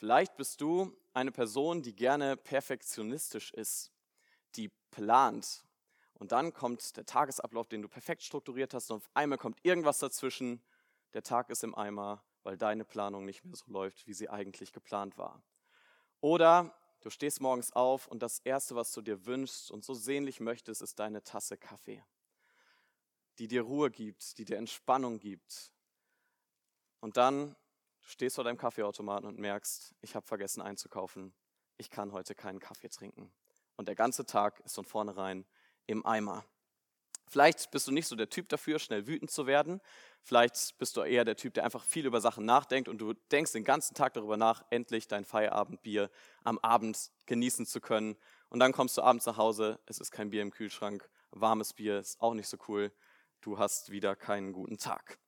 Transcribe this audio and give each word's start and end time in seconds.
Vielleicht 0.00 0.38
bist 0.38 0.62
du 0.62 0.96
eine 1.12 1.30
Person, 1.30 1.82
die 1.82 1.94
gerne 1.94 2.38
perfektionistisch 2.38 3.52
ist, 3.52 3.92
die 4.56 4.70
plant. 4.90 5.62
Und 6.14 6.32
dann 6.32 6.54
kommt 6.54 6.96
der 6.96 7.04
Tagesablauf, 7.04 7.68
den 7.68 7.82
du 7.82 7.88
perfekt 7.88 8.22
strukturiert 8.22 8.72
hast, 8.72 8.90
und 8.90 8.96
auf 8.96 9.10
einmal 9.12 9.36
kommt 9.36 9.58
irgendwas 9.62 9.98
dazwischen. 9.98 10.62
Der 11.12 11.22
Tag 11.22 11.50
ist 11.50 11.64
im 11.64 11.74
Eimer, 11.74 12.24
weil 12.44 12.56
deine 12.56 12.86
Planung 12.86 13.26
nicht 13.26 13.44
mehr 13.44 13.54
so 13.54 13.70
läuft, 13.70 14.06
wie 14.06 14.14
sie 14.14 14.30
eigentlich 14.30 14.72
geplant 14.72 15.18
war. 15.18 15.42
Oder 16.22 16.74
du 17.02 17.10
stehst 17.10 17.42
morgens 17.42 17.70
auf 17.74 18.06
und 18.06 18.22
das 18.22 18.38
Erste, 18.38 18.76
was 18.76 18.92
du 18.92 19.02
dir 19.02 19.26
wünschst 19.26 19.70
und 19.70 19.84
so 19.84 19.92
sehnlich 19.92 20.40
möchtest, 20.40 20.80
ist 20.80 20.98
deine 20.98 21.22
Tasse 21.24 21.58
Kaffee, 21.58 22.02
die 23.38 23.48
dir 23.48 23.60
Ruhe 23.60 23.90
gibt, 23.90 24.38
die 24.38 24.46
dir 24.46 24.56
Entspannung 24.56 25.18
gibt. 25.18 25.74
Und 27.00 27.18
dann 27.18 27.54
du 28.02 28.08
stehst 28.08 28.36
vor 28.36 28.44
deinem 28.44 28.58
Kaffeeautomaten 28.58 29.26
und 29.26 29.38
merkst, 29.38 29.94
ich 30.00 30.14
habe 30.14 30.26
vergessen 30.26 30.62
einzukaufen, 30.62 31.34
ich 31.76 31.90
kann 31.90 32.12
heute 32.12 32.34
keinen 32.34 32.60
Kaffee 32.60 32.88
trinken. 32.88 33.32
Und 33.76 33.88
der 33.88 33.94
ganze 33.94 34.26
Tag 34.26 34.60
ist 34.60 34.74
von 34.74 34.84
vornherein 34.84 35.46
im 35.86 36.04
Eimer. 36.04 36.44
Vielleicht 37.30 37.70
bist 37.70 37.86
du 37.86 37.92
nicht 37.92 38.08
so 38.08 38.16
der 38.16 38.28
Typ 38.28 38.48
dafür, 38.48 38.80
schnell 38.80 39.06
wütend 39.06 39.30
zu 39.30 39.46
werden. 39.46 39.80
Vielleicht 40.20 40.76
bist 40.78 40.96
du 40.96 41.02
eher 41.02 41.24
der 41.24 41.36
Typ, 41.36 41.54
der 41.54 41.64
einfach 41.64 41.84
viel 41.84 42.04
über 42.04 42.20
Sachen 42.20 42.44
nachdenkt 42.44 42.88
und 42.88 42.98
du 42.98 43.14
denkst 43.30 43.52
den 43.52 43.62
ganzen 43.62 43.94
Tag 43.94 44.14
darüber 44.14 44.36
nach, 44.36 44.64
endlich 44.70 45.06
dein 45.06 45.24
Feierabendbier 45.24 46.10
am 46.42 46.58
Abend 46.58 47.12
genießen 47.26 47.66
zu 47.66 47.80
können. 47.80 48.16
Und 48.48 48.58
dann 48.58 48.72
kommst 48.72 48.98
du 48.98 49.02
abends 49.02 49.26
nach 49.26 49.36
Hause, 49.36 49.78
es 49.86 50.00
ist 50.00 50.10
kein 50.10 50.30
Bier 50.30 50.42
im 50.42 50.50
Kühlschrank, 50.50 51.08
warmes 51.30 51.72
Bier 51.72 52.00
ist 52.00 52.20
auch 52.20 52.34
nicht 52.34 52.48
so 52.48 52.56
cool. 52.66 52.92
Du 53.40 53.58
hast 53.58 53.90
wieder 53.90 54.16
keinen 54.16 54.52
guten 54.52 54.76
Tag. 54.76 55.20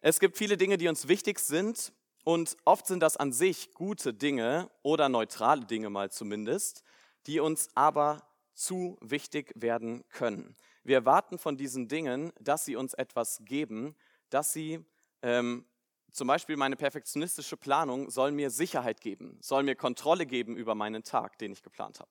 Es 0.00 0.18
gibt 0.18 0.36
viele 0.36 0.56
Dinge, 0.56 0.76
die 0.76 0.88
uns 0.88 1.06
wichtig 1.06 1.38
sind 1.38 1.92
und 2.28 2.58
oft 2.66 2.86
sind 2.86 3.00
das 3.00 3.16
an 3.16 3.32
sich 3.32 3.72
gute 3.72 4.12
Dinge 4.12 4.70
oder 4.82 5.08
neutrale 5.08 5.64
Dinge 5.64 5.88
mal 5.88 6.10
zumindest, 6.10 6.82
die 7.26 7.40
uns 7.40 7.70
aber 7.74 8.22
zu 8.52 8.98
wichtig 9.00 9.50
werden 9.54 10.04
können. 10.10 10.54
Wir 10.84 10.96
erwarten 10.96 11.38
von 11.38 11.56
diesen 11.56 11.88
Dingen, 11.88 12.34
dass 12.38 12.66
sie 12.66 12.76
uns 12.76 12.92
etwas 12.92 13.40
geben, 13.46 13.96
dass 14.28 14.52
sie 14.52 14.84
ähm, 15.22 15.64
zum 16.12 16.28
Beispiel 16.28 16.58
meine 16.58 16.76
perfektionistische 16.76 17.56
Planung 17.56 18.10
soll 18.10 18.30
mir 18.30 18.50
Sicherheit 18.50 19.00
geben, 19.00 19.38
soll 19.40 19.62
mir 19.62 19.74
Kontrolle 19.74 20.26
geben 20.26 20.54
über 20.58 20.74
meinen 20.74 21.04
Tag, 21.04 21.38
den 21.38 21.50
ich 21.50 21.62
geplant 21.62 21.98
habe. 21.98 22.10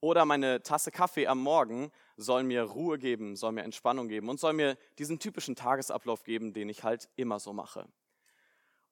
Oder 0.00 0.24
meine 0.24 0.64
Tasse 0.64 0.90
Kaffee 0.90 1.28
am 1.28 1.40
Morgen 1.40 1.92
soll 2.16 2.42
mir 2.42 2.64
Ruhe 2.64 2.98
geben, 2.98 3.36
soll 3.36 3.52
mir 3.52 3.62
Entspannung 3.62 4.08
geben 4.08 4.28
und 4.30 4.40
soll 4.40 4.52
mir 4.52 4.76
diesen 4.98 5.20
typischen 5.20 5.54
Tagesablauf 5.54 6.24
geben, 6.24 6.52
den 6.54 6.68
ich 6.68 6.82
halt 6.82 7.08
immer 7.14 7.38
so 7.38 7.52
mache. 7.52 7.86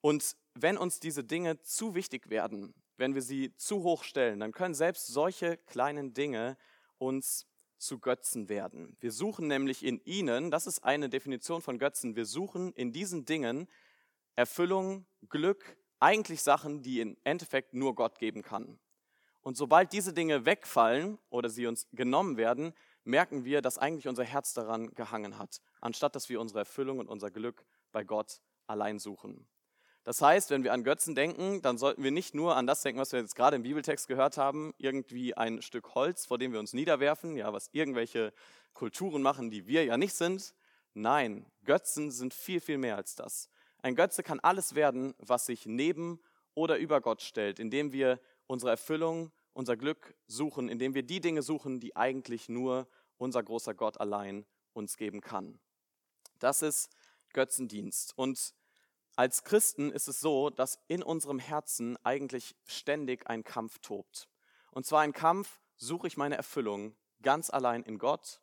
Und 0.02 0.36
wenn 0.54 0.76
uns 0.76 1.00
diese 1.00 1.24
Dinge 1.24 1.62
zu 1.62 1.94
wichtig 1.94 2.28
werden, 2.28 2.74
wenn 2.98 3.14
wir 3.14 3.22
sie 3.22 3.56
zu 3.56 3.82
hoch 3.82 4.02
stellen, 4.04 4.40
dann 4.40 4.52
können 4.52 4.74
selbst 4.74 5.06
solche 5.06 5.56
kleinen 5.56 6.12
Dinge 6.12 6.58
uns 6.98 7.46
zu 7.78 7.98
Götzen 7.98 8.48
werden. 8.48 8.96
Wir 9.00 9.12
suchen 9.12 9.48
nämlich 9.48 9.84
in 9.84 10.00
ihnen, 10.04 10.50
das 10.50 10.66
ist 10.66 10.84
eine 10.84 11.08
Definition 11.08 11.62
von 11.62 11.78
Götzen, 11.78 12.16
wir 12.16 12.26
suchen 12.26 12.72
in 12.74 12.92
diesen 12.92 13.24
Dingen 13.24 13.68
Erfüllung, 14.34 15.06
Glück, 15.28 15.76
eigentlich 16.00 16.42
Sachen, 16.42 16.82
die 16.82 17.00
im 17.00 17.16
Endeffekt 17.22 17.74
nur 17.74 17.94
Gott 17.94 18.18
geben 18.18 18.42
kann. 18.42 18.78
Und 19.40 19.56
sobald 19.56 19.92
diese 19.92 20.12
Dinge 20.12 20.46
wegfallen 20.46 21.18
oder 21.30 21.48
sie 21.48 21.66
uns 21.66 21.86
genommen 21.92 22.36
werden, 22.36 22.72
merken 23.04 23.44
wir, 23.44 23.62
dass 23.62 23.78
eigentlich 23.78 24.08
unser 24.08 24.24
Herz 24.24 24.52
daran 24.52 24.94
gehangen 24.94 25.38
hat, 25.38 25.60
anstatt 25.80 26.14
dass 26.16 26.28
wir 26.28 26.40
unsere 26.40 26.60
Erfüllung 26.60 26.98
und 26.98 27.08
unser 27.08 27.30
Glück 27.30 27.64
bei 27.92 28.04
Gott 28.04 28.40
allein 28.66 28.98
suchen. 28.98 29.46
Das 30.04 30.20
heißt, 30.20 30.50
wenn 30.50 30.64
wir 30.64 30.72
an 30.72 30.82
Götzen 30.82 31.14
denken, 31.14 31.62
dann 31.62 31.78
sollten 31.78 32.02
wir 32.02 32.10
nicht 32.10 32.34
nur 32.34 32.56
an 32.56 32.66
das 32.66 32.82
denken, 32.82 33.00
was 33.00 33.12
wir 33.12 33.20
jetzt 33.20 33.36
gerade 33.36 33.54
im 33.56 33.62
Bibeltext 33.62 34.08
gehört 34.08 34.36
haben, 34.36 34.74
irgendwie 34.78 35.34
ein 35.34 35.62
Stück 35.62 35.94
Holz, 35.94 36.26
vor 36.26 36.38
dem 36.38 36.52
wir 36.52 36.58
uns 36.58 36.72
niederwerfen, 36.72 37.36
ja, 37.36 37.52
was 37.52 37.68
irgendwelche 37.72 38.32
Kulturen 38.72 39.22
machen, 39.22 39.50
die 39.50 39.66
wir 39.68 39.84
ja 39.84 39.96
nicht 39.96 40.14
sind. 40.14 40.54
Nein, 40.94 41.46
Götzen 41.64 42.10
sind 42.10 42.34
viel, 42.34 42.60
viel 42.60 42.78
mehr 42.78 42.96
als 42.96 43.14
das. 43.14 43.48
Ein 43.78 43.94
Götze 43.94 44.22
kann 44.22 44.40
alles 44.40 44.74
werden, 44.74 45.14
was 45.18 45.46
sich 45.46 45.66
neben 45.66 46.20
oder 46.54 46.78
über 46.78 47.00
Gott 47.00 47.22
stellt, 47.22 47.58
indem 47.58 47.92
wir 47.92 48.20
unsere 48.46 48.70
Erfüllung, 48.72 49.30
unser 49.52 49.76
Glück 49.76 50.14
suchen, 50.26 50.68
indem 50.68 50.94
wir 50.94 51.02
die 51.02 51.20
Dinge 51.20 51.42
suchen, 51.42 51.78
die 51.78 51.94
eigentlich 51.94 52.48
nur 52.48 52.88
unser 53.18 53.42
großer 53.42 53.74
Gott 53.74 54.00
allein 54.00 54.46
uns 54.72 54.96
geben 54.96 55.20
kann. 55.20 55.60
Das 56.38 56.62
ist 56.62 56.90
Götzendienst. 57.32 58.12
Und 58.16 58.54
als 59.16 59.44
Christen 59.44 59.90
ist 59.90 60.08
es 60.08 60.20
so, 60.20 60.50
dass 60.50 60.78
in 60.88 61.02
unserem 61.02 61.38
Herzen 61.38 61.96
eigentlich 62.04 62.56
ständig 62.64 63.28
ein 63.28 63.44
Kampf 63.44 63.78
tobt. 63.78 64.28
Und 64.70 64.86
zwar 64.86 65.02
ein 65.02 65.12
Kampf, 65.12 65.60
suche 65.76 66.06
ich 66.06 66.16
meine 66.16 66.36
Erfüllung 66.36 66.96
ganz 67.20 67.50
allein 67.50 67.82
in 67.82 67.98
Gott 67.98 68.40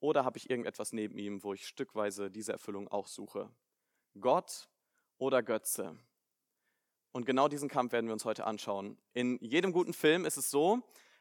oder 0.00 0.24
habe 0.24 0.38
ich 0.38 0.50
irgendetwas 0.50 0.92
neben 0.92 1.18
ihm, 1.18 1.44
wo 1.44 1.52
ich 1.52 1.66
stückweise 1.66 2.30
diese 2.30 2.52
Erfüllung 2.52 2.88
auch 2.88 3.06
suche? 3.06 3.50
Gott 4.18 4.68
oder 5.18 5.42
Götze? 5.42 5.96
Und 7.12 7.26
genau 7.26 7.48
diesen 7.48 7.68
Kampf 7.68 7.92
werden 7.92 8.06
wir 8.06 8.12
uns 8.12 8.24
heute 8.24 8.46
anschauen. 8.46 8.98
In 9.12 9.38
jedem 9.40 9.72
guten 9.72 9.92
Film 9.92 10.24
ist 10.24 10.36
es 10.36 10.50
so, 10.50 10.80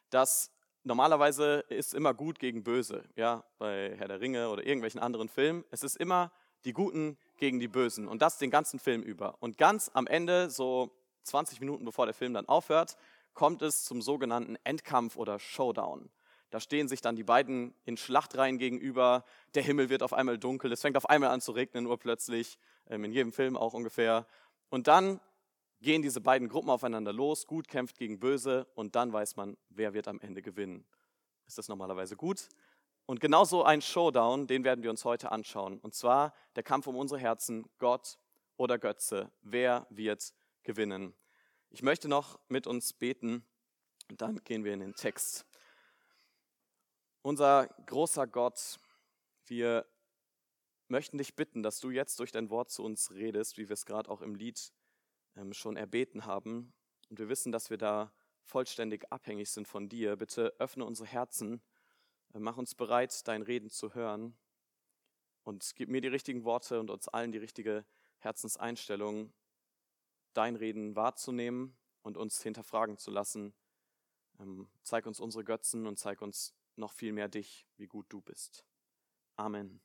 dass 0.09 0.51
normalerweise 0.83 1.65
ist 1.69 1.93
immer 1.93 2.13
gut 2.13 2.39
gegen 2.39 2.63
böse, 2.63 3.03
ja, 3.15 3.43
bei 3.57 3.95
Herr 3.97 4.07
der 4.07 4.21
Ringe 4.21 4.49
oder 4.49 4.65
irgendwelchen 4.65 4.99
anderen 4.99 5.29
Filmen. 5.29 5.65
Es 5.71 5.83
ist 5.83 5.97
immer 5.97 6.31
die 6.65 6.73
Guten 6.73 7.17
gegen 7.37 7.59
die 7.59 7.67
Bösen 7.67 8.07
und 8.07 8.21
das 8.21 8.37
den 8.37 8.51
ganzen 8.51 8.79
Film 8.79 9.01
über. 9.01 9.35
Und 9.39 9.57
ganz 9.57 9.89
am 9.93 10.07
Ende, 10.07 10.49
so 10.49 10.91
20 11.23 11.59
Minuten 11.59 11.85
bevor 11.85 12.05
der 12.05 12.13
Film 12.13 12.33
dann 12.33 12.47
aufhört, 12.47 12.97
kommt 13.33 13.61
es 13.61 13.83
zum 13.85 14.01
sogenannten 14.01 14.57
Endkampf 14.63 15.15
oder 15.15 15.39
Showdown. 15.39 16.09
Da 16.49 16.59
stehen 16.59 16.87
sich 16.87 17.01
dann 17.01 17.15
die 17.15 17.23
beiden 17.23 17.75
in 17.85 17.95
Schlachtreihen 17.95 18.57
gegenüber, 18.57 19.23
der 19.53 19.63
Himmel 19.63 19.89
wird 19.89 20.01
auf 20.01 20.13
einmal 20.13 20.39
dunkel, 20.39 20.71
es 20.71 20.81
fängt 20.81 20.97
auf 20.97 21.07
einmal 21.07 21.29
an 21.29 21.41
zu 21.41 21.51
regnen, 21.51 21.85
urplötzlich, 21.85 22.57
ähm, 22.87 23.03
in 23.03 23.11
jedem 23.11 23.31
Film 23.31 23.55
auch 23.55 23.73
ungefähr. 23.73 24.25
Und 24.69 24.87
dann 24.87 25.19
gehen 25.81 26.01
diese 26.01 26.21
beiden 26.21 26.49
Gruppen 26.49 26.69
aufeinander 26.69 27.13
los, 27.13 27.45
gut 27.45 27.67
kämpft 27.67 27.97
gegen 27.97 28.19
böse 28.19 28.67
und 28.75 28.95
dann 28.95 29.13
weiß 29.13 29.35
man, 29.35 29.57
wer 29.69 29.93
wird 29.93 30.07
am 30.07 30.19
Ende 30.19 30.41
gewinnen. 30.41 30.85
Ist 31.47 31.57
das 31.57 31.67
normalerweise 31.67 32.15
gut? 32.15 32.49
Und 33.09 33.21
genauso 33.21 33.63
ein 33.63 33.81
Showdown, 33.81 34.45
den 34.45 34.63
werden 34.63 34.83
wir 34.83 34.91
uns 34.91 35.03
heute 35.03 35.31
anschauen. 35.31 35.79
Und 35.79 35.95
zwar 35.95 36.31
der 36.55 36.61
Kampf 36.61 36.85
um 36.85 36.95
unsere 36.95 37.19
Herzen, 37.19 37.67
Gott 37.79 38.19
oder 38.55 38.77
Götze. 38.77 39.31
Wer 39.41 39.87
wird 39.89 40.31
gewinnen? 40.61 41.15
Ich 41.71 41.81
möchte 41.81 42.07
noch 42.07 42.39
mit 42.49 42.67
uns 42.67 42.93
beten 42.93 43.43
und 44.11 44.21
dann 44.21 44.43
gehen 44.43 44.63
wir 44.63 44.75
in 44.75 44.81
den 44.81 44.93
Text. 44.93 45.47
Unser 47.23 47.65
großer 47.87 48.27
Gott, 48.27 48.79
wir 49.47 49.87
möchten 50.87 51.17
dich 51.17 51.35
bitten, 51.35 51.63
dass 51.63 51.79
du 51.79 51.89
jetzt 51.89 52.19
durch 52.19 52.31
dein 52.31 52.51
Wort 52.51 52.69
zu 52.69 52.83
uns 52.83 53.09
redest, 53.09 53.57
wie 53.57 53.69
wir 53.69 53.73
es 53.73 53.87
gerade 53.87 54.07
auch 54.11 54.21
im 54.21 54.35
Lied 54.35 54.71
ähm, 55.35 55.53
schon 55.53 55.77
erbeten 55.77 56.27
haben. 56.27 56.75
Und 57.09 57.17
wir 57.17 57.27
wissen, 57.27 57.51
dass 57.51 57.71
wir 57.71 57.79
da 57.79 58.13
vollständig 58.43 59.11
abhängig 59.11 59.49
sind 59.49 59.67
von 59.67 59.89
dir. 59.89 60.15
Bitte 60.15 60.53
öffne 60.59 60.85
unsere 60.85 61.09
Herzen 61.09 61.63
mach 62.33 62.57
uns 62.57 62.75
bereit, 62.75 63.27
dein 63.27 63.41
Reden 63.41 63.69
zu 63.69 63.93
hören 63.93 64.37
und 65.43 65.73
gib 65.75 65.89
mir 65.89 66.01
die 66.01 66.07
richtigen 66.07 66.43
Worte 66.43 66.79
und 66.79 66.89
uns 66.89 67.07
allen 67.07 67.31
die 67.31 67.37
richtige 67.37 67.85
Herzenseinstellung, 68.19 69.33
dein 70.33 70.55
Reden 70.55 70.95
wahrzunehmen 70.95 71.75
und 72.03 72.17
uns 72.17 72.41
hinterfragen 72.41 72.97
zu 72.97 73.11
lassen. 73.11 73.53
Ähm, 74.39 74.69
zeig 74.83 75.05
uns 75.05 75.19
unsere 75.19 75.43
Götzen 75.43 75.87
und 75.87 75.97
zeig 75.97 76.21
uns 76.21 76.53
noch 76.75 76.93
viel 76.93 77.13
mehr 77.13 77.27
dich, 77.27 77.65
wie 77.77 77.87
gut 77.87 78.05
du 78.09 78.21
bist. 78.21 78.65
Amen. 79.35 79.81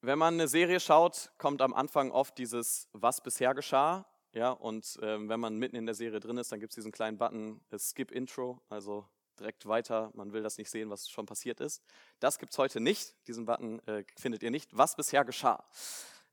Wenn 0.00 0.18
man 0.18 0.34
eine 0.34 0.46
Serie 0.46 0.78
schaut, 0.78 1.32
kommt 1.38 1.60
am 1.60 1.74
Anfang 1.74 2.12
oft 2.12 2.38
dieses 2.38 2.88
Was 2.92 3.20
bisher 3.20 3.54
geschah. 3.54 4.06
Ja, 4.32 4.50
und 4.50 4.96
äh, 5.02 5.28
wenn 5.28 5.40
man 5.40 5.56
mitten 5.56 5.74
in 5.74 5.86
der 5.86 5.94
Serie 5.94 6.20
drin 6.20 6.36
ist, 6.36 6.52
dann 6.52 6.60
gibt 6.60 6.70
es 6.70 6.76
diesen 6.76 6.92
kleinen 6.92 7.18
Button 7.18 7.60
äh, 7.70 7.78
Skip 7.78 8.12
Intro, 8.12 8.62
also 8.68 9.08
direkt 9.38 9.66
weiter, 9.66 10.10
man 10.14 10.32
will 10.32 10.42
das 10.42 10.58
nicht 10.58 10.70
sehen, 10.70 10.90
was 10.90 11.08
schon 11.08 11.26
passiert 11.26 11.60
ist. 11.60 11.82
Das 12.20 12.38
gibt 12.38 12.52
es 12.52 12.58
heute 12.58 12.80
nicht, 12.80 13.14
diesen 13.26 13.46
Button 13.46 13.80
äh, 13.86 14.04
findet 14.16 14.42
ihr 14.42 14.50
nicht. 14.50 14.76
Was 14.76 14.96
bisher 14.96 15.24
geschah? 15.24 15.64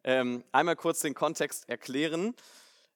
Ähm, 0.03 0.43
einmal 0.51 0.75
kurz 0.75 0.99
den 0.99 1.13
Kontext 1.13 1.67
erklären. 1.69 2.35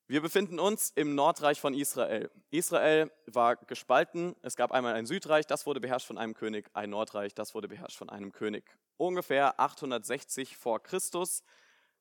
Wir 0.08 0.22
befinden 0.22 0.60
uns 0.60 0.92
im 0.96 1.14
Nordreich 1.14 1.62
von 1.62 1.76
Israel. 1.76 2.32
Israel 2.50 3.12
war 3.28 3.58
gespalten. 3.58 4.36
Es 4.42 4.56
gab 4.56 4.72
einmal 4.72 4.96
ein 4.96 5.06
Südreich, 5.06 5.46
das 5.46 5.68
wurde 5.68 5.80
beherrscht 5.80 6.08
von 6.08 6.18
einem 6.18 6.34
König, 6.34 6.68
ein 6.74 6.90
Nordreich, 6.90 7.36
das 7.36 7.54
wurde 7.54 7.68
beherrscht 7.68 7.98
von 7.98 8.10
einem 8.10 8.32
König. 8.32 8.64
Ungefähr 8.98 9.60
860 9.60 10.58
vor 10.58 10.82
Christus 10.82 11.44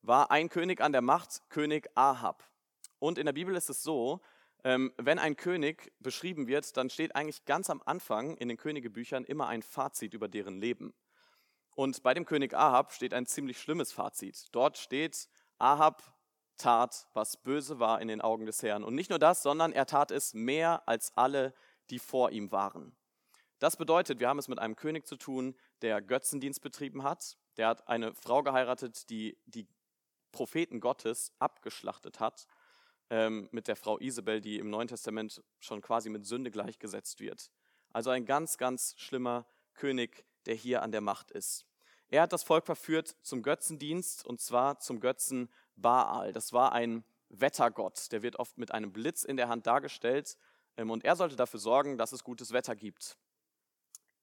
war 0.00 0.30
ein 0.30 0.48
König 0.48 0.80
an 0.80 0.92
der 0.92 1.02
Macht, 1.02 1.42
König 1.50 1.90
Ahab. 1.94 2.42
Und 2.98 3.18
in 3.18 3.26
der 3.26 3.34
Bibel 3.34 3.54
ist 3.54 3.68
es 3.68 3.82
so, 3.82 4.20
wenn 4.62 5.18
ein 5.18 5.36
König 5.36 5.92
beschrieben 6.00 6.46
wird, 6.46 6.76
dann 6.76 6.90
steht 6.90 7.14
eigentlich 7.14 7.44
ganz 7.44 7.70
am 7.70 7.82
Anfang 7.84 8.36
in 8.36 8.48
den 8.48 8.56
Königebüchern 8.56 9.24
immer 9.24 9.46
ein 9.46 9.62
Fazit 9.62 10.14
über 10.14 10.28
deren 10.28 10.58
Leben. 10.58 10.94
Und 11.74 12.02
bei 12.02 12.12
dem 12.12 12.24
König 12.24 12.54
Ahab 12.54 12.92
steht 12.92 13.14
ein 13.14 13.26
ziemlich 13.26 13.60
schlimmes 13.60 13.92
Fazit. 13.92 14.46
Dort 14.52 14.78
steht, 14.78 15.28
Ahab 15.58 16.02
tat, 16.56 17.06
was 17.14 17.36
böse 17.36 17.78
war 17.78 18.00
in 18.00 18.08
den 18.08 18.20
Augen 18.20 18.46
des 18.46 18.62
Herrn. 18.62 18.82
Und 18.82 18.96
nicht 18.96 19.10
nur 19.10 19.20
das, 19.20 19.42
sondern 19.42 19.72
er 19.72 19.86
tat 19.86 20.10
es 20.10 20.34
mehr 20.34 20.82
als 20.88 21.16
alle, 21.16 21.54
die 21.90 22.00
vor 22.00 22.30
ihm 22.30 22.50
waren. 22.50 22.96
Das 23.60 23.76
bedeutet, 23.76 24.20
wir 24.20 24.28
haben 24.28 24.38
es 24.38 24.48
mit 24.48 24.58
einem 24.58 24.76
König 24.76 25.06
zu 25.06 25.16
tun, 25.16 25.54
der 25.82 26.02
Götzendienst 26.02 26.60
betrieben 26.60 27.02
hat. 27.02 27.36
Der 27.56 27.68
hat 27.68 27.88
eine 27.88 28.14
Frau 28.14 28.42
geheiratet, 28.42 29.08
die 29.10 29.38
die 29.46 29.66
Propheten 30.32 30.80
Gottes 30.80 31.32
abgeschlachtet 31.38 32.20
hat, 32.20 32.46
ähm, 33.10 33.48
mit 33.52 33.68
der 33.68 33.76
Frau 33.76 33.98
Isabel, 33.98 34.40
die 34.40 34.58
im 34.58 34.70
Neuen 34.70 34.88
Testament 34.88 35.42
schon 35.58 35.80
quasi 35.80 36.10
mit 36.10 36.26
Sünde 36.26 36.50
gleichgesetzt 36.50 37.20
wird. 37.20 37.50
Also 37.92 38.10
ein 38.10 38.24
ganz, 38.24 38.58
ganz 38.58 38.94
schlimmer 38.98 39.46
König, 39.74 40.24
der 40.46 40.54
hier 40.54 40.82
an 40.82 40.92
der 40.92 41.00
Macht 41.00 41.30
ist. 41.30 41.64
Er 42.10 42.22
hat 42.22 42.32
das 42.32 42.42
Volk 42.42 42.64
verführt 42.66 43.16
zum 43.22 43.42
Götzendienst 43.42 44.24
und 44.24 44.40
zwar 44.40 44.78
zum 44.78 45.00
Götzen 45.00 45.50
Baal. 45.76 46.32
Das 46.32 46.52
war 46.52 46.72
ein 46.72 47.04
Wettergott, 47.28 48.10
der 48.12 48.22
wird 48.22 48.36
oft 48.36 48.56
mit 48.56 48.72
einem 48.72 48.92
Blitz 48.92 49.22
in 49.24 49.36
der 49.36 49.48
Hand 49.48 49.66
dargestellt 49.66 50.36
ähm, 50.76 50.90
und 50.90 51.04
er 51.04 51.16
sollte 51.16 51.36
dafür 51.36 51.60
sorgen, 51.60 51.98
dass 51.98 52.12
es 52.12 52.24
gutes 52.24 52.52
Wetter 52.52 52.76
gibt. 52.76 53.18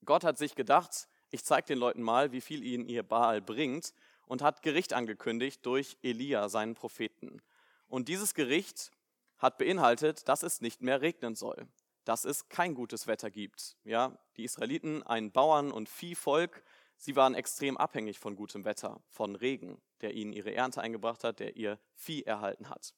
Gott 0.04 0.24
hat 0.24 0.38
sich 0.38 0.56
gedacht, 0.56 1.08
ich 1.32 1.44
zeige 1.44 1.68
den 1.68 1.80
Leuten 1.80 2.02
mal, 2.02 2.32
wie 2.32 2.42
viel 2.42 2.64
ihnen 2.64 2.88
ihr 2.88 3.04
Baal 3.04 3.42
bringt 3.42 3.94
und 4.28 4.42
hat 4.42 4.62
Gericht 4.62 4.94
angekündigt 4.94 5.66
durch 5.66 5.98
Elia, 6.02 6.50
seinen 6.50 6.76
Propheten. 6.76 7.42
Und 7.88 8.08
dieses 8.10 8.34
Gericht 8.34 8.92
hat 9.38 9.58
beinhaltet, 9.58 10.28
dass 10.28 10.44
es 10.44 10.62
nicht 10.62 10.82
mehr 10.82 11.02
regnen 11.02 11.36
soll, 11.36 11.68
dass 12.04 12.26
es 12.26 12.50
kein 12.50 12.74
gutes 12.74 13.08
Wetter 13.08 13.30
gibt. 13.30 13.78
Ja, 13.84 14.18
die 14.38 14.44
Israeliten, 14.44 15.04
ein 15.04 15.32
Bauern- 15.32 15.72
und 15.72 15.90
Viehvolk, 15.90 16.64
sie 16.98 17.16
waren 17.16 17.36
extrem 17.36 17.78
abhängig 17.78 18.20
von 18.20 18.36
gutem 18.36 18.66
Wetter, 18.66 19.02
von 19.10 19.36
Regen, 19.36 19.82
der 20.02 20.14
ihnen 20.14 20.34
ihre 20.34 20.54
Ernte 20.54 20.82
eingebracht 20.82 21.24
hat, 21.24 21.40
der 21.40 21.56
ihr 21.56 21.80
Vieh 21.96 22.24
erhalten 22.24 22.70
hat. 22.70 22.94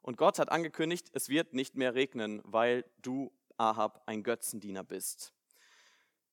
Und 0.00 0.16
Gott 0.16 0.38
hat 0.38 0.50
angekündigt, 0.50 1.08
es 1.12 1.28
wird 1.28 1.54
nicht 1.54 1.76
mehr 1.76 1.94
regnen, 1.94 2.42
weil 2.44 2.84
du, 2.98 3.32
Ahab, 3.56 4.02
ein 4.06 4.22
Götzendiener 4.22 4.84
bist. 4.84 5.32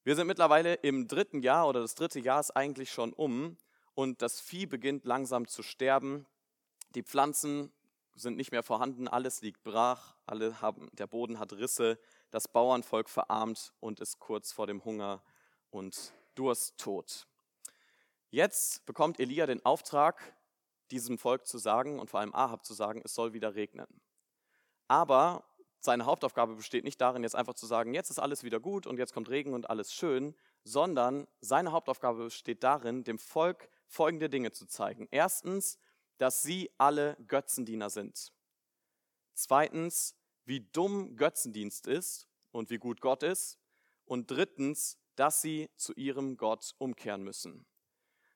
Wir 0.04 0.16
sind 0.16 0.28
mittlerweile 0.28 0.74
im 0.74 1.08
dritten 1.08 1.42
Jahr 1.42 1.68
oder 1.68 1.80
das 1.80 1.96
dritte 1.96 2.20
Jahr 2.20 2.40
ist 2.40 2.52
eigentlich 2.52 2.92
schon 2.92 3.14
um 3.14 3.58
und 3.94 4.22
das 4.22 4.42
Vieh 4.42 4.66
beginnt 4.66 5.06
langsam 5.06 5.48
zu 5.48 5.62
sterben. 5.62 6.26
Die 6.96 7.04
Pflanzen 7.04 7.72
sind 8.22 8.38
nicht 8.38 8.52
mehr 8.52 8.64
vorhanden, 8.64 9.08
alles 9.08 9.42
liegt 9.42 9.64
brach, 9.64 10.16
alle 10.26 10.62
haben, 10.62 10.90
der 10.94 11.08
Boden 11.08 11.40
hat 11.40 11.54
Risse, 11.54 12.00
das 12.30 12.48
Bauernvolk 12.48 13.10
verarmt 13.10 13.74
und 13.80 14.00
ist 14.00 14.20
kurz 14.20 14.52
vor 14.52 14.68
dem 14.68 14.84
Hunger 14.86 15.22
und 15.70 16.14
Dursttod. 16.36 17.28
Jetzt 18.30 18.86
bekommt 18.86 19.20
Elia 19.20 19.46
den 19.46 19.66
Auftrag, 19.66 20.36
diesem 20.92 21.18
Volk 21.18 21.48
zu 21.48 21.58
sagen 21.58 22.00
und 22.00 22.10
vor 22.10 22.20
allem 22.20 22.34
Ahab 22.34 22.66
zu 22.66 22.74
sagen, 22.74 23.02
es 23.04 23.14
soll 23.14 23.34
wieder 23.34 23.56
regnen. 23.56 23.88
Aber 24.88 25.44
seine 25.80 26.06
Hauptaufgabe 26.06 26.56
besteht 26.56 26.84
nicht 26.84 27.02
darin, 27.02 27.24
jetzt 27.24 27.36
einfach 27.36 27.56
zu 27.56 27.66
sagen, 27.66 27.94
jetzt 27.94 28.10
ist 28.10 28.20
alles 28.20 28.44
wieder 28.44 28.60
gut 28.60 28.86
und 28.86 28.98
jetzt 28.98 29.14
kommt 29.14 29.30
Regen 29.30 29.54
und 29.54 29.70
alles 29.70 29.94
schön, 29.94 30.36
sondern 30.64 31.28
seine 31.42 31.72
Hauptaufgabe 31.72 32.26
besteht 32.26 32.64
darin, 32.64 33.04
dem 33.04 33.18
Volk 33.18 33.70
folgende 33.88 34.30
Dinge 34.30 34.52
zu 34.52 34.68
zeigen. 34.68 35.08
Erstens, 35.12 35.80
dass 36.22 36.44
sie 36.44 36.70
alle 36.78 37.18
Götzendiener 37.28 37.90
sind. 37.90 38.32
Zweitens, 39.34 40.16
wie 40.46 40.60
dumm 40.60 41.16
Götzendienst 41.16 41.88
ist 41.88 42.28
und 42.52 42.70
wie 42.70 42.78
gut 42.78 43.02
Gott 43.02 43.24
ist. 43.24 43.58
Und 44.06 44.30
drittens, 44.30 45.00
dass 45.16 45.42
sie 45.42 45.72
zu 45.78 45.94
ihrem 45.94 46.38
Gott 46.38 46.76
umkehren 46.78 47.24
müssen. 47.24 47.66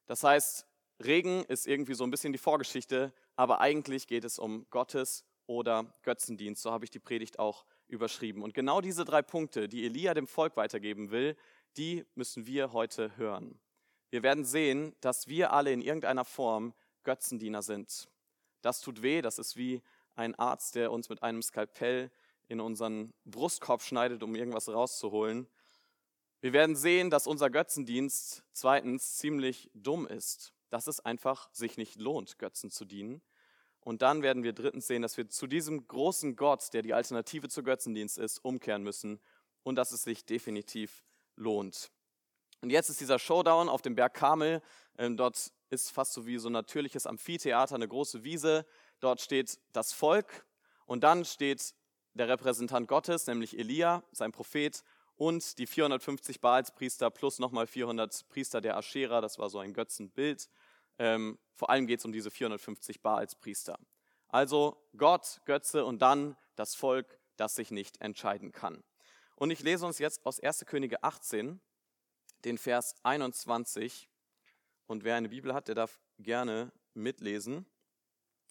Das 0.07 0.23
heißt, 0.23 0.65
Regen 1.03 1.43
ist 1.43 1.67
irgendwie 1.67 1.93
so 1.93 2.03
ein 2.03 2.09
bisschen 2.09 2.33
die 2.33 2.39
Vorgeschichte, 2.39 3.13
aber 3.35 3.61
eigentlich 3.61 4.07
geht 4.07 4.23
es 4.23 4.39
um 4.39 4.65
Gottes 4.71 5.23
oder 5.45 5.93
Götzendienst. 6.01 6.63
So 6.63 6.71
habe 6.71 6.85
ich 6.85 6.91
die 6.91 6.97
Predigt 6.97 7.37
auch 7.37 7.67
überschrieben. 7.87 8.41
Und 8.41 8.55
genau 8.55 8.81
diese 8.81 9.05
drei 9.05 9.21
Punkte, 9.21 9.69
die 9.69 9.85
Elia 9.85 10.15
dem 10.15 10.25
Volk 10.25 10.57
weitergeben 10.57 11.11
will, 11.11 11.37
die 11.77 12.03
müssen 12.15 12.47
wir 12.47 12.73
heute 12.73 13.15
hören. 13.15 13.59
Wir 14.09 14.23
werden 14.23 14.43
sehen, 14.43 14.95
dass 15.01 15.27
wir 15.27 15.53
alle 15.53 15.71
in 15.71 15.81
irgendeiner 15.81 16.25
Form 16.25 16.73
Götzendiener 17.05 17.61
sind. 17.61 18.09
Das 18.61 18.81
tut 18.81 19.01
weh, 19.01 19.21
das 19.21 19.39
ist 19.39 19.55
wie 19.55 19.81
ein 20.15 20.35
Arzt, 20.35 20.75
der 20.75 20.91
uns 20.91 21.07
mit 21.07 21.23
einem 21.23 21.41
Skalpell 21.41 22.11
in 22.47 22.59
unseren 22.59 23.13
Brustkorb 23.23 23.81
schneidet, 23.81 24.23
um 24.23 24.35
irgendwas 24.35 24.67
rauszuholen. 24.67 25.47
Wir 26.41 26.53
werden 26.53 26.75
sehen, 26.75 27.09
dass 27.09 27.27
unser 27.27 27.49
Götzendienst 27.49 28.43
zweitens 28.51 29.17
ziemlich 29.17 29.71
dumm 29.73 30.05
ist, 30.05 30.53
dass 30.69 30.87
es 30.87 30.99
einfach 30.99 31.49
sich 31.53 31.77
nicht 31.77 31.99
lohnt, 31.99 32.37
Götzen 32.37 32.69
zu 32.69 32.85
dienen. 32.85 33.21
Und 33.79 34.01
dann 34.01 34.23
werden 34.23 34.43
wir 34.43 34.53
drittens 34.53 34.87
sehen, 34.87 35.01
dass 35.01 35.15
wir 35.15 35.29
zu 35.29 35.47
diesem 35.47 35.87
großen 35.87 36.35
Gott, 36.35 36.73
der 36.73 36.81
die 36.81 36.93
Alternative 36.93 37.49
zu 37.49 37.63
Götzendienst 37.63 38.17
ist, 38.17 38.39
umkehren 38.43 38.83
müssen 38.83 39.19
und 39.63 39.75
dass 39.75 39.91
es 39.91 40.03
sich 40.03 40.25
definitiv 40.25 41.03
lohnt. 41.35 41.91
Und 42.61 42.71
jetzt 42.71 42.89
ist 42.89 42.99
dieser 42.99 43.19
Showdown 43.19 43.69
auf 43.69 43.81
dem 43.81 43.95
Berg 43.95 44.15
Kamel. 44.15 44.61
Ähm, 44.97 45.17
dort 45.17 45.51
ist 45.69 45.91
fast 45.91 46.13
so 46.13 46.25
wie 46.25 46.37
so 46.37 46.49
ein 46.49 46.53
natürliches 46.53 47.07
Amphitheater, 47.07 47.75
eine 47.75 47.87
große 47.87 48.23
Wiese. 48.23 48.65
Dort 48.99 49.21
steht 49.21 49.59
das 49.71 49.93
Volk 49.93 50.45
und 50.85 51.03
dann 51.03 51.25
steht 51.25 51.73
der 52.13 52.29
Repräsentant 52.29 52.87
Gottes, 52.87 53.27
nämlich 53.27 53.57
Elia, 53.57 54.03
sein 54.11 54.31
Prophet, 54.31 54.83
und 55.17 55.57
die 55.57 55.67
450 55.67 56.41
Baalspriester 56.41 57.09
plus 57.09 57.39
nochmal 57.39 57.67
400 57.67 58.27
Priester 58.27 58.61
der 58.61 58.77
Aschera, 58.77 59.21
das 59.21 59.39
war 59.39 59.49
so 59.49 59.59
ein 59.59 59.73
Götzenbild. 59.73 60.49
Ähm, 60.97 61.39
vor 61.53 61.69
allem 61.69 61.87
geht 61.87 61.99
es 61.99 62.05
um 62.05 62.11
diese 62.11 62.31
450 62.31 63.01
Baalspriester. 63.01 63.79
Also 64.27 64.77
Gott, 64.97 65.41
Götze 65.45 65.85
und 65.85 66.01
dann 66.01 66.35
das 66.55 66.75
Volk, 66.75 67.19
das 67.37 67.55
sich 67.55 67.71
nicht 67.71 68.01
entscheiden 68.01 68.51
kann. 68.51 68.83
Und 69.35 69.51
ich 69.51 69.61
lese 69.61 69.85
uns 69.85 69.99
jetzt 69.99 70.25
aus 70.25 70.39
1. 70.39 70.65
Könige 70.65 71.03
18, 71.03 71.61
den 72.43 72.57
Vers 72.57 72.95
21. 73.03 74.09
Und 74.87 75.03
wer 75.03 75.15
eine 75.15 75.29
Bibel 75.29 75.53
hat, 75.53 75.67
der 75.67 75.75
darf 75.75 75.99
gerne 76.19 76.71
mitlesen. 76.93 77.65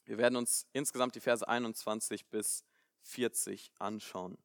Wir 0.05 0.19
werden 0.19 0.37
uns 0.37 0.67
insgesamt 0.73 1.15
die 1.15 1.21
Verse 1.21 1.47
21 1.47 2.27
bis 2.27 2.65
40 3.03 3.73
anschauen. 3.79 4.37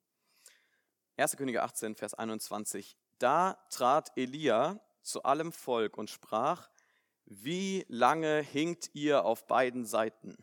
1. 1.17 1.35
Könige 1.35 1.63
18, 1.63 1.95
Vers 1.95 2.13
21. 2.13 2.97
Da 3.17 3.53
trat 3.69 4.11
Elia 4.15 4.79
zu 5.01 5.23
allem 5.23 5.51
Volk 5.51 5.97
und 5.97 6.09
sprach, 6.09 6.69
wie 7.25 7.85
lange 7.89 8.41
hinkt 8.41 8.89
ihr 8.93 9.25
auf 9.25 9.45
beiden 9.47 9.85
Seiten? 9.85 10.37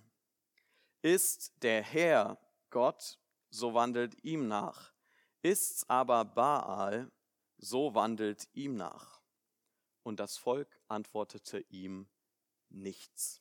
Ist 1.03 1.63
der 1.63 1.83
Herr 1.83 2.39
Gott, 2.71 3.19
so 3.49 3.75
wandelt 3.75 4.23
ihm 4.23 4.49
nach. 4.49 4.93
Ist's 5.43 5.89
aber 5.89 6.25
Baal, 6.25 7.11
so 7.59 7.95
wandelt 7.95 8.49
ihm 8.53 8.77
nach. 8.77 9.21
Und 10.03 10.21
das 10.21 10.37
Volk 10.37 10.76
antwortete 10.89 11.65
ihm 11.71 12.07
nichts. 12.69 13.41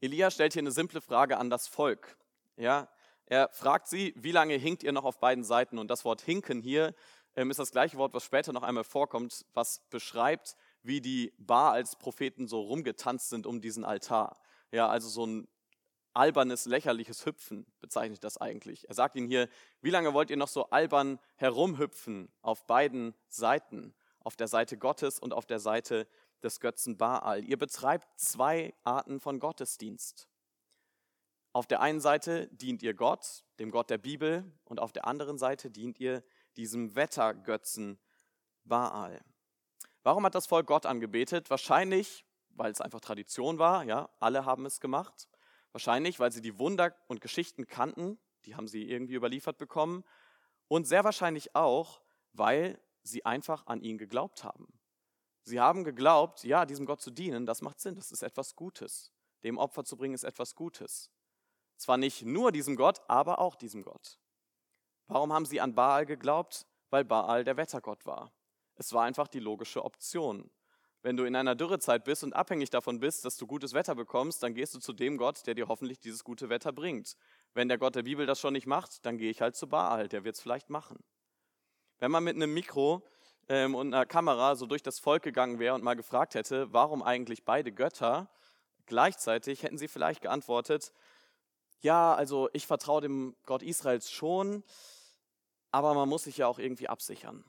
Elia 0.00 0.30
stellt 0.30 0.52
hier 0.52 0.62
eine 0.62 0.72
simple 0.72 1.00
Frage 1.00 1.38
an 1.38 1.50
das 1.50 1.68
Volk. 1.68 2.16
Ja, 2.56 2.88
er 3.26 3.48
fragt 3.52 3.88
sie, 3.88 4.12
wie 4.16 4.32
lange 4.32 4.54
hinkt 4.54 4.82
ihr 4.82 4.92
noch 4.92 5.04
auf 5.04 5.20
beiden 5.20 5.44
Seiten? 5.44 5.78
Und 5.78 5.88
das 5.88 6.04
Wort 6.04 6.20
hinken 6.20 6.60
hier 6.60 6.94
ähm, 7.36 7.50
ist 7.50 7.58
das 7.58 7.70
gleiche 7.70 7.96
Wort, 7.96 8.12
was 8.14 8.24
später 8.24 8.52
noch 8.52 8.62
einmal 8.62 8.84
vorkommt, 8.84 9.46
was 9.54 9.80
beschreibt, 9.90 10.56
wie 10.82 11.00
die 11.00 11.32
Bar 11.38 11.72
als 11.72 11.96
Propheten 11.96 12.48
so 12.48 12.60
rumgetanzt 12.60 13.30
sind 13.30 13.46
um 13.46 13.60
diesen 13.60 13.84
Altar. 13.84 14.40
Ja, 14.70 14.88
also 14.88 15.08
so 15.08 15.26
ein 15.26 15.48
albernes, 16.14 16.66
lächerliches 16.66 17.24
Hüpfen 17.24 17.66
bezeichnet 17.80 18.22
das 18.24 18.36
eigentlich. 18.36 18.88
Er 18.88 18.94
sagt 18.94 19.16
ihnen 19.16 19.28
hier, 19.28 19.48
wie 19.80 19.90
lange 19.90 20.12
wollt 20.12 20.30
ihr 20.30 20.36
noch 20.36 20.48
so 20.48 20.68
albern 20.70 21.18
herumhüpfen 21.36 22.30
auf 22.42 22.66
beiden 22.66 23.14
Seiten, 23.28 23.94
auf 24.24 24.36
der 24.36 24.48
Seite 24.48 24.76
Gottes 24.78 25.18
und 25.18 25.32
auf 25.32 25.46
der 25.46 25.58
Seite 25.58 26.06
des 26.42 26.60
Götzen 26.60 26.96
Baal? 26.96 27.44
Ihr 27.44 27.58
betreibt 27.58 28.08
zwei 28.18 28.74
Arten 28.84 29.20
von 29.20 29.38
Gottesdienst. 29.38 30.28
Auf 31.52 31.66
der 31.66 31.80
einen 31.80 32.00
Seite 32.00 32.48
dient 32.48 32.82
ihr 32.82 32.94
Gott, 32.94 33.44
dem 33.58 33.70
Gott 33.70 33.90
der 33.90 33.98
Bibel, 33.98 34.50
und 34.64 34.80
auf 34.80 34.92
der 34.92 35.06
anderen 35.06 35.36
Seite 35.36 35.70
dient 35.70 36.00
ihr 36.00 36.24
diesem 36.56 36.94
Wettergötzen 36.94 37.98
Baal. 38.64 39.22
Warum 40.02 40.24
hat 40.24 40.34
das 40.34 40.46
Volk 40.46 40.66
Gott 40.66 40.86
angebetet? 40.86 41.50
Wahrscheinlich, 41.50 42.24
weil 42.50 42.72
es 42.72 42.80
einfach 42.80 43.00
Tradition 43.00 43.58
war, 43.58 43.84
ja, 43.84 44.08
alle 44.18 44.44
haben 44.46 44.66
es 44.66 44.80
gemacht. 44.80 45.28
Wahrscheinlich, 45.72 46.20
weil 46.20 46.32
sie 46.32 46.40
die 46.40 46.58
Wunder 46.58 46.94
und 47.06 47.20
Geschichten 47.20 47.66
kannten, 47.66 48.18
die 48.44 48.56
haben 48.56 48.66
sie 48.66 48.88
irgendwie 48.88 49.14
überliefert 49.14 49.58
bekommen. 49.58 50.04
Und 50.68 50.86
sehr 50.86 51.04
wahrscheinlich 51.04 51.54
auch, 51.54 52.00
weil 52.32 52.80
sie 53.02 53.24
einfach 53.24 53.66
an 53.66 53.80
ihn 53.80 53.98
geglaubt 53.98 54.44
haben. 54.44 54.78
Sie 55.44 55.60
haben 55.60 55.84
geglaubt, 55.84 56.44
ja, 56.44 56.66
diesem 56.66 56.86
Gott 56.86 57.00
zu 57.00 57.10
dienen, 57.10 57.46
das 57.46 57.62
macht 57.62 57.80
Sinn, 57.80 57.96
das 57.96 58.12
ist 58.12 58.22
etwas 58.22 58.54
Gutes. 58.54 59.12
Dem 59.42 59.58
Opfer 59.58 59.84
zu 59.84 59.96
bringen 59.96 60.14
ist 60.14 60.24
etwas 60.24 60.54
Gutes. 60.54 61.10
Zwar 61.76 61.96
nicht 61.96 62.24
nur 62.24 62.52
diesem 62.52 62.76
Gott, 62.76 63.00
aber 63.08 63.40
auch 63.40 63.56
diesem 63.56 63.82
Gott. 63.82 64.20
Warum 65.08 65.32
haben 65.32 65.46
sie 65.46 65.60
an 65.60 65.74
Baal 65.74 66.06
geglaubt? 66.06 66.66
Weil 66.90 67.04
Baal 67.04 67.42
der 67.42 67.56
Wettergott 67.56 68.06
war. 68.06 68.32
Es 68.76 68.92
war 68.92 69.02
einfach 69.04 69.26
die 69.26 69.40
logische 69.40 69.84
Option. 69.84 70.50
Wenn 71.02 71.16
du 71.16 71.24
in 71.24 71.34
einer 71.34 71.56
Dürrezeit 71.56 72.04
bist 72.04 72.22
und 72.22 72.32
abhängig 72.32 72.70
davon 72.70 73.00
bist, 73.00 73.24
dass 73.24 73.36
du 73.36 73.48
gutes 73.48 73.74
Wetter 73.74 73.96
bekommst, 73.96 74.42
dann 74.44 74.54
gehst 74.54 74.74
du 74.74 74.78
zu 74.78 74.92
dem 74.92 75.16
Gott, 75.16 75.44
der 75.46 75.54
dir 75.54 75.66
hoffentlich 75.66 75.98
dieses 75.98 76.22
gute 76.22 76.48
Wetter 76.48 76.72
bringt. 76.72 77.16
Wenn 77.54 77.66
der 77.66 77.78
Gott 77.78 77.96
der 77.96 78.04
Bibel 78.04 78.24
das 78.24 78.38
schon 78.38 78.52
nicht 78.52 78.68
macht, 78.68 79.04
dann 79.04 79.18
gehe 79.18 79.30
ich 79.30 79.40
halt 79.40 79.56
zu 79.56 79.68
Baal, 79.68 80.08
der 80.08 80.22
wird 80.22 80.36
es 80.36 80.40
vielleicht 80.40 80.70
machen. 80.70 81.02
Wenn 82.02 82.10
man 82.10 82.24
mit 82.24 82.34
einem 82.34 82.52
Mikro 82.52 83.00
ähm, 83.48 83.76
und 83.76 83.94
einer 83.94 84.04
Kamera 84.04 84.56
so 84.56 84.66
durch 84.66 84.82
das 84.82 84.98
Volk 84.98 85.22
gegangen 85.22 85.60
wäre 85.60 85.76
und 85.76 85.84
mal 85.84 85.94
gefragt 85.94 86.34
hätte, 86.34 86.72
warum 86.72 87.00
eigentlich 87.00 87.44
beide 87.44 87.70
Götter 87.70 88.28
gleichzeitig, 88.86 89.62
hätten 89.62 89.78
sie 89.78 89.86
vielleicht 89.86 90.20
geantwortet, 90.20 90.92
ja, 91.78 92.12
also 92.12 92.48
ich 92.54 92.66
vertraue 92.66 93.02
dem 93.02 93.36
Gott 93.46 93.62
Israels 93.62 94.10
schon, 94.10 94.64
aber 95.70 95.94
man 95.94 96.08
muss 96.08 96.24
sich 96.24 96.38
ja 96.38 96.48
auch 96.48 96.58
irgendwie 96.58 96.88
absichern. 96.88 97.44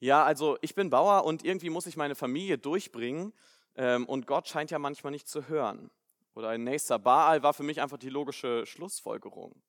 Ja, 0.00 0.24
also 0.24 0.56
ich 0.62 0.74
bin 0.74 0.88
Bauer 0.88 1.24
und 1.24 1.44
irgendwie 1.44 1.68
muss 1.68 1.84
ich 1.84 1.98
meine 1.98 2.14
Familie 2.14 2.56
durchbringen 2.56 3.34
ähm, 3.76 4.06
und 4.06 4.26
Gott 4.26 4.48
scheint 4.48 4.70
ja 4.70 4.78
manchmal 4.78 5.10
nicht 5.10 5.28
zu 5.28 5.48
hören. 5.48 5.90
Oder 6.34 6.48
ein 6.48 6.64
nächster 6.64 6.98
Baal 6.98 7.42
war 7.42 7.52
für 7.52 7.64
mich 7.64 7.82
einfach 7.82 7.98
die 7.98 8.08
logische 8.08 8.64
Schlussfolgerung. 8.64 9.62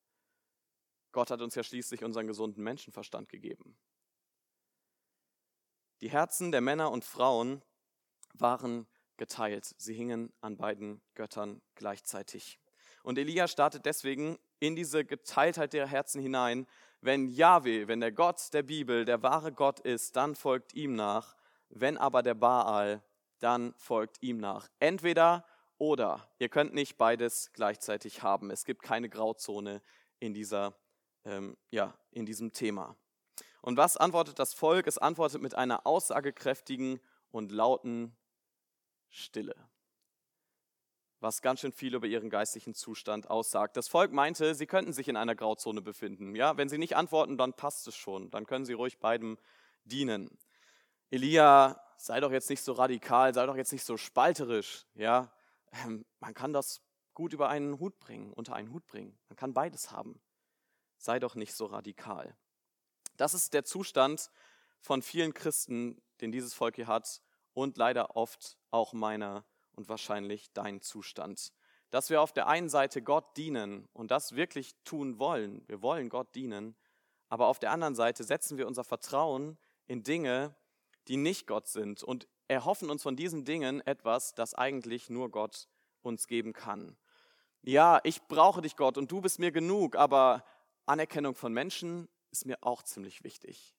Gott 1.13 1.32
hat 1.32 1.41
uns 1.41 1.55
ja 1.55 1.63
schließlich 1.63 2.03
unseren 2.03 2.27
gesunden 2.27 2.63
Menschenverstand 2.63 3.29
gegeben. 3.29 3.77
Die 6.01 6.10
Herzen 6.10 6.51
der 6.51 6.60
Männer 6.60 6.91
und 6.91 7.05
Frauen 7.05 7.62
waren 8.34 8.88
geteilt. 9.15 9.74
Sie 9.77 9.93
hingen 9.93 10.34
an 10.41 10.58
beiden 10.58 11.01
Göttern 11.13 11.62
gleichzeitig. 11.75 12.60
Und 13.03 13.17
Elia 13.17 13.48
startet 13.48 13.86
deswegen 13.86 14.38
in 14.60 14.75
diese 14.75 15.05
Geteiltheit 15.05 15.74
der 15.74 15.88
Herzen 15.88 16.22
hinein. 16.22 16.67
Wenn 17.00 17.27
Yahweh, 17.27 17.88
wenn 17.88 18.00
der 18.00 18.12
Gott 18.12 18.53
der 18.53 18.63
Bibel 18.63 19.05
der 19.05 19.22
wahre 19.22 19.53
Gott 19.53 19.79
ist, 19.79 20.15
dann 20.15 20.36
folgt 20.36 20.74
ihm 20.74 20.96
nach. 20.96 21.36
Wenn 21.70 21.98
aber 21.98 22.24
der 22.24 22.34
Baal, 22.34 23.03
dann 23.39 23.74
folgt 23.77 24.22
ihm 24.22 24.38
nach. 24.38 24.70
Entweder 24.79 25.46
oder. 25.77 26.29
Ihr 26.39 26.50
könnt 26.50 26.74
nicht 26.74 26.98
beides 26.98 27.51
gleichzeitig 27.53 28.24
haben. 28.24 28.51
Es 28.51 28.63
gibt 28.63 28.82
keine 28.84 29.10
Grauzone 29.10 29.82
in, 30.20 30.34
dieser, 30.34 30.75
ähm, 31.25 31.57
ja, 31.71 31.93
in 32.11 32.25
diesem 32.25 32.53
Thema. 32.53 32.95
Und 33.61 33.77
was 33.77 33.97
antwortet 33.97 34.39
das 34.39 34.53
Volk? 34.53 34.87
Es 34.87 34.97
antwortet 34.97 35.41
mit 35.41 35.55
einer 35.55 35.87
aussagekräftigen 35.87 36.99
und 37.31 37.51
lauten 37.51 38.15
Stille 39.09 39.55
was 41.23 41.41
ganz 41.41 41.61
schön 41.61 41.71
viel 41.71 41.95
über 41.95 42.05
ihren 42.05 42.29
geistlichen 42.29 42.75
Zustand 42.75 43.29
aussagt. 43.29 43.77
Das 43.77 43.87
Volk 43.87 44.11
meinte, 44.11 44.53
sie 44.53 44.67
könnten 44.67 44.93
sich 44.93 45.07
in 45.07 45.15
einer 45.15 45.33
Grauzone 45.33 45.81
befinden. 45.81 46.35
Ja, 46.35 46.57
wenn 46.57 46.69
sie 46.69 46.77
nicht 46.77 46.95
antworten, 46.95 47.37
dann 47.37 47.53
passt 47.53 47.87
es 47.87 47.95
schon. 47.95 48.29
Dann 48.29 48.45
können 48.45 48.65
sie 48.65 48.73
ruhig 48.73 48.99
beidem 48.99 49.39
dienen. 49.85 50.37
Elia, 51.09 51.81
sei 51.97 52.19
doch 52.19 52.31
jetzt 52.31 52.49
nicht 52.49 52.61
so 52.61 52.73
radikal, 52.73 53.33
sei 53.33 53.45
doch 53.45 53.55
jetzt 53.55 53.71
nicht 53.71 53.85
so 53.85 53.97
spalterisch. 53.97 54.85
Ja, 54.93 55.31
ähm, 55.83 56.05
man 56.19 56.33
kann 56.33 56.53
das 56.53 56.81
gut 57.13 57.33
über 57.33 57.49
einen 57.49 57.79
Hut 57.79 57.97
bringen, 57.99 58.33
unter 58.33 58.53
einen 58.53 58.71
Hut 58.71 58.85
bringen. 58.85 59.17
Man 59.29 59.37
kann 59.37 59.53
beides 59.53 59.91
haben. 59.91 60.21
Sei 61.03 61.19
doch 61.19 61.36
nicht 61.36 61.53
so 61.53 61.65
radikal. 61.65 62.33
Das 63.17 63.33
ist 63.33 63.53
der 63.53 63.65
Zustand 63.65 64.31
von 64.79 65.01
vielen 65.01 65.33
Christen, 65.33 66.01
den 66.22 66.31
dieses 66.31 66.53
Volk 66.53 66.77
hier 66.77 66.88
hat 66.88 67.22
und 67.53 67.75
leider 67.75 68.15
oft 68.15 68.57
auch 68.72 68.93
meiner 68.93 69.43
und 69.74 69.89
wahrscheinlich 69.89 70.53
dein 70.53 70.79
Zustand. 70.79 71.51
Dass 71.89 72.10
wir 72.10 72.22
auf 72.22 72.31
der 72.31 72.48
einen 72.48 72.69
Seite 72.69 73.01
Gott 73.01 73.36
dienen 73.36 73.89
und 73.91 74.12
das 74.12 74.38
wirklich 74.38 74.75
tun 74.86 75.19
wollen. 75.19 75.67
Wir 75.67 75.81
wollen 75.81 76.07
Gott 76.07 76.33
dienen. 76.36 76.74
Aber 77.27 77.48
auf 77.48 77.60
der 77.60 77.72
anderen 77.72 77.95
Seite 77.95 78.24
setzen 78.24 78.57
wir 78.57 78.65
unser 78.65 78.86
Vertrauen 78.86 79.57
in 79.88 80.03
Dinge, 80.03 80.55
die 81.10 81.17
nicht 81.17 81.48
Gott 81.48 81.67
sind 81.67 82.01
und 82.01 82.29
erhoffen 82.48 82.89
uns 82.89 83.03
von 83.03 83.17
diesen 83.17 83.43
Dingen 83.43 83.81
etwas, 83.81 84.36
das 84.36 84.53
eigentlich 84.53 85.10
nur 85.10 85.29
Gott 85.31 85.67
uns 86.01 86.27
geben 86.27 86.53
kann. 86.53 86.95
Ja, 87.62 88.00
ich 88.05 88.25
brauche 88.29 88.62
dich, 88.62 88.77
Gott, 88.77 88.98
und 88.98 89.12
du 89.12 89.19
bist 89.19 89.39
mir 89.39 89.51
genug, 89.51 89.98
aber 89.98 90.45
Anerkennung 90.85 91.35
von 91.35 91.53
Menschen 91.53 92.09
ist 92.31 92.45
mir 92.45 92.57
auch 92.61 92.83
ziemlich 92.83 93.23
wichtig. 93.23 93.75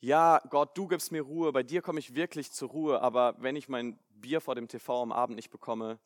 Ja, 0.00 0.40
Gott, 0.50 0.76
du 0.76 0.88
gibst 0.88 1.12
mir 1.12 1.22
Ruhe, 1.22 1.52
bei 1.52 1.62
dir 1.62 1.80
komme 1.80 2.00
ich 2.00 2.14
wirklich 2.14 2.50
zur 2.50 2.70
Ruhe, 2.70 3.00
aber 3.00 3.36
wenn 3.38 3.54
ich 3.54 3.68
mein 3.68 3.98
Bier 4.10 4.40
vor 4.40 4.56
dem 4.56 4.66
TV 4.66 5.02
am 5.02 5.12
Abend 5.12 5.36
nicht 5.36 5.50
bekomme, 5.50 6.00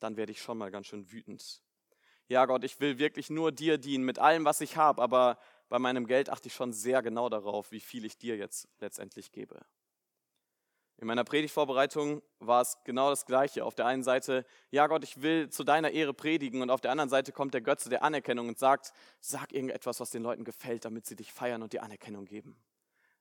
dann 0.00 0.16
werde 0.16 0.32
ich 0.32 0.42
schon 0.42 0.58
mal 0.58 0.70
ganz 0.70 0.88
schön 0.88 1.12
wütend. 1.12 1.62
Ja, 2.26 2.46
Gott, 2.46 2.64
ich 2.64 2.80
will 2.80 2.98
wirklich 2.98 3.30
nur 3.30 3.52
dir 3.52 3.78
dienen 3.78 4.04
mit 4.04 4.18
allem, 4.18 4.44
was 4.44 4.60
ich 4.60 4.76
habe, 4.76 5.00
aber 5.00 5.38
bei 5.68 5.78
meinem 5.78 6.06
Geld 6.06 6.30
achte 6.30 6.48
ich 6.48 6.54
schon 6.54 6.72
sehr 6.72 7.00
genau 7.00 7.28
darauf, 7.28 7.70
wie 7.70 7.80
viel 7.80 8.04
ich 8.04 8.18
dir 8.18 8.36
jetzt 8.36 8.68
letztendlich 8.80 9.30
gebe. 9.30 9.64
In 11.00 11.06
meiner 11.06 11.22
Predigtvorbereitung 11.22 12.22
war 12.40 12.60
es 12.60 12.76
genau 12.82 13.10
das 13.10 13.24
Gleiche. 13.24 13.64
Auf 13.64 13.76
der 13.76 13.86
einen 13.86 14.02
Seite, 14.02 14.44
ja 14.72 14.88
Gott, 14.88 15.04
ich 15.04 15.22
will 15.22 15.48
zu 15.48 15.62
deiner 15.62 15.92
Ehre 15.92 16.12
predigen 16.12 16.60
und 16.60 16.70
auf 16.70 16.80
der 16.80 16.90
anderen 16.90 17.08
Seite 17.08 17.30
kommt 17.30 17.54
der 17.54 17.60
Götze 17.60 17.88
der 17.88 18.02
Anerkennung 18.02 18.48
und 18.48 18.58
sagt, 18.58 18.92
sag 19.20 19.52
irgendetwas, 19.52 20.00
was 20.00 20.10
den 20.10 20.24
Leuten 20.24 20.42
gefällt, 20.42 20.84
damit 20.84 21.06
sie 21.06 21.14
dich 21.14 21.32
feiern 21.32 21.62
und 21.62 21.72
die 21.72 21.78
Anerkennung 21.78 22.24
geben. 22.24 22.56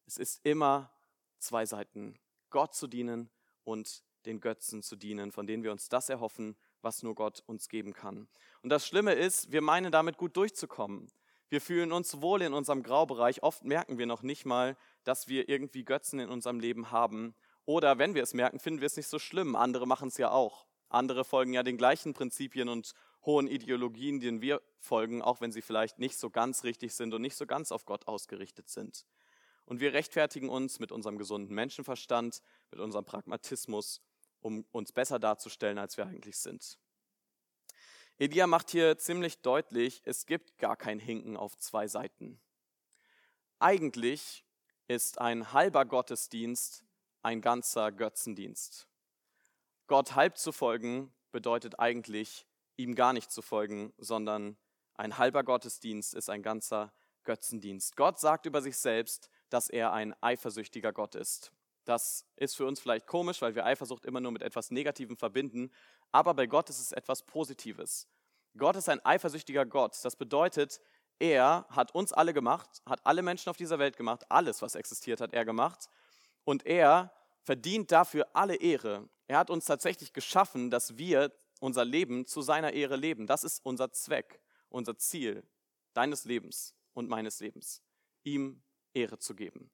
Es 0.07 0.17
ist 0.17 0.43
immer 0.43 0.91
zwei 1.37 1.67
Seiten, 1.67 2.17
Gott 2.49 2.73
zu 2.73 2.87
dienen 2.87 3.29
und 3.63 4.03
den 4.25 4.39
Götzen 4.39 4.81
zu 4.81 4.95
dienen, 4.95 5.31
von 5.31 5.45
denen 5.45 5.63
wir 5.63 5.71
uns 5.71 5.87
das 5.87 6.09
erhoffen, 6.09 6.55
was 6.81 7.03
nur 7.03 7.13
Gott 7.13 7.43
uns 7.45 7.69
geben 7.69 7.93
kann. 7.93 8.27
Und 8.63 8.69
das 8.69 8.87
Schlimme 8.87 9.13
ist, 9.13 9.51
wir 9.51 9.61
meinen 9.61 9.91
damit 9.91 10.17
gut 10.17 10.35
durchzukommen. 10.35 11.11
Wir 11.49 11.61
fühlen 11.61 11.91
uns 11.91 12.21
wohl 12.21 12.41
in 12.41 12.53
unserem 12.53 12.83
Graubereich. 12.83 13.43
Oft 13.43 13.63
merken 13.63 13.97
wir 13.97 14.05
noch 14.05 14.23
nicht 14.23 14.45
mal, 14.45 14.75
dass 15.03 15.27
wir 15.27 15.47
irgendwie 15.47 15.85
Götzen 15.85 16.19
in 16.19 16.29
unserem 16.29 16.59
Leben 16.59 16.91
haben. 16.91 17.35
Oder 17.67 17.97
wenn 17.97 18.15
wir 18.15 18.23
es 18.23 18.33
merken, 18.33 18.61
finden 18.61 18.79
wir 18.79 18.85
es 18.85 18.95
nicht 18.95 19.09
so 19.09 19.19
schlimm. 19.19 19.57
Andere 19.57 19.85
machen 19.85 20.07
es 20.07 20.17
ja 20.17 20.31
auch. 20.31 20.65
Andere 20.87 21.25
folgen 21.25 21.51
ja 21.51 21.63
den 21.63 21.75
gleichen 21.75 22.13
Prinzipien 22.13 22.69
und 22.69 22.93
hohen 23.25 23.45
Ideologien, 23.45 24.21
denen 24.21 24.39
wir 24.39 24.61
folgen, 24.79 25.21
auch 25.21 25.41
wenn 25.41 25.51
sie 25.51 25.61
vielleicht 25.61 25.99
nicht 25.99 26.17
so 26.17 26.29
ganz 26.29 26.63
richtig 26.63 26.93
sind 26.93 27.13
und 27.13 27.21
nicht 27.21 27.35
so 27.35 27.45
ganz 27.45 27.73
auf 27.73 27.83
Gott 27.83 28.07
ausgerichtet 28.07 28.69
sind. 28.69 29.05
Und 29.65 29.81
wir 29.81 29.91
rechtfertigen 29.91 30.47
uns 30.47 30.79
mit 30.79 30.93
unserem 30.93 31.17
gesunden 31.17 31.53
Menschenverstand, 31.53 32.41
mit 32.71 32.79
unserem 32.79 33.03
Pragmatismus 33.03 34.01
um 34.39 34.65
uns 34.71 34.93
besser 34.93 35.19
darzustellen, 35.19 35.77
als 35.77 35.97
wir 35.97 36.05
eigentlich 36.07 36.37
sind. 36.37 36.79
Elia 38.17 38.47
macht 38.47 38.71
hier 38.71 38.97
ziemlich 38.97 39.41
deutlich, 39.41 40.01
es 40.05 40.25
gibt 40.25 40.57
gar 40.57 40.77
kein 40.77 40.99
Hinken 40.99 41.35
auf 41.35 41.57
zwei 41.57 41.89
Seiten. 41.89 42.39
Eigentlich 43.59 44.45
ist 44.87 45.19
ein 45.19 45.51
halber 45.51 45.83
Gottesdienst 45.83 46.86
ein 47.21 47.41
ganzer 47.41 47.91
Götzendienst. 47.91 48.87
Gott 49.87 50.15
halb 50.15 50.37
zu 50.37 50.51
folgen 50.51 51.13
bedeutet 51.31 51.79
eigentlich, 51.79 52.45
ihm 52.75 52.95
gar 52.95 53.13
nicht 53.13 53.31
zu 53.31 53.41
folgen, 53.41 53.93
sondern 53.97 54.57
ein 54.95 55.17
halber 55.17 55.43
Gottesdienst 55.43 56.13
ist 56.13 56.29
ein 56.29 56.41
ganzer 56.41 56.93
Götzendienst. 57.23 57.95
Gott 57.95 58.19
sagt 58.19 58.45
über 58.45 58.61
sich 58.61 58.77
selbst, 58.77 59.29
dass 59.49 59.69
er 59.69 59.93
ein 59.93 60.15
eifersüchtiger 60.21 60.93
Gott 60.93 61.15
ist. 61.15 61.51
Das 61.85 62.25
ist 62.35 62.57
für 62.57 62.65
uns 62.65 62.79
vielleicht 62.79 63.07
komisch, 63.07 63.41
weil 63.41 63.55
wir 63.55 63.65
Eifersucht 63.65 64.05
immer 64.05 64.19
nur 64.19 64.31
mit 64.31 64.41
etwas 64.41 64.71
Negativem 64.71 65.15
verbinden, 65.15 65.71
aber 66.11 66.33
bei 66.33 66.47
Gott 66.47 66.69
ist 66.69 66.79
es 66.79 66.91
etwas 66.91 67.23
Positives. 67.23 68.07
Gott 68.57 68.75
ist 68.75 68.89
ein 68.89 69.03
eifersüchtiger 69.05 69.65
Gott. 69.65 69.97
Das 70.03 70.15
bedeutet, 70.15 70.81
er 71.19 71.65
hat 71.69 71.93
uns 71.93 72.11
alle 72.11 72.33
gemacht, 72.33 72.81
hat 72.85 73.05
alle 73.05 73.21
Menschen 73.21 73.49
auf 73.49 73.57
dieser 73.57 73.79
Welt 73.79 73.97
gemacht, 73.97 74.25
alles, 74.29 74.61
was 74.61 74.75
existiert, 74.75 75.21
hat 75.21 75.33
er 75.33 75.45
gemacht. 75.45 75.89
Und 76.47 76.65
er 76.65 77.11
verdient 77.41 77.91
dafür 77.91 78.25
alle 78.31 78.55
Ehre. 78.55 79.09
Er 79.27 79.37
hat 79.37 79.49
uns 79.49 79.65
tatsächlich 79.65 80.13
geschaffen, 80.13 80.71
dass 80.71 80.97
wir 80.97 81.33
unser 81.59 81.83
Leben 81.83 82.25
zu 82.25 82.41
seiner 82.41 82.71
Ehre 82.71 82.95
leben. 82.95 83.27
Das 83.27 83.43
ist 83.43 83.59
unser 83.65 83.91
Zweck, 83.91 84.39
unser 84.69 84.97
Ziel 84.97 85.45
deines 85.91 86.23
Lebens 86.23 86.73
und 86.93 87.09
meines 87.09 87.41
Lebens, 87.41 87.83
ihm 88.23 88.63
Ehre 88.93 89.19
zu 89.19 89.35
geben. 89.35 89.69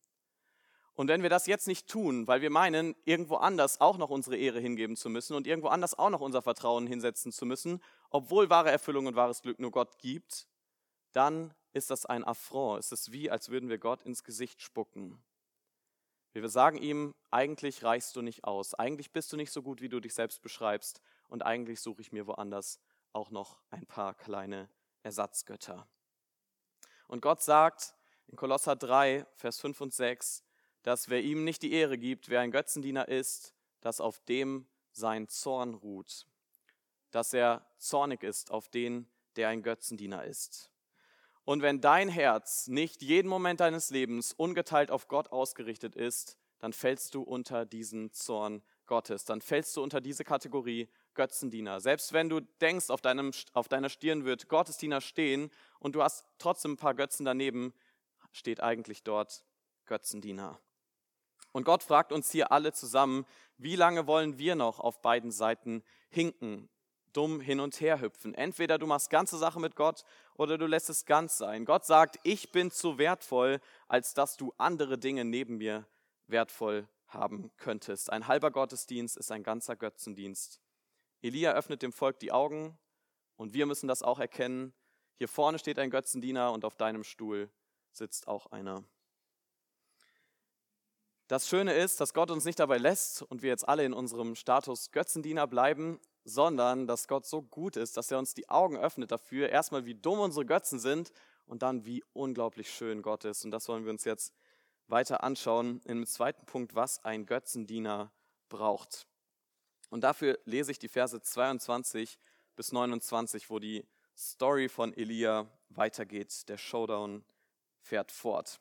Und 0.95 1.09
wenn 1.09 1.21
wir 1.21 1.29
das 1.29 1.45
jetzt 1.45 1.67
nicht 1.67 1.87
tun, 1.87 2.25
weil 2.25 2.41
wir 2.41 2.49
meinen, 2.49 2.95
irgendwo 3.05 3.35
anders 3.35 3.79
auch 3.79 3.99
noch 3.99 4.09
unsere 4.09 4.35
Ehre 4.35 4.59
hingeben 4.59 4.95
zu 4.95 5.09
müssen 5.09 5.35
und 5.35 5.45
irgendwo 5.45 5.67
anders 5.67 5.93
auch 5.93 6.09
noch 6.09 6.21
unser 6.21 6.41
Vertrauen 6.41 6.87
hinsetzen 6.87 7.31
zu 7.31 7.45
müssen, 7.45 7.83
obwohl 8.09 8.49
wahre 8.49 8.71
Erfüllung 8.71 9.05
und 9.05 9.15
wahres 9.15 9.43
Glück 9.43 9.59
nur 9.59 9.69
Gott 9.69 9.99
gibt, 9.99 10.47
dann 11.11 11.53
ist 11.71 11.91
das 11.91 12.07
ein 12.07 12.23
Affront. 12.23 12.79
Es 12.79 12.91
ist 12.91 13.11
wie, 13.11 13.29
als 13.29 13.49
würden 13.49 13.69
wir 13.69 13.77
Gott 13.77 14.01
ins 14.01 14.23
Gesicht 14.23 14.59
spucken. 14.59 15.23
Wir 16.33 16.49
sagen 16.49 16.77
ihm, 16.77 17.13
eigentlich 17.29 17.83
reichst 17.83 18.15
du 18.15 18.23
nicht 18.23 18.43
aus, 18.43 18.73
eigentlich 18.73 19.11
bist 19.11 19.31
du 19.31 19.37
nicht 19.37 19.51
so 19.51 19.61
gut, 19.61 19.81
wie 19.81 19.89
du 19.89 19.99
dich 19.99 20.15
selbst 20.15 20.41
beschreibst 20.41 20.99
und 21.27 21.43
eigentlich 21.43 21.79
suche 21.79 22.01
ich 22.01 22.11
mir 22.11 22.25
woanders 22.25 22.79
auch 23.11 23.29
noch 23.29 23.61
ein 23.69 23.85
paar 23.85 24.15
kleine 24.15 24.67
Ersatzgötter. 25.03 25.87
Und 27.07 27.21
Gott 27.21 27.43
sagt 27.43 27.93
in 28.27 28.35
Kolosser 28.35 28.75
3, 28.75 29.27
Vers 29.35 29.59
5 29.59 29.81
und 29.81 29.93
6, 29.93 30.43
dass 30.81 31.07
wer 31.09 31.21
ihm 31.21 31.43
nicht 31.43 31.61
die 31.61 31.71
Ehre 31.71 31.99
gibt, 31.99 32.29
wer 32.29 32.39
ein 32.39 32.51
Götzendiener 32.51 33.07
ist, 33.07 33.53
dass 33.81 34.01
auf 34.01 34.19
dem 34.21 34.67
sein 34.91 35.27
Zorn 35.27 35.75
ruht, 35.75 36.25
dass 37.11 37.33
er 37.33 37.63
zornig 37.77 38.23
ist 38.23 38.49
auf 38.49 38.69
den, 38.69 39.07
der 39.35 39.49
ein 39.49 39.61
Götzendiener 39.61 40.23
ist. 40.23 40.72
Und 41.45 41.61
wenn 41.61 41.81
dein 41.81 42.09
Herz 42.09 42.67
nicht 42.67 43.01
jeden 43.01 43.27
Moment 43.27 43.59
deines 43.59 43.89
Lebens 43.89 44.33
ungeteilt 44.33 44.91
auf 44.91 45.07
Gott 45.07 45.31
ausgerichtet 45.31 45.95
ist, 45.95 46.37
dann 46.59 46.71
fällst 46.71 47.13
du 47.15 47.21
unter 47.21 47.65
diesen 47.65 48.13
Zorn 48.13 48.63
Gottes, 48.85 49.25
dann 49.25 49.41
fällst 49.41 49.75
du 49.75 49.83
unter 49.83 49.99
diese 49.99 50.23
Kategorie 50.23 50.89
Götzendiener. 51.13 51.79
Selbst 51.81 52.13
wenn 52.13 52.29
du 52.29 52.39
denkst, 52.39 52.89
auf, 52.89 53.01
deinem, 53.01 53.31
auf 53.53 53.67
deiner 53.67 53.89
Stirn 53.89 54.25
wird 54.25 54.47
Gottesdiener 54.47 55.01
stehen 55.01 55.51
und 55.79 55.95
du 55.95 56.01
hast 56.01 56.25
trotzdem 56.37 56.73
ein 56.73 56.77
paar 56.77 56.95
Götzen 56.95 57.25
daneben, 57.25 57.73
steht 58.31 58.61
eigentlich 58.61 59.03
dort 59.03 59.45
Götzendiener. 59.85 60.59
Und 61.51 61.65
Gott 61.65 61.83
fragt 61.83 62.11
uns 62.11 62.31
hier 62.31 62.51
alle 62.51 62.73
zusammen, 62.73 63.25
wie 63.57 63.75
lange 63.75 64.07
wollen 64.07 64.37
wir 64.37 64.55
noch 64.55 64.79
auf 64.79 65.01
beiden 65.01 65.31
Seiten 65.31 65.83
hinken, 66.09 66.69
dumm 67.13 67.39
hin 67.39 67.59
und 67.59 67.79
her 67.79 68.01
hüpfen? 68.01 68.33
Entweder 68.33 68.77
du 68.77 68.87
machst 68.87 69.09
ganze 69.09 69.37
Sache 69.37 69.59
mit 69.59 69.75
Gott 69.75 70.03
oder 70.35 70.57
du 70.57 70.65
lässt 70.65 70.89
es 70.89 71.05
ganz 71.05 71.37
sein. 71.37 71.65
Gott 71.65 71.85
sagt, 71.85 72.19
ich 72.23 72.51
bin 72.51 72.71
zu 72.71 72.97
wertvoll, 72.97 73.59
als 73.87 74.13
dass 74.13 74.37
du 74.37 74.53
andere 74.57 74.97
Dinge 74.97 75.23
neben 75.23 75.57
mir 75.57 75.87
wertvoll 76.27 76.87
haben 77.07 77.51
könntest. 77.57 78.11
Ein 78.11 78.27
halber 78.27 78.51
Gottesdienst 78.51 79.17
ist 79.17 79.31
ein 79.31 79.43
ganzer 79.43 79.75
Götzendienst. 79.75 80.59
Elia 81.21 81.53
öffnet 81.53 81.81
dem 81.81 81.93
Volk 81.93 82.19
die 82.19 82.31
Augen 82.31 82.77
und 83.37 83.53
wir 83.53 83.65
müssen 83.65 83.87
das 83.87 84.03
auch 84.03 84.19
erkennen. 84.19 84.73
Hier 85.15 85.27
vorne 85.27 85.59
steht 85.59 85.79
ein 85.79 85.89
Götzendiener 85.89 86.51
und 86.51 86.65
auf 86.65 86.75
deinem 86.75 87.03
Stuhl 87.03 87.49
sitzt 87.91 88.27
auch 88.27 88.47
einer. 88.47 88.83
Das 91.27 91.47
Schöne 91.47 91.73
ist, 91.73 92.01
dass 92.01 92.13
Gott 92.13 92.29
uns 92.31 92.45
nicht 92.45 92.59
dabei 92.59 92.77
lässt 92.77 93.21
und 93.21 93.41
wir 93.41 93.49
jetzt 93.49 93.67
alle 93.67 93.85
in 93.85 93.93
unserem 93.93 94.35
Status 94.35 94.91
Götzendiener 94.91 95.47
bleiben, 95.47 95.99
sondern 96.23 96.87
dass 96.87 97.07
Gott 97.07 97.25
so 97.25 97.41
gut 97.41 97.75
ist, 97.75 97.97
dass 97.97 98.11
er 98.11 98.19
uns 98.19 98.33
die 98.33 98.49
Augen 98.49 98.77
öffnet 98.77 99.11
dafür, 99.11 99.49
erstmal 99.49 99.85
wie 99.85 99.95
dumm 99.95 100.19
unsere 100.19 100.45
Götzen 100.45 100.79
sind 100.79 101.11
und 101.45 101.61
dann 101.61 101.85
wie 101.85 102.03
unglaublich 102.13 102.73
schön 102.73 103.01
Gott 103.01 103.25
ist. 103.25 103.43
Und 103.43 103.51
das 103.51 103.67
wollen 103.67 103.83
wir 103.83 103.91
uns 103.91 104.05
jetzt 104.05 104.33
weiter 104.87 105.23
anschauen 105.23 105.81
im 105.85 106.05
zweiten 106.05 106.45
Punkt, 106.45 106.75
was 106.75 107.03
ein 107.03 107.25
Götzendiener 107.25 108.11
braucht. 108.49 109.07
Und 109.89 110.01
dafür 110.01 110.39
lese 110.45 110.71
ich 110.71 110.79
die 110.79 110.87
Verse 110.87 111.19
22 111.21 112.17
bis 112.55 112.71
29, 112.71 113.49
wo 113.49 113.59
die 113.59 113.85
Story 114.15 114.69
von 114.69 114.93
Elia 114.93 115.47
weitergeht. 115.69 116.47
Der 116.49 116.57
Showdown 116.57 117.23
fährt 117.79 118.11
fort. 118.11 118.59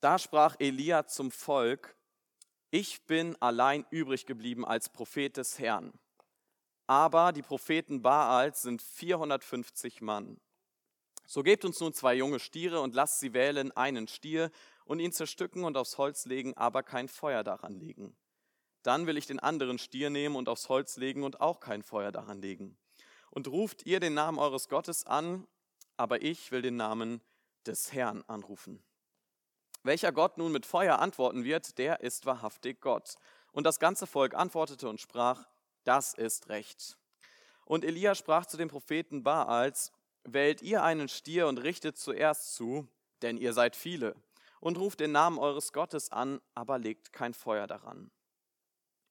Da 0.00 0.18
sprach 0.18 0.56
Elia 0.58 1.06
zum 1.06 1.30
Volk, 1.30 1.94
ich 2.70 3.04
bin 3.06 3.36
allein 3.40 3.84
übrig 3.90 4.26
geblieben 4.26 4.64
als 4.64 4.88
Prophet 4.88 5.36
des 5.36 5.58
Herrn. 5.58 5.92
Aber 6.86 7.32
die 7.32 7.42
Propheten 7.42 8.02
Baals 8.02 8.62
sind 8.62 8.82
450 8.82 10.00
Mann. 10.00 10.40
So 11.26 11.42
gebt 11.42 11.64
uns 11.64 11.78
nun 11.78 11.92
zwei 11.92 12.14
junge 12.14 12.40
Stiere 12.40 12.80
und 12.80 12.94
lasst 12.94 13.20
sie 13.20 13.32
wählen 13.32 13.70
einen 13.76 14.08
Stier 14.08 14.50
und 14.84 14.98
ihn 14.98 15.12
zerstücken 15.12 15.64
und 15.64 15.76
aufs 15.76 15.98
Holz 15.98 16.24
legen, 16.26 16.56
aber 16.56 16.82
kein 16.82 17.06
Feuer 17.06 17.44
daran 17.44 17.74
legen. 17.74 18.16
Dann 18.82 19.06
will 19.06 19.16
ich 19.16 19.26
den 19.26 19.38
anderen 19.38 19.78
Stier 19.78 20.10
nehmen 20.10 20.36
und 20.36 20.48
aufs 20.48 20.68
Holz 20.68 20.96
legen 20.96 21.22
und 21.22 21.40
auch 21.40 21.60
kein 21.60 21.82
Feuer 21.82 22.10
daran 22.10 22.40
legen. 22.40 22.76
Und 23.30 23.46
ruft 23.46 23.86
ihr 23.86 24.00
den 24.00 24.14
Namen 24.14 24.38
eures 24.38 24.68
Gottes 24.68 25.06
an, 25.06 25.46
aber 25.96 26.22
ich 26.22 26.50
will 26.50 26.62
den 26.62 26.76
Namen 26.76 27.20
des 27.66 27.92
Herrn 27.92 28.24
anrufen. 28.26 28.82
Welcher 29.82 30.12
Gott 30.12 30.36
nun 30.36 30.52
mit 30.52 30.66
Feuer 30.66 30.98
antworten 30.98 31.44
wird, 31.44 31.78
der 31.78 32.00
ist 32.00 32.26
wahrhaftig 32.26 32.80
Gott. 32.80 33.14
Und 33.52 33.64
das 33.64 33.78
ganze 33.78 34.06
Volk 34.06 34.34
antwortete 34.34 34.88
und 34.88 35.00
sprach, 35.00 35.46
das 35.84 36.12
ist 36.12 36.50
recht. 36.50 36.98
Und 37.64 37.84
Elia 37.84 38.14
sprach 38.14 38.44
zu 38.44 38.58
den 38.58 38.68
Propheten 38.68 39.22
Baals, 39.22 39.92
wählt 40.24 40.60
ihr 40.60 40.82
einen 40.82 41.08
Stier 41.08 41.46
und 41.46 41.58
richtet 41.58 41.96
zuerst 41.96 42.54
zu, 42.54 42.86
denn 43.22 43.38
ihr 43.38 43.54
seid 43.54 43.74
viele, 43.74 44.14
und 44.60 44.76
ruft 44.76 45.00
den 45.00 45.12
Namen 45.12 45.38
eures 45.38 45.72
Gottes 45.72 46.12
an, 46.12 46.40
aber 46.54 46.78
legt 46.78 47.12
kein 47.14 47.32
Feuer 47.32 47.66
daran. 47.66 48.10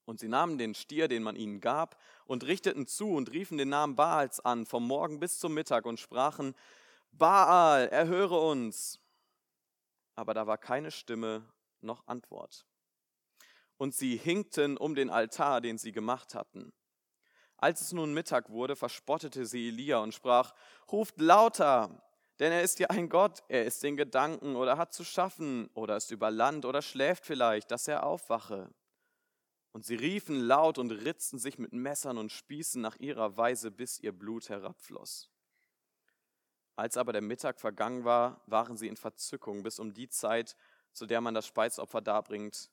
Und 0.06 0.20
sie 0.20 0.28
nahmen 0.28 0.60
den 0.60 0.76
Stier, 0.76 1.08
den 1.08 1.24
man 1.24 1.36
ihnen 1.36 1.62
gab, 1.62 2.00
und 2.26 2.46
richteten 2.46 2.86
zu 2.86 3.10
und 3.10 3.32
riefen 3.32 3.58
den 3.58 3.70
Namen 3.70 3.96
Baals 3.96 4.40
an, 4.40 4.68
vom 4.68 4.86
Morgen 4.86 5.20
bis 5.20 5.40
zum 5.40 5.56
Mittag, 5.56 5.86
und 5.86 6.00
sprachen, 6.00 6.54
Baal, 7.12 7.88
erhöre 7.88 8.40
uns 8.40 9.00
aber 10.20 10.34
da 10.34 10.46
war 10.46 10.58
keine 10.58 10.92
Stimme 10.92 11.50
noch 11.82 12.06
Antwort. 12.08 12.66
Und 13.78 13.96
sie 13.96 14.18
hinkten 14.18 14.76
um 14.76 14.94
den 14.94 15.10
Altar, 15.10 15.62
den 15.62 15.78
sie 15.78 15.94
gemacht 15.94 16.36
hatten. 16.36 16.74
Als 17.56 17.82
es 17.82 17.94
nun 17.94 18.14
Mittag 18.14 18.50
wurde, 18.50 18.76
verspottete 18.76 19.46
sie 19.46 19.70
Elia 19.70 20.00
und 20.00 20.14
sprach, 20.14 20.54
ruft 20.92 21.20
lauter, 21.20 22.04
denn 22.40 22.52
er 22.52 22.64
ist 22.64 22.80
ja 22.80 22.90
ein 22.90 23.10
Gott, 23.10 23.44
er 23.48 23.66
ist 23.66 23.84
in 23.84 23.98
Gedanken 23.98 24.56
oder 24.56 24.78
hat 24.78 24.94
zu 24.94 25.04
schaffen 25.04 25.70
oder 25.74 25.98
ist 25.98 26.12
über 26.12 26.32
Land 26.32 26.66
oder 26.66 26.82
schläft 26.82 27.26
vielleicht, 27.26 27.72
dass 27.72 27.88
er 27.88 28.04
aufwache. 28.04 28.70
Und 29.72 29.86
sie 29.86 29.96
riefen 29.96 30.40
laut 30.40 30.78
und 30.78 30.92
ritzten 30.92 31.40
sich 31.40 31.58
mit 31.58 31.74
Messern 31.74 32.18
und 32.18 32.32
Spießen 32.32 32.82
nach 32.82 32.98
ihrer 32.98 33.38
Weise, 33.38 33.72
bis 33.72 34.00
ihr 34.00 34.12
Blut 34.12 34.50
herabfloss. 34.50 35.30
Als 36.80 36.96
aber 36.96 37.12
der 37.12 37.22
Mittag 37.22 37.60
vergangen 37.60 38.06
war, 38.06 38.40
waren 38.46 38.78
sie 38.78 38.88
in 38.88 38.96
Verzückung 38.96 39.64
bis 39.64 39.80
um 39.80 39.94
die 39.94 40.08
Zeit, 40.08 40.56
zu 40.94 41.08
der 41.08 41.20
man 41.20 41.34
das 41.34 41.46
Speisopfer 41.46 42.00
darbringt. 42.00 42.72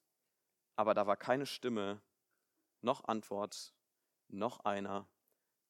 Aber 0.77 0.95
da 0.95 1.09
war 1.09 1.17
keine 1.17 1.45
Stimme, 1.45 2.01
noch 2.83 3.03
Antwort, 3.09 3.75
noch 4.29 4.61
einer, 4.61 5.09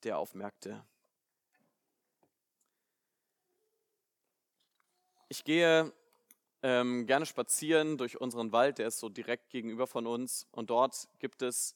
der 0.02 0.18
aufmerkte. 0.18 0.84
Ich 5.28 5.42
gehe 5.42 5.94
ähm, 6.62 7.06
gerne 7.06 7.24
spazieren 7.24 7.96
durch 7.96 8.20
unseren 8.20 8.52
Wald, 8.52 8.76
der 8.76 8.88
ist 8.88 8.98
so 8.98 9.08
direkt 9.08 9.48
gegenüber 9.48 9.86
von 9.86 10.06
uns. 10.06 10.46
Und 10.50 10.68
dort 10.68 11.08
gibt 11.20 11.40
es 11.40 11.74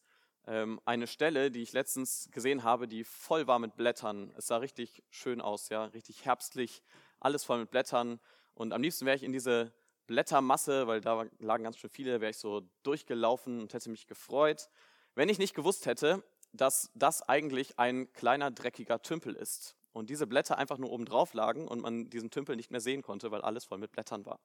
eine 0.84 1.06
Stelle, 1.06 1.50
die 1.52 1.62
ich 1.62 1.72
letztens 1.72 2.28
gesehen 2.32 2.64
habe, 2.64 2.88
die 2.88 3.04
voll 3.04 3.46
war 3.46 3.60
mit 3.60 3.76
Blättern. 3.76 4.32
Es 4.36 4.48
sah 4.48 4.56
richtig 4.56 5.02
schön 5.08 5.40
aus, 5.40 5.68
ja, 5.68 5.84
richtig 5.84 6.24
herbstlich, 6.24 6.82
alles 7.20 7.44
voll 7.44 7.60
mit 7.60 7.70
Blättern. 7.70 8.18
Und 8.54 8.72
am 8.72 8.82
liebsten 8.82 9.06
wäre 9.06 9.16
ich 9.16 9.22
in 9.22 9.32
diese 9.32 9.72
Blättermasse, 10.08 10.88
weil 10.88 11.00
da 11.00 11.24
lagen 11.38 11.62
ganz 11.62 11.78
schön 11.78 11.88
viele, 11.88 12.20
wäre 12.20 12.30
ich 12.30 12.38
so 12.38 12.62
durchgelaufen 12.82 13.60
und 13.60 13.72
hätte 13.74 13.90
mich 13.90 14.08
gefreut, 14.08 14.68
wenn 15.14 15.28
ich 15.28 15.38
nicht 15.38 15.54
gewusst 15.54 15.86
hätte, 15.86 16.24
dass 16.52 16.90
das 16.94 17.22
eigentlich 17.22 17.78
ein 17.78 18.12
kleiner 18.12 18.50
dreckiger 18.50 19.02
Tümpel 19.02 19.36
ist 19.36 19.76
und 19.92 20.10
diese 20.10 20.26
Blätter 20.26 20.58
einfach 20.58 20.78
nur 20.78 20.90
oben 20.90 21.04
drauf 21.04 21.32
lagen 21.32 21.68
und 21.68 21.80
man 21.80 22.10
diesen 22.10 22.30
Tümpel 22.30 22.56
nicht 22.56 22.72
mehr 22.72 22.80
sehen 22.80 23.02
konnte, 23.02 23.30
weil 23.30 23.42
alles 23.42 23.64
voll 23.64 23.78
mit 23.78 23.92
Blättern 23.92 24.26
war. 24.26 24.40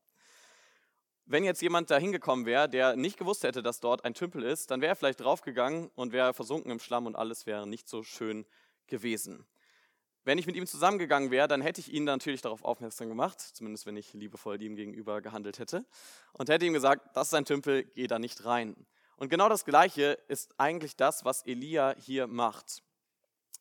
Wenn 1.27 1.43
jetzt 1.43 1.61
jemand 1.61 1.89
da 1.89 1.97
hingekommen 1.97 2.45
wäre, 2.45 2.69
der 2.69 2.95
nicht 2.95 3.17
gewusst 3.17 3.43
hätte, 3.43 3.63
dass 3.63 3.79
dort 3.79 4.05
ein 4.05 4.13
Tümpel 4.13 4.43
ist, 4.43 4.69
dann 4.69 4.81
wäre 4.81 4.91
er 4.91 4.95
vielleicht 4.95 5.21
draufgegangen 5.21 5.89
und 5.95 6.13
wäre 6.13 6.35
versunken 6.35 6.71
im 6.71 6.79
Schlamm 6.79 7.07
und 7.07 7.15
alles 7.15 7.47
wäre 7.47 7.65
nicht 7.65 7.89
so 7.89 8.03
schön 8.03 8.45
gewesen. 8.85 9.47
Wenn 10.23 10.37
ich 10.37 10.45
mit 10.45 10.55
ihm 10.55 10.67
zusammengegangen 10.67 11.31
wäre, 11.31 11.47
dann 11.47 11.61
hätte 11.61 11.81
ich 11.81 11.91
ihn 11.91 12.03
natürlich 12.03 12.41
darauf 12.41 12.63
aufmerksam 12.63 13.09
gemacht, 13.09 13.39
zumindest 13.39 13.87
wenn 13.87 13.97
ich 13.97 14.13
liebevoll 14.13 14.61
ihm 14.61 14.75
gegenüber 14.75 15.21
gehandelt 15.21 15.57
hätte, 15.57 15.85
und 16.33 16.49
hätte 16.49 16.65
ihm 16.65 16.73
gesagt, 16.73 17.15
das 17.15 17.27
ist 17.27 17.33
ein 17.33 17.45
Tümpel, 17.45 17.85
geh 17.95 18.05
da 18.05 18.19
nicht 18.19 18.45
rein. 18.45 18.75
Und 19.17 19.29
genau 19.29 19.49
das 19.49 19.65
Gleiche 19.65 20.19
ist 20.27 20.53
eigentlich 20.59 20.95
das, 20.95 21.25
was 21.25 21.43
Elia 21.45 21.95
hier 21.97 22.27
macht. 22.27 22.83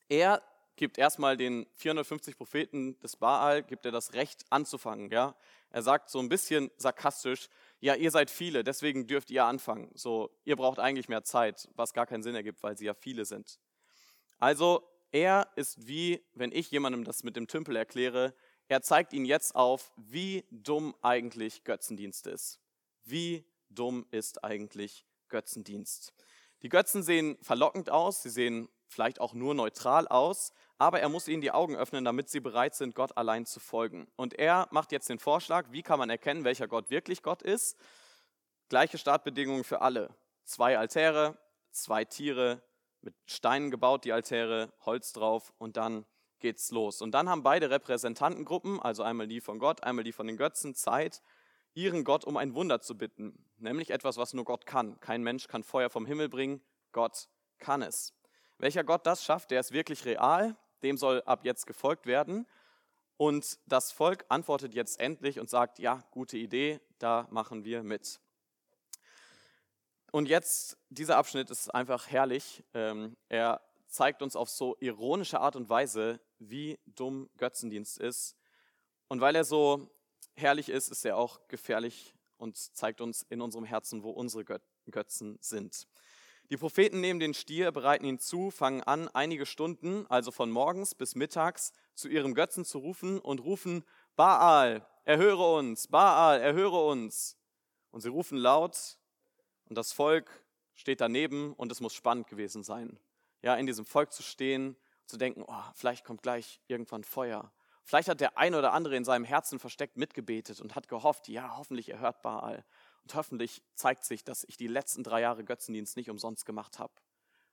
Er 0.09 0.43
gibt 0.77 0.99
erstmal 0.99 1.37
den 1.37 1.67
450 1.75 2.37
Propheten 2.37 2.99
des 3.01 3.17
Baal, 3.17 3.63
gibt 3.63 3.85
er 3.87 3.93
das 3.93 4.13
Recht 4.15 4.45
anzufangen. 4.51 5.11
Ja? 5.11 5.37
Er 5.71 5.83
sagt 5.83 6.11
so 6.11 6.19
ein 6.19 6.29
bisschen 6.29 6.71
sarkastisch, 6.77 7.49
ja, 7.81 7.95
ihr 7.95 8.11
seid 8.11 8.31
viele, 8.31 8.65
deswegen 8.65 9.07
dürft 9.07 9.31
ihr 9.31 9.45
anfangen. 9.45 9.91
So, 9.95 10.31
ihr 10.45 10.57
braucht 10.57 10.79
eigentlich 10.79 11.09
mehr 11.09 11.25
Zeit, 11.25 11.69
was 11.75 11.93
gar 11.93 12.07
keinen 12.07 12.23
Sinn 12.23 12.35
ergibt, 12.35 12.63
weil 12.63 12.79
sie 12.79 12.87
ja 12.87 12.95
viele 12.95 13.25
sind. 13.25 13.59
Also, 14.39 14.89
er 15.11 15.49
ist 15.55 15.87
wie, 15.87 16.25
wenn 16.35 16.51
ich 16.51 16.71
jemandem 16.71 17.05
das 17.05 17.23
mit 17.23 17.37
dem 17.37 17.47
Tümpel 17.47 17.77
erkläre, 17.77 18.35
er 18.69 18.83
zeigt 18.83 19.13
ihnen 19.13 19.27
jetzt 19.27 19.55
auf, 19.55 19.93
wie 19.97 20.45
dumm 20.51 20.95
eigentlich 21.03 21.65
Götzendienst 21.65 22.27
ist. 22.27 22.61
Wie 23.05 23.45
dumm 23.69 24.07
ist 24.11 24.43
eigentlich 24.43 25.07
Götzendienst? 25.29 26.15
Die 26.63 26.71
Götzen 26.71 27.03
sehen 27.03 27.37
verlockend 27.43 27.91
aus, 27.91 28.23
sie 28.23 28.31
sehen 28.31 28.69
vielleicht 28.95 29.21
auch 29.21 29.35
nur 29.35 29.55
neutral 29.55 30.09
aus, 30.09 30.53
aber 30.79 31.01
er 31.01 31.09
muss 31.09 31.29
ihnen 31.29 31.43
die 31.43 31.53
Augen 31.53 31.77
öffnen, 31.77 32.05
damit 32.05 32.31
sie 32.31 32.41
bereit 32.41 32.75
sind, 32.75 32.95
Gott 32.95 33.17
allein 33.17 33.45
zu 33.45 33.61
folgen. 33.61 34.07
Und 34.17 34.35
er 34.35 34.69
macht 34.71 34.93
jetzt 34.93 35.09
den 35.09 35.19
Vorschlag, 35.19 35.67
wie 35.71 35.83
kann 35.83 35.99
man 35.99 36.09
erkennen, 36.09 36.45
welcher 36.45 36.69
Gott 36.69 36.91
wirklich 36.91 37.23
Gott 37.23 37.43
ist? 37.43 37.77
Gleiche 38.69 38.97
Startbedingungen 38.97 39.65
für 39.65 39.83
alle. 39.83 40.15
Zwei 40.45 40.79
Altäre, 40.79 41.37
zwei 41.71 42.05
Tiere, 42.05 42.63
mit 43.03 43.15
Steinen 43.27 43.71
gebaut, 43.71 44.05
die 44.05 44.13
Altäre, 44.13 44.73
Holz 44.87 45.13
drauf 45.13 45.53
und 45.59 45.77
dann 45.77 46.07
geht's 46.39 46.71
los. 46.71 47.03
Und 47.03 47.13
dann 47.13 47.29
haben 47.29 47.43
beide 47.43 47.71
Repräsentantengruppen, 47.71 48.81
also 48.81 49.03
einmal 49.03 49.27
die 49.29 49.41
von 49.41 49.59
Gott, 49.59 49.83
einmal 49.83 50.05
die 50.05 50.13
von 50.13 50.27
den 50.27 50.37
Götzen, 50.37 50.75
Zeit, 50.75 51.23
ihren 51.75 52.05
Gott 52.05 52.25
um 52.25 52.37
ein 52.37 52.55
Wunder 52.55 52.81
zu 52.81 52.97
bitten. 52.97 53.47
Nämlich 53.59 53.91
etwas, 53.91 54.17
was 54.17 54.33
nur 54.33 54.45
Gott 54.45 54.67
kann. 54.67 54.99
Kein 55.01 55.23
Mensch 55.23 55.49
kann 55.49 55.63
Feuer 55.63 55.91
vom 55.91 56.07
Himmel 56.07 56.29
bringen, 56.29 56.63
Gott 56.93 57.29
kann 57.59 57.83
es. 57.83 58.13
Welcher 58.65 58.83
Gott 58.83 59.05
das 59.05 59.23
schafft, 59.23 59.51
der 59.51 59.61
ist 59.61 59.73
wirklich 59.73 60.07
real, 60.07 60.57
dem 60.83 60.97
soll 60.97 61.21
ab 61.27 61.45
jetzt 61.45 61.67
gefolgt 61.67 62.07
werden. 62.07 62.47
Und 63.19 63.59
das 63.67 63.93
Volk 63.93 64.25
antwortet 64.31 64.73
jetzt 64.73 64.99
endlich 65.01 65.39
und 65.39 65.51
sagt, 65.51 65.79
ja, 65.79 66.03
gute 66.13 66.39
Idee, 66.39 66.81
da 66.99 67.29
machen 67.31 67.67
wir 67.67 67.83
mit. 67.83 68.21
und 70.13 70.31
jetzt, 70.31 70.79
dieser 70.89 71.19
Abschnitt 71.19 71.51
ist 71.51 71.75
einfach 71.75 72.09
herrlich. 72.09 72.65
Ähm, 72.73 73.19
er 73.29 73.61
zeigt 73.87 74.23
uns 74.23 74.35
auf 74.35 74.49
so 74.49 74.79
ironische 74.81 75.41
Art 75.41 75.57
und 75.57 75.69
Weise, 75.69 76.19
wie 76.39 76.79
dumm 76.87 77.29
Götzendienst 77.37 77.99
ist. 77.99 78.35
Und 79.09 79.21
weil 79.21 79.37
er 79.37 79.45
so 79.45 79.91
herrlich 80.37 80.71
ist, 80.71 80.89
ist 80.89 81.05
er 81.05 81.19
auch 81.19 81.49
gefährlich 81.49 82.15
und 82.39 82.57
zeigt 82.57 83.03
uns 83.03 83.27
in 83.29 83.43
unserem 83.43 83.67
Herzen, 83.67 84.03
wo 84.03 84.09
unsere 84.09 84.47
Götzen 84.91 85.37
sind. 85.43 85.87
Die 86.51 86.59
Propheten 86.59 87.01
nehmen 87.01 87.21
den 87.21 87.33
Stier, 87.33 87.73
bereiten 87.73 88.05
ihn 88.05 88.19
zu, 88.19 88.51
fangen 88.51 88.83
an, 88.83 89.09
einige 89.09 89.47
Stunden, 89.47 90.07
also 90.09 90.31
von 90.31 90.51
morgens 90.51 90.95
bis 90.95 91.15
mittags, 91.15 91.73
zu 91.95 92.09
ihrem 92.09 92.35
Götzen 92.35 92.65
zu 92.65 92.79
rufen 92.79 93.19
und 93.19 93.41
rufen, 93.41 93.85
Baal, 94.15 94.87
erhöre 95.05 95.55
uns, 95.55 95.89
Baal, 95.89 96.41
erhöre 96.41 96.85
uns. 96.87 97.39
Und 97.91 98.03
sie 98.03 98.09
rufen 98.09 98.37
laut 98.37 98.99
und 99.69 99.79
das 99.79 99.93
Volk 99.93 100.31
steht 100.75 101.01
daneben 101.01 101.55
und 101.55 101.73
es 101.73 101.81
muss 101.81 101.95
spannend 101.95 102.27
gewesen 102.27 102.63
sein. 102.63 102.99
Ja, 103.41 103.55
in 103.55 103.67
diesem 103.67 103.87
Volk 103.87 104.13
zu 104.13 104.23
stehen, 104.23 104.77
zu 105.07 105.17
denken, 105.17 105.45
oh, 105.47 105.63
vielleicht 105.75 106.05
kommt 106.05 106.23
gleich 106.23 106.61
irgendwann 106.67 107.05
Feuer. 107.05 107.53
Vielleicht 107.85 108.09
hat 108.09 108.21
der 108.21 108.39
eine 108.39 108.59
oder 108.59 108.73
andere 108.73 108.97
in 108.97 109.05
seinem 109.05 109.25
Herzen 109.25 109.59
versteckt 109.59 109.97
mitgebetet 109.97 110.61
und 110.61 110.75
hat 110.75 110.89
gehofft, 110.89 111.29
ja, 111.29 111.57
hoffentlich 111.57 111.91
erhört 111.91 112.23
Baal. 112.23 112.65
Und 113.05 113.15
hoffentlich 113.15 113.63
zeigt 113.75 114.05
sich, 114.05 114.25
dass 114.25 114.45
ich 114.45 114.57
die 114.57 114.67
letzten 114.67 115.03
drei 115.03 115.21
Jahre 115.21 115.45
Götzendienst 115.45 115.97
nicht 115.97 116.11
umsonst 116.11 116.47
gemacht 116.47 116.79
habe, 116.79 116.95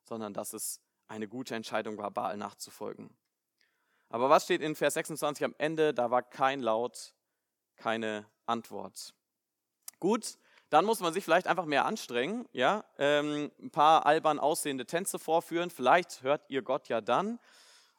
sondern 0.03 0.33
dass 0.33 0.53
es 0.53 0.79
eine 1.07 1.27
gute 1.27 1.55
Entscheidung 1.55 1.97
war, 1.97 2.09
Baal 2.11 2.37
nachzufolgen. 2.37 3.09
Aber 4.09 4.29
was 4.29 4.45
steht 4.45 4.61
in 4.61 4.75
Vers 4.75 4.95
26 4.95 5.43
am 5.43 5.55
Ende? 5.57 5.93
Da 5.93 6.09
war 6.09 6.23
kein 6.23 6.61
Laut, 6.61 7.13
keine 7.75 8.25
Antwort. 8.45 9.13
Gut, 9.99 10.37
dann 10.69 10.85
muss 10.85 11.01
man 11.01 11.13
sich 11.13 11.23
vielleicht 11.23 11.47
einfach 11.47 11.65
mehr 11.65 11.85
anstrengen, 11.85 12.47
ja, 12.53 12.85
ähm, 12.97 13.51
ein 13.61 13.71
paar 13.71 14.05
albern 14.05 14.39
aussehende 14.39 14.85
Tänze 14.85 15.19
vorführen. 15.19 15.69
Vielleicht 15.69 16.23
hört 16.23 16.49
ihr 16.49 16.61
Gott 16.61 16.87
ja 16.87 17.01
dann, 17.01 17.39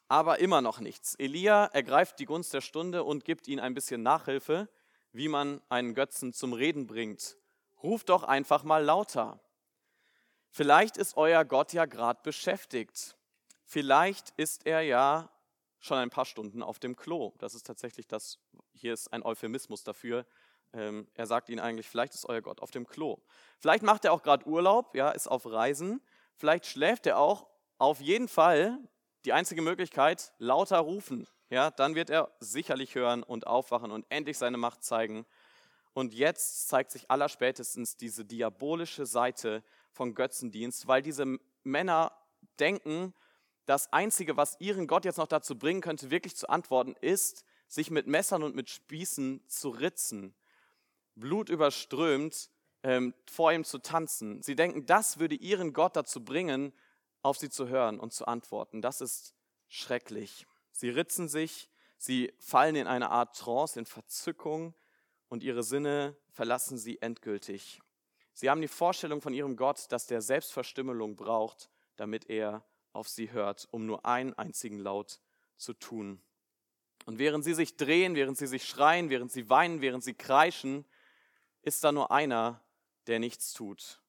aber 0.07 0.39
immer 0.39 0.61
noch 0.61 0.79
nichts. 0.79 1.13
Elia 1.15 1.65
ergreift 1.65 2.19
die 2.19 2.25
Gunst 2.25 2.53
der 2.53 2.61
Stunde 2.61 3.03
und 3.03 3.25
gibt 3.25 3.47
ihnen 3.47 3.59
ein 3.59 3.75
bisschen 3.75 4.01
Nachhilfe, 4.01 4.69
wie 5.11 5.27
man 5.27 5.61
einen 5.69 5.93
Götzen 5.93 6.33
zum 6.33 6.53
Reden 6.53 6.87
bringt. 6.87 7.37
Ruft 7.83 8.09
doch 8.09 8.23
einfach 8.23 8.63
mal 8.63 8.83
lauter. 8.83 9.39
Vielleicht 10.49 10.97
ist 10.97 11.17
euer 11.17 11.43
Gott 11.45 11.73
ja 11.73 11.85
gerade 11.85 12.21
beschäftigt. 12.23 13.17
Vielleicht 13.65 14.31
ist 14.37 14.65
er 14.65 14.81
ja 14.81 15.29
schon 15.79 15.97
ein 15.97 16.09
paar 16.09 16.25
Stunden 16.25 16.63
auf 16.63 16.79
dem 16.79 16.95
Klo. 16.95 17.33
Das 17.39 17.55
ist 17.55 17.65
tatsächlich 17.65 18.07
das, 18.07 18.39
hier 18.71 18.93
ist 18.93 19.11
ein 19.11 19.23
Euphemismus 19.23 19.83
dafür. 19.83 20.25
Ähm, 20.71 21.07
er 21.13 21.27
sagt 21.27 21.49
ihnen 21.49 21.59
eigentlich, 21.59 21.89
vielleicht 21.89 22.13
ist 22.13 22.25
euer 22.25 22.41
Gott 22.41 22.61
auf 22.61 22.71
dem 22.71 22.87
Klo. 22.87 23.17
Vielleicht 23.59 23.83
macht 23.83 24.05
er 24.05 24.13
auch 24.13 24.23
gerade 24.23 24.47
Urlaub, 24.47 24.95
ja, 24.95 25.11
ist 25.11 25.27
auf 25.27 25.45
Reisen. 25.45 26.01
Vielleicht 26.35 26.65
schläft 26.65 27.05
er 27.05 27.19
auch. 27.19 27.47
Auf 27.77 27.99
jeden 27.99 28.27
Fall 28.27 28.79
die 29.25 29.33
einzige 29.33 29.61
Möglichkeit, 29.61 30.33
lauter 30.37 30.79
rufen. 30.79 31.27
Ja, 31.49 31.69
dann 31.71 31.95
wird 31.95 32.09
er 32.09 32.31
sicherlich 32.39 32.95
hören 32.95 33.23
und 33.23 33.45
aufwachen 33.45 33.91
und 33.91 34.05
endlich 34.09 34.37
seine 34.37 34.57
Macht 34.57 34.83
zeigen. 34.83 35.25
Und 35.93 36.13
jetzt 36.13 36.67
zeigt 36.67 36.91
sich 36.91 37.09
allerspätestens 37.11 37.97
diese 37.97 38.25
diabolische 38.25 39.05
Seite 39.05 39.63
von 39.91 40.15
Götzendienst, 40.15 40.87
weil 40.87 41.01
diese 41.01 41.37
Männer 41.63 42.11
denken, 42.59 43.13
das 43.65 43.93
Einzige, 43.93 44.35
was 44.35 44.59
ihren 44.59 44.87
Gott 44.87 45.05
jetzt 45.05 45.17
noch 45.17 45.27
dazu 45.27 45.57
bringen 45.57 45.81
könnte, 45.81 46.11
wirklich 46.11 46.35
zu 46.35 46.49
antworten, 46.49 46.95
ist, 46.99 47.45
sich 47.67 47.91
mit 47.91 48.07
Messern 48.07 48.43
und 48.43 48.55
mit 48.55 48.69
Spießen 48.69 49.47
zu 49.47 49.69
ritzen, 49.69 50.35
blutüberströmt 51.15 52.49
ähm, 52.83 53.13
vor 53.25 53.53
ihm 53.53 53.63
zu 53.63 53.77
tanzen. 53.79 54.41
Sie 54.41 54.55
denken, 54.55 54.85
das 54.85 55.19
würde 55.19 55.35
ihren 55.35 55.73
Gott 55.73 55.95
dazu 55.95 56.23
bringen, 56.23 56.73
auf 57.21 57.37
sie 57.37 57.49
zu 57.49 57.69
hören 57.69 57.99
und 57.99 58.13
zu 58.13 58.25
antworten. 58.25 58.81
Das 58.81 58.99
ist 58.99 59.33
schrecklich. 59.69 60.45
Sie 60.71 60.89
ritzen 60.89 61.29
sich, 61.29 61.69
sie 61.97 62.33
fallen 62.39 62.75
in 62.75 62.87
eine 62.87 63.09
Art 63.09 63.37
Trance, 63.37 63.79
in 63.79 63.85
Verzückung 63.85 64.73
und 65.33 65.41
ihre 65.41 65.63
Sinne 65.63 66.15
verlassen 66.29 66.77
sie 66.77 67.01
endgültig. 67.01 67.81
Sie 68.35 68.51
haben 68.51 68.61
die 68.61 68.67
Vorstellung 68.67 69.19
von 69.19 69.33
ihrem 69.33 69.55
Gott, 69.55 69.91
dass 69.91 70.05
der 70.05 70.21
Selbstverstümmelung 70.21 71.15
braucht, 71.15 71.71
damit 71.95 72.29
er 72.29 72.63
auf 72.91 73.09
sie 73.09 73.31
hört, 73.31 73.67
um 73.71 73.87
nur 73.87 74.05
einen 74.05 74.35
einzigen 74.35 74.77
Laut 74.77 75.19
zu 75.57 75.73
tun. 75.73 76.21
Und 77.07 77.17
während 77.17 77.43
sie 77.43 77.55
sich 77.55 77.77
drehen, 77.77 78.13
während 78.13 78.37
sie 78.37 78.45
sich 78.45 78.63
schreien, 78.63 79.09
während 79.09 79.31
sie 79.31 79.49
weinen, 79.49 79.81
während 79.81 80.03
sie 80.03 80.13
kreischen, 80.13 80.85
ist 81.63 81.83
da 81.83 81.91
nur 81.91 82.11
einer, 82.11 82.61
der 83.07 83.17
nichts 83.17 83.53
tut. 83.53 84.03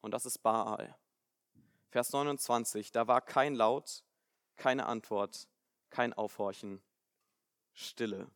Und 0.00 0.12
das 0.12 0.26
ist 0.26 0.38
Baal. 0.38 0.96
Vers 1.88 2.12
29, 2.12 2.92
da 2.92 3.08
war 3.08 3.20
kein 3.20 3.56
Laut, 3.56 4.04
keine 4.54 4.86
Antwort, 4.86 5.48
kein 5.90 6.12
Aufhorchen, 6.12 6.80
Stille. 7.72 8.30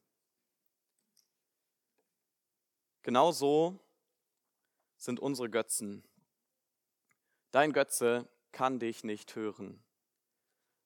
Genau 3.04 3.32
so 3.32 3.78
sind 4.96 5.20
unsere 5.20 5.50
Götzen. 5.50 6.02
Dein 7.50 7.74
Götze 7.74 8.26
kann 8.50 8.78
dich 8.78 9.04
nicht 9.04 9.36
hören. 9.36 9.84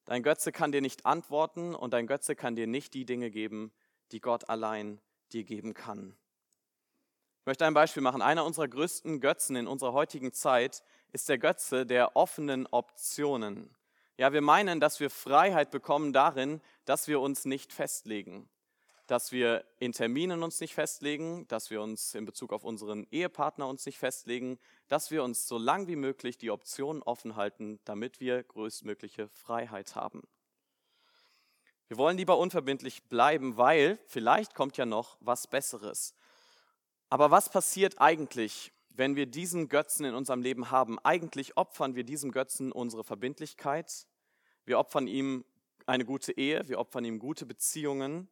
Dein 0.05 0.25
Götze 0.25 0.51
kann 0.51 0.73
dir 0.73 0.81
nicht 0.81 1.07
antworten 1.07 1.77
und 1.77 1.93
dein 1.93 2.09
Götze 2.09 2.35
kann 2.35 2.57
dir 2.57 2.67
nicht 2.67 2.93
die 2.95 3.05
Dinge 3.05 3.31
geben, 3.31 3.73
die 4.11 4.21
Gott 4.21 4.49
allein 4.49 5.01
dir 5.33 5.45
geben 5.45 5.75
kann. 5.75 6.17
Ich 7.41 7.47
möchte 7.47 7.65
ein 7.65 7.75
Beispiel 7.75 8.03
machen. 8.03 8.21
Einer 8.21 8.45
unserer 8.45 8.67
größten 8.67 9.21
Götzen 9.21 9.55
in 9.55 9.69
unserer 9.69 9.93
heutigen 9.93 10.33
Zeit 10.33 10.83
ist 11.13 11.29
der 11.29 11.39
Götze 11.39 11.87
der 11.87 12.17
offenen 12.17 12.67
Optionen. 12.67 13.73
Ja, 14.17 14.33
wir 14.33 14.43
meinen, 14.43 14.81
dass 14.81 14.99
wir 14.99 15.09
Freiheit 15.09 15.71
bekommen 15.71 16.13
darin, 16.13 16.61
dass 16.85 17.07
wir 17.07 17.21
uns 17.21 17.45
nicht 17.45 17.73
festlegen. 17.73 18.49
Dass 19.09 19.33
wir 19.33 19.65
in 19.81 19.93
Terminen 19.93 20.43
uns 20.43 20.61
nicht 20.61 20.75
festlegen, 20.75 21.49
dass 21.49 21.71
wir 21.71 21.81
uns 21.81 22.15
in 22.15 22.27
Bezug 22.27 22.53
auf 22.53 22.63
unseren 22.63 23.07
Ehepartner 23.11 23.67
uns 23.67 23.87
nicht 23.87 23.99
festlegen, 23.99 24.59
dass 24.87 25.11
wir 25.11 25.25
uns 25.25 25.49
so 25.49 25.57
lang 25.57 25.89
wie 25.89 25.97
möglich 25.97 26.37
die 26.37 26.51
Optionen 26.51 27.03
offen 27.03 27.35
halten, 27.35 27.81
damit 27.87 28.21
wir 28.21 28.43
größtmögliche 28.43 29.29
Freiheit 29.29 29.97
haben. 29.97 30.23
Wir 31.89 31.97
wollen 31.97 32.19
lieber 32.19 32.37
unverbindlich 32.37 33.03
bleiben, 33.05 33.57
weil 33.57 33.99
vielleicht 34.09 34.55
kommt 34.55 34.77
ja 34.77 34.85
noch 34.85 35.17
was 35.21 35.47
Besseres. 35.47 36.13
Aber 37.09 37.31
was 37.31 37.49
passiert 37.49 38.03
eigentlich, 38.03 38.73
wenn 38.91 39.17
wir 39.17 39.25
diesen 39.25 39.71
Götzen 39.71 40.05
in 40.05 40.15
unserem 40.15 40.43
Leben 40.43 40.71
haben, 40.71 40.99
eigentlich 40.99 41.57
opfern 41.57 41.95
wir 41.95 42.05
diesem 42.05 42.31
Götzen 42.31 42.73
unsere 42.73 43.05
Verbindlichkeit, 43.05 44.07
wir 44.67 44.79
opfern 44.79 45.07
ihm 45.07 45.47
eine 45.87 46.05
gute 46.05 46.33
Ehe, 46.33 46.69
wir 46.69 46.79
opfern 46.79 47.07
ihm 47.07 47.19
gute 47.19 47.47
Beziehungen 47.47 48.29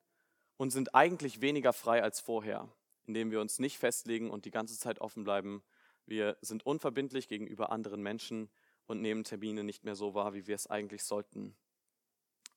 und 0.57 0.71
sind 0.71 0.95
eigentlich 0.95 1.40
weniger 1.40 1.73
frei 1.73 2.03
als 2.03 2.21
vorher, 2.21 2.69
indem 3.07 3.31
wir 3.31 3.40
uns 3.40 3.59
nicht 3.59 3.79
festlegen 3.79 4.31
und 4.31 4.45
die 4.45 4.51
ganze 4.51 4.79
Zeit 4.79 5.01
offen 5.01 5.25
bleiben. 5.25 5.62
Wir 6.07 6.37
sind 6.40 6.64
unverbindlich 6.64 7.29
gegenüber 7.29 7.71
anderen 7.71 8.03
Menschen 8.03 8.51
und 8.87 9.01
nehmen 9.01 9.25
Termine 9.25 9.64
nicht 9.64 9.85
mehr 9.85 9.97
so 9.97 10.14
wahr, 10.14 10.35
wie 10.35 10.47
wir 10.47 10.55
es 10.55 10.69
eigentlich 10.69 11.05
sollten. 11.05 11.57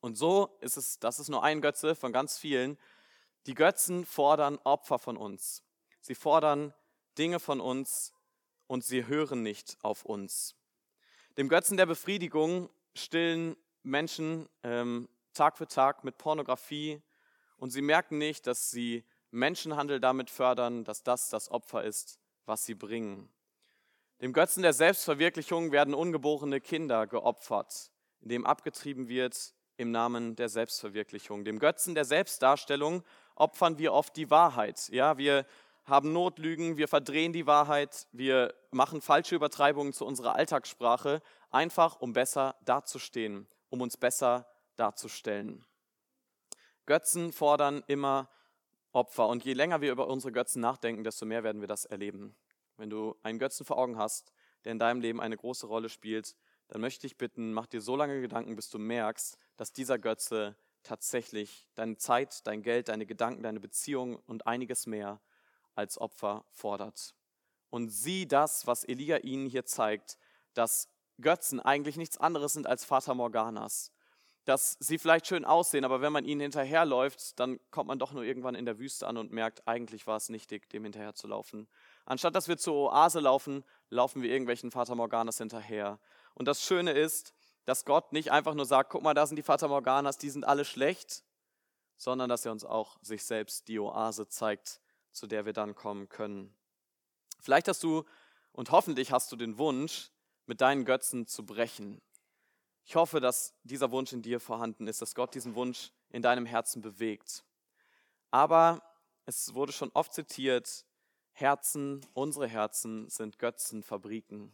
Und 0.00 0.16
so 0.16 0.56
ist 0.60 0.76
es, 0.76 0.98
das 0.98 1.18
ist 1.18 1.28
nur 1.28 1.42
ein 1.42 1.60
Götze 1.60 1.94
von 1.94 2.12
ganz 2.12 2.38
vielen. 2.38 2.78
Die 3.46 3.54
Götzen 3.54 4.04
fordern 4.04 4.58
Opfer 4.64 4.98
von 4.98 5.16
uns. 5.16 5.62
Sie 6.00 6.14
fordern 6.14 6.72
Dinge 7.18 7.40
von 7.40 7.60
uns 7.60 8.14
und 8.66 8.84
sie 8.84 9.06
hören 9.06 9.42
nicht 9.42 9.76
auf 9.82 10.04
uns. 10.04 10.56
Dem 11.36 11.48
Götzen 11.48 11.76
der 11.76 11.86
Befriedigung 11.86 12.70
stillen 12.94 13.56
Menschen 13.82 14.48
ähm, 14.62 15.08
Tag 15.32 15.58
für 15.58 15.66
Tag 15.66 16.04
mit 16.04 16.18
Pornografie 16.18 17.02
und 17.60 17.70
sie 17.70 17.82
merken 17.82 18.18
nicht, 18.18 18.46
dass 18.46 18.70
sie 18.70 19.04
Menschenhandel 19.30 20.00
damit 20.00 20.30
fördern, 20.30 20.82
dass 20.82 21.02
das 21.02 21.28
das 21.28 21.50
Opfer 21.50 21.84
ist, 21.84 22.18
was 22.46 22.64
sie 22.64 22.74
bringen. 22.74 23.30
Dem 24.20 24.32
Götzen 24.32 24.62
der 24.62 24.72
Selbstverwirklichung 24.72 25.70
werden 25.70 25.94
ungeborene 25.94 26.60
Kinder 26.60 27.06
geopfert, 27.06 27.92
indem 28.20 28.44
abgetrieben 28.44 29.08
wird 29.08 29.54
im 29.76 29.90
Namen 29.92 30.36
der 30.36 30.48
Selbstverwirklichung. 30.48 31.44
Dem 31.44 31.58
Götzen 31.58 31.94
der 31.94 32.04
Selbstdarstellung 32.04 33.04
opfern 33.34 33.78
wir 33.78 33.92
oft 33.92 34.16
die 34.16 34.30
Wahrheit. 34.30 34.88
Ja, 34.88 35.16
wir 35.16 35.46
haben 35.84 36.12
Notlügen, 36.12 36.76
wir 36.76 36.88
verdrehen 36.88 37.32
die 37.32 37.46
Wahrheit, 37.46 38.06
wir 38.12 38.54
machen 38.70 39.00
falsche 39.00 39.34
Übertreibungen 39.34 39.92
zu 39.92 40.06
unserer 40.06 40.34
Alltagssprache, 40.34 41.22
einfach 41.50 42.00
um 42.00 42.12
besser 42.12 42.56
dazustehen, 42.64 43.48
um 43.68 43.80
uns 43.80 43.96
besser 43.96 44.46
darzustellen. 44.76 45.64
Götzen 46.90 47.32
fordern 47.32 47.84
immer 47.86 48.28
Opfer 48.90 49.28
und 49.28 49.44
je 49.44 49.52
länger 49.52 49.80
wir 49.80 49.92
über 49.92 50.08
unsere 50.08 50.32
Götzen 50.32 50.60
nachdenken, 50.60 51.04
desto 51.04 51.24
mehr 51.24 51.44
werden 51.44 51.60
wir 51.60 51.68
das 51.68 51.84
erleben. 51.84 52.34
Wenn 52.78 52.90
du 52.90 53.14
einen 53.22 53.38
Götzen 53.38 53.64
vor 53.64 53.78
Augen 53.78 53.96
hast, 53.96 54.32
der 54.64 54.72
in 54.72 54.80
deinem 54.80 55.00
Leben 55.00 55.20
eine 55.20 55.36
große 55.36 55.68
Rolle 55.68 55.88
spielt, 55.88 56.34
dann 56.66 56.80
möchte 56.80 57.06
ich 57.06 57.16
bitten, 57.16 57.52
mach 57.52 57.68
dir 57.68 57.80
so 57.80 57.94
lange 57.94 58.20
Gedanken, 58.20 58.56
bis 58.56 58.70
du 58.70 58.80
merkst, 58.80 59.38
dass 59.56 59.72
dieser 59.72 60.00
Götze 60.00 60.56
tatsächlich 60.82 61.68
deine 61.76 61.96
Zeit, 61.96 62.44
dein 62.48 62.60
Geld, 62.60 62.88
deine 62.88 63.06
Gedanken, 63.06 63.44
deine 63.44 63.60
Beziehung 63.60 64.16
und 64.26 64.48
einiges 64.48 64.88
mehr 64.88 65.20
als 65.76 65.96
Opfer 65.96 66.44
fordert. 66.50 67.14
und 67.68 67.90
sie 67.90 68.26
das, 68.26 68.66
was 68.66 68.82
Elia 68.82 69.18
ihnen 69.18 69.46
hier 69.46 69.64
zeigt, 69.64 70.18
dass 70.54 70.88
Götzen 71.20 71.60
eigentlich 71.60 71.96
nichts 71.96 72.18
anderes 72.18 72.54
sind 72.54 72.66
als 72.66 72.84
Fata 72.84 73.14
Morganas. 73.14 73.92
Dass 74.44 74.76
sie 74.80 74.98
vielleicht 74.98 75.26
schön 75.26 75.44
aussehen, 75.44 75.84
aber 75.84 76.00
wenn 76.00 76.12
man 76.12 76.24
ihnen 76.24 76.40
hinterherläuft, 76.40 77.38
dann 77.38 77.60
kommt 77.70 77.88
man 77.88 77.98
doch 77.98 78.12
nur 78.12 78.24
irgendwann 78.24 78.54
in 78.54 78.64
der 78.64 78.78
Wüste 78.78 79.06
an 79.06 79.16
und 79.16 79.32
merkt, 79.32 79.68
eigentlich 79.68 80.06
war 80.06 80.16
es 80.16 80.28
nichtig, 80.30 80.68
dem 80.70 80.84
hinterher 80.84 81.14
zu 81.14 81.26
laufen. 81.26 81.68
Anstatt 82.06 82.34
dass 82.34 82.48
wir 82.48 82.56
zur 82.56 82.74
Oase 82.74 83.20
laufen, 83.20 83.64
laufen 83.90 84.22
wir 84.22 84.30
irgendwelchen 84.30 84.70
Fata 84.70 84.94
Morganas 84.94 85.38
hinterher. 85.38 86.00
Und 86.34 86.48
das 86.48 86.62
Schöne 86.62 86.92
ist, 86.92 87.34
dass 87.66 87.84
Gott 87.84 88.12
nicht 88.12 88.32
einfach 88.32 88.54
nur 88.54 88.64
sagt, 88.64 88.90
guck 88.90 89.02
mal, 89.02 89.14
da 89.14 89.26
sind 89.26 89.36
die 89.36 89.42
Fata 89.42 89.68
Morganas, 89.68 90.16
die 90.16 90.30
sind 90.30 90.44
alle 90.44 90.64
schlecht, 90.64 91.22
sondern 91.96 92.30
dass 92.30 92.46
er 92.46 92.52
uns 92.52 92.64
auch 92.64 92.96
sich 93.02 93.24
selbst 93.24 93.68
die 93.68 93.78
Oase 93.78 94.26
zeigt, 94.26 94.80
zu 95.12 95.26
der 95.26 95.44
wir 95.44 95.52
dann 95.52 95.74
kommen 95.74 96.08
können. 96.08 96.56
Vielleicht 97.40 97.68
hast 97.68 97.82
du 97.82 98.04
und 98.52 98.70
hoffentlich 98.70 99.12
hast 99.12 99.30
du 99.32 99.36
den 99.36 99.58
Wunsch, 99.58 100.10
mit 100.46 100.60
deinen 100.60 100.84
Götzen 100.84 101.26
zu 101.26 101.46
brechen. 101.46 102.02
Ich 102.90 102.96
hoffe, 102.96 103.20
dass 103.20 103.54
dieser 103.62 103.92
Wunsch 103.92 104.12
in 104.12 104.20
dir 104.20 104.40
vorhanden 104.40 104.88
ist, 104.88 105.00
dass 105.00 105.14
Gott 105.14 105.36
diesen 105.36 105.54
Wunsch 105.54 105.92
in 106.08 106.22
deinem 106.22 106.44
Herzen 106.44 106.82
bewegt. 106.82 107.44
Aber 108.32 108.82
es 109.26 109.54
wurde 109.54 109.70
schon 109.70 109.92
oft 109.94 110.12
zitiert, 110.12 110.84
Herzen, 111.30 112.04
unsere 112.14 112.48
Herzen 112.48 113.08
sind 113.08 113.38
Götzenfabriken. 113.38 114.52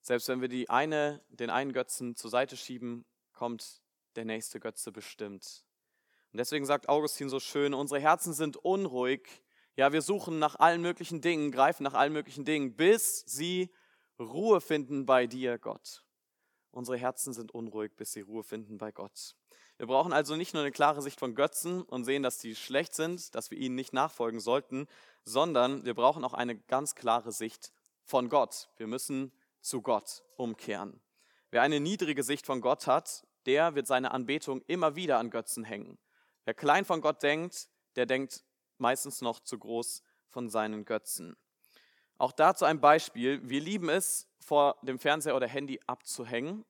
Selbst 0.00 0.26
wenn 0.26 0.40
wir 0.40 0.48
die 0.48 0.70
eine, 0.70 1.24
den 1.28 1.50
einen 1.50 1.72
Götzen 1.72 2.16
zur 2.16 2.30
Seite 2.30 2.56
schieben, 2.56 3.04
kommt 3.32 3.80
der 4.16 4.24
nächste 4.24 4.58
Götze 4.58 4.90
bestimmt. 4.90 5.64
Und 6.32 6.38
deswegen 6.38 6.66
sagt 6.66 6.88
Augustin 6.88 7.28
so 7.28 7.38
schön, 7.38 7.74
unsere 7.74 8.00
Herzen 8.00 8.32
sind 8.32 8.56
unruhig. 8.56 9.44
Ja, 9.76 9.92
wir 9.92 10.02
suchen 10.02 10.40
nach 10.40 10.56
allen 10.56 10.82
möglichen 10.82 11.20
Dingen, 11.20 11.52
greifen 11.52 11.84
nach 11.84 11.94
allen 11.94 12.12
möglichen 12.12 12.44
Dingen, 12.44 12.74
bis 12.74 13.20
sie 13.20 13.72
Ruhe 14.18 14.60
finden 14.60 15.06
bei 15.06 15.28
dir, 15.28 15.58
Gott. 15.58 16.02
Unsere 16.70 16.96
Herzen 16.96 17.32
sind 17.32 17.52
unruhig, 17.52 17.92
bis 17.96 18.12
sie 18.12 18.20
Ruhe 18.20 18.44
finden 18.44 18.78
bei 18.78 18.92
Gott. 18.92 19.34
Wir 19.76 19.86
brauchen 19.86 20.12
also 20.12 20.36
nicht 20.36 20.54
nur 20.54 20.62
eine 20.62 20.72
klare 20.72 21.02
Sicht 21.02 21.18
von 21.18 21.34
Götzen 21.34 21.82
und 21.82 22.04
sehen, 22.04 22.22
dass 22.22 22.38
die 22.38 22.54
schlecht 22.54 22.94
sind, 22.94 23.34
dass 23.34 23.50
wir 23.50 23.58
ihnen 23.58 23.74
nicht 23.74 23.92
nachfolgen 23.92 24.38
sollten, 24.38 24.86
sondern 25.24 25.84
wir 25.84 25.94
brauchen 25.94 26.24
auch 26.24 26.34
eine 26.34 26.56
ganz 26.56 26.94
klare 26.94 27.32
Sicht 27.32 27.72
von 28.04 28.28
Gott. 28.28 28.68
Wir 28.76 28.86
müssen 28.86 29.32
zu 29.60 29.82
Gott 29.82 30.22
umkehren. 30.36 31.00
Wer 31.50 31.62
eine 31.62 31.80
niedrige 31.80 32.22
Sicht 32.22 32.46
von 32.46 32.60
Gott 32.60 32.86
hat, 32.86 33.26
der 33.46 33.74
wird 33.74 33.86
seine 33.86 34.12
Anbetung 34.12 34.62
immer 34.66 34.96
wieder 34.96 35.18
an 35.18 35.30
Götzen 35.30 35.64
hängen. 35.64 35.98
Wer 36.44 36.54
klein 36.54 36.84
von 36.84 37.00
Gott 37.00 37.22
denkt, 37.22 37.68
der 37.96 38.06
denkt 38.06 38.44
meistens 38.78 39.20
noch 39.20 39.40
zu 39.40 39.58
groß 39.58 40.02
von 40.28 40.48
seinen 40.48 40.84
Götzen. 40.84 41.36
Auch 42.20 42.32
dazu 42.32 42.66
ein 42.66 42.82
Beispiel. 42.82 43.40
Wir 43.48 43.62
lieben 43.62 43.88
es, 43.88 44.28
vor 44.40 44.76
dem 44.82 44.98
Fernseher 44.98 45.34
oder 45.34 45.48
Handy 45.48 45.80
abzuhängen. 45.86 46.66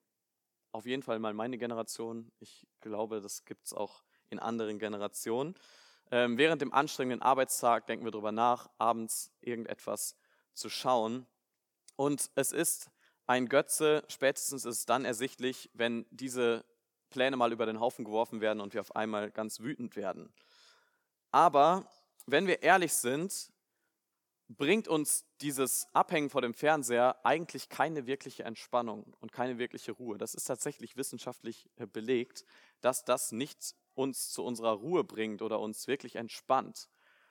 Auf 0.71 0.85
jeden 0.85 1.03
Fall 1.03 1.19
mal 1.19 1.33
meine 1.33 1.57
Generation. 1.57 2.31
Ich 2.39 2.65
glaube, 2.79 3.19
das 3.19 3.43
gibt 3.43 3.65
es 3.65 3.73
auch 3.73 4.05
in 4.29 4.39
anderen 4.39 4.79
Generationen. 4.79 5.55
Ähm, 6.09 6.37
während 6.37 6.61
dem 6.61 6.73
anstrengenden 6.73 7.21
Arbeitstag 7.21 7.85
denken 7.85 8.05
wir 8.05 8.13
darüber 8.13 8.31
nach, 8.31 8.69
abends 8.77 9.29
irgendetwas 9.41 10.15
zu 10.53 10.69
schauen. 10.69 11.27
Und 11.97 12.31
es 12.35 12.53
ist 12.53 12.89
ein 13.27 13.49
Götze, 13.49 14.05
spätestens 14.07 14.63
ist 14.63 14.77
es 14.77 14.85
dann 14.85 15.03
ersichtlich, 15.03 15.69
wenn 15.73 16.05
diese 16.11 16.63
Pläne 17.09 17.35
mal 17.35 17.51
über 17.51 17.65
den 17.65 17.81
Haufen 17.81 18.05
geworfen 18.05 18.39
werden 18.39 18.61
und 18.61 18.73
wir 18.73 18.79
auf 18.79 18.95
einmal 18.95 19.31
ganz 19.31 19.59
wütend 19.59 19.97
werden. 19.97 20.33
Aber 21.29 21.91
wenn 22.25 22.47
wir 22.47 22.63
ehrlich 22.63 22.93
sind, 22.93 23.51
bringt 24.57 24.87
uns 24.87 25.25
dieses 25.41 25.87
Abhängen 25.93 26.29
vor 26.29 26.41
dem 26.41 26.53
Fernseher 26.53 27.25
eigentlich 27.25 27.69
keine 27.69 28.07
wirkliche 28.07 28.43
Entspannung 28.43 29.13
und 29.19 29.31
keine 29.31 29.57
wirkliche 29.57 29.91
Ruhe. 29.91 30.17
Das 30.17 30.33
ist 30.33 30.45
tatsächlich 30.45 30.97
wissenschaftlich 30.97 31.69
äh, 31.77 31.85
belegt, 31.85 32.45
dass 32.81 33.03
das 33.03 33.31
nicht 33.31 33.75
uns 33.93 34.29
zu 34.29 34.43
unserer 34.43 34.73
Ruhe 34.73 35.03
bringt 35.03 35.41
oder 35.41 35.59
uns 35.59 35.87
wirklich 35.87 36.15
entspannt, 36.15 36.89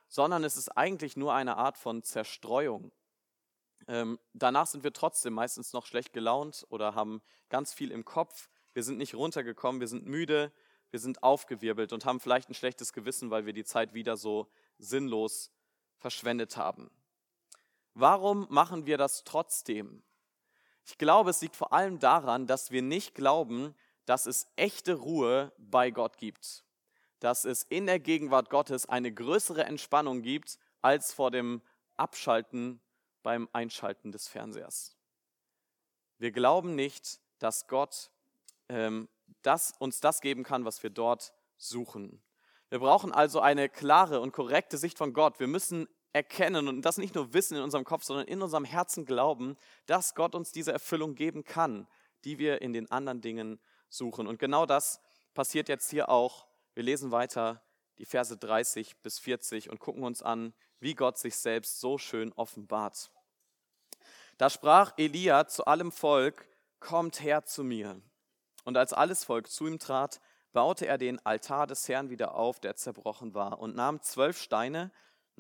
sondern 0.09 0.44
es 0.44 0.57
ist 0.57 0.68
eigentlich 0.70 1.16
nur 1.16 1.35
eine 1.35 1.57
Art 1.57 1.79
von 1.79 2.03
Zerstreuung. 2.03 2.92
Ähm, 3.88 4.18
danach 4.35 4.66
sind 4.66 4.85
wir 4.85 4.92
trotzdem 4.92 5.33
meistens 5.33 5.73
noch 5.73 5.87
schlecht 5.87 6.12
gelaunt 6.12 6.66
oder 6.68 6.94
haben 6.94 7.23
ganz 7.49 7.73
viel 7.73 7.90
im 7.90 8.05
Kopf 8.05 8.49
wir 8.73 8.83
sind 8.83 8.99
nicht 8.99 9.14
runtergekommen, 9.14 9.81
wir 9.81 9.88
sind 9.88 10.07
müde, 10.07 10.53
wir 10.90 11.01
sind 11.01 11.23
aufgewirbelt 11.23 11.92
und 11.92 12.05
haben 12.05 12.20
vielleicht 12.20 12.49
ein 12.49 12.55
schlechtes 12.55 12.92
Gewissen, 12.92 13.31
weil 13.31 13.46
wir 13.46 13.53
die 13.53 13.64
Zeit 13.64 13.94
wieder 13.94 14.16
so 14.16 14.51
sinnlos 14.79 15.53
verschwendet 15.99 16.57
haben. 16.57 16.90
Warum 17.94 18.46
machen 18.50 18.87
wir 18.87 18.98
das 18.98 19.24
trotzdem? 19.24 20.03
Ich 20.85 20.98
glaube, 20.98 21.31
es 21.31 21.40
liegt 21.40 21.57
vor 21.57 21.72
allem 21.72 21.98
daran, 21.98 22.46
dass 22.46 22.70
wir 22.70 22.83
nicht 22.83 23.14
glauben, 23.14 23.74
dass 24.07 24.26
es 24.26 24.46
echte 24.57 24.94
Ruhe 24.94 25.53
bei 25.59 25.90
Gott 25.90 26.16
gibt. 26.16 26.64
Dass 27.18 27.44
es 27.44 27.62
in 27.64 27.87
der 27.87 28.00
Gegenwart 28.00 28.50
Gottes 28.50 28.87
eine 28.87 29.12
größere 29.12 29.64
Entspannung 29.64 30.22
gibt 30.22 30.59
als 30.81 31.12
vor 31.12 31.31
dem 31.31 31.62
Abschalten 31.96 32.81
beim 33.22 33.48
Einschalten 33.53 34.11
des 34.11 34.26
Fernsehers. 34.29 34.96
Wir 36.18 36.33
glauben 36.33 36.74
nicht, 36.74 37.20
dass 37.38 37.66
Gott 37.66 38.11
ähm, 38.68 39.09
das 39.42 39.74
uns 39.79 40.00
das 40.00 40.20
geben 40.20 40.42
kann, 40.42 40.64
was 40.64 40.83
wir 40.83 40.90
dort 40.90 41.33
suchen. 41.57 42.22
Wir 42.68 42.79
brauchen 42.79 43.12
also 43.12 43.40
eine 43.40 43.68
klare 43.68 44.20
und 44.20 44.33
korrekte 44.33 44.79
Sicht 44.79 44.96
von 44.96 45.12
Gott. 45.12 45.40
Wir 45.40 45.48
müssen 45.48 45.88
erkennen 46.12 46.68
und 46.68 46.83
das 46.83 46.99
nicht 46.99 47.14
nur 47.14 47.33
wissen 47.33 47.57
in 47.57 47.62
unserem 47.62 47.85
Kopf, 47.85 48.05
sondern 48.05 48.27
in 48.27 48.42
unserem 48.42 48.64
Herzen 48.64 49.05
glauben, 49.05 49.57
dass 49.87 50.14
Gott 50.14 50.35
uns 50.35 50.53
diese 50.53 50.73
Erfüllung 50.73 51.14
geben 51.14 51.44
kann, 51.44 51.87
die 52.25 52.38
wir 52.38 52.62
in 52.62 52.73
den 52.73 52.90
anderen 52.90 53.20
Dingen 53.20 53.61
suchen. 53.88 54.27
Und 54.27 54.38
genau 54.38 54.66
das 54.66 55.01
passiert 55.35 55.68
jetzt 55.68 55.90
hier 55.90 56.09
auch. 56.09 56.46
Wir 56.75 56.83
lesen 56.83 57.11
weiter 57.11 57.62
die 57.99 58.07
Verse 58.07 58.37
30 58.37 58.96
bis 59.03 59.18
40 59.18 59.70
und 59.70 59.79
gucken 59.79 60.03
uns 60.03 60.23
an, 60.23 60.55
wie 60.81 60.94
Gott 60.94 61.18
sich 61.18 61.37
selbst 61.37 61.81
so 61.81 61.99
schön 61.99 62.33
offenbart. 62.33 63.11
Da 64.38 64.49
sprach 64.49 64.94
Elia 64.96 65.46
zu 65.46 65.66
allem 65.66 65.92
Volk, 65.92 66.49
kommt 66.81 67.23
her 67.23 67.44
zu 67.44 67.62
mir. 67.62 68.01
Und 68.64 68.77
als 68.77 68.92
alles 68.92 69.25
Volk 69.25 69.51
zu 69.51 69.66
ihm 69.66 69.79
trat, 69.79 70.20
baute 70.53 70.87
er 70.87 70.99
den 70.99 71.25
Altar 71.25 71.66
des 71.66 71.88
Herrn 71.88 72.11
wieder 72.11 72.35
auf, 72.35 72.59
der 72.59 72.75
zerbrochen 72.75 73.35
war, 73.35 73.61
und 73.61 73.77
nahm 73.77 74.03
zwölf 74.03 74.40
Steine 74.40 74.90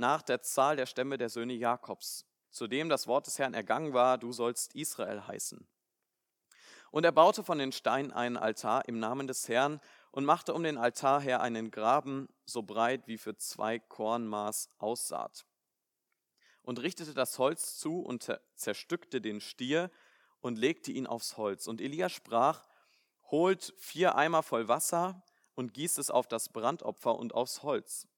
nach 0.00 0.22
der 0.22 0.42
Zahl 0.42 0.74
der 0.74 0.86
Stämme 0.86 1.16
der 1.16 1.28
Söhne 1.28 1.52
Jakobs, 1.52 2.26
zu 2.50 2.66
dem 2.66 2.88
das 2.88 3.06
Wort 3.06 3.26
des 3.28 3.38
Herrn 3.38 3.54
ergangen 3.54 3.92
war, 3.92 4.18
du 4.18 4.32
sollst 4.32 4.74
Israel 4.74 5.26
heißen. 5.28 5.64
Und 6.90 7.04
er 7.04 7.12
baute 7.12 7.44
von 7.44 7.58
den 7.58 7.70
Steinen 7.70 8.10
einen 8.10 8.36
Altar 8.36 8.88
im 8.88 8.98
Namen 8.98 9.28
des 9.28 9.48
Herrn 9.48 9.80
und 10.10 10.24
machte 10.24 10.54
um 10.54 10.64
den 10.64 10.76
Altar 10.76 11.20
her 11.20 11.40
einen 11.40 11.70
Graben 11.70 12.28
so 12.44 12.62
breit 12.62 13.06
wie 13.06 13.18
für 13.18 13.36
zwei 13.36 13.78
Kornmaß 13.78 14.70
aussaat. 14.78 15.46
Und 16.62 16.80
richtete 16.80 17.14
das 17.14 17.38
Holz 17.38 17.78
zu 17.78 18.00
und 18.00 18.36
zerstückte 18.56 19.20
den 19.20 19.40
Stier 19.40 19.90
und 20.40 20.58
legte 20.58 20.90
ihn 20.90 21.06
aufs 21.06 21.36
Holz. 21.36 21.68
Und 21.68 21.80
Elia 21.80 22.08
sprach, 22.08 22.66
holt 23.30 23.72
vier 23.78 24.16
Eimer 24.16 24.42
voll 24.42 24.66
Wasser 24.66 25.22
und 25.54 25.72
gießt 25.72 25.98
es 25.98 26.10
auf 26.10 26.26
das 26.26 26.48
Brandopfer 26.48 27.16
und 27.16 27.34
aufs 27.34 27.62
Holz. 27.62 28.08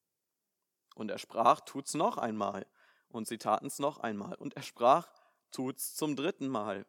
Und 0.95 1.11
er 1.11 1.19
sprach, 1.19 1.61
tut's 1.61 1.95
noch 1.95 2.19
einmal. 2.19 2.67
Und 3.09 3.27
sie 3.27 3.39
taten's 3.39 3.79
noch 3.79 3.99
einmal. 3.99 4.35
Und 4.35 4.57
er 4.57 4.63
sprach, 4.63 5.09
tut's 5.51 5.95
zum 5.95 6.17
dritten 6.17 6.49
Mal. 6.49 6.87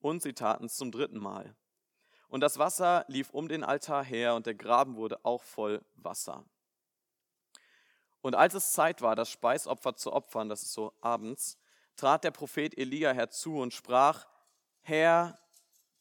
Und 0.00 0.22
sie 0.22 0.32
taten's 0.32 0.76
zum 0.76 0.90
dritten 0.90 1.18
Mal. 1.18 1.54
Und 2.28 2.40
das 2.40 2.58
Wasser 2.58 3.04
lief 3.08 3.30
um 3.30 3.48
den 3.48 3.64
Altar 3.64 4.04
her 4.04 4.34
und 4.36 4.46
der 4.46 4.54
Graben 4.54 4.96
wurde 4.96 5.24
auch 5.24 5.42
voll 5.42 5.84
Wasser. 5.96 6.44
Und 8.20 8.36
als 8.36 8.54
es 8.54 8.72
Zeit 8.72 9.02
war, 9.02 9.16
das 9.16 9.30
Speisopfer 9.30 9.96
zu 9.96 10.12
opfern, 10.12 10.48
das 10.48 10.62
ist 10.62 10.72
so 10.72 10.92
abends, 11.00 11.58
trat 11.96 12.22
der 12.22 12.30
Prophet 12.30 12.76
Elia 12.78 13.12
herzu 13.12 13.58
und 13.58 13.74
sprach, 13.74 14.26
Herr, 14.82 15.38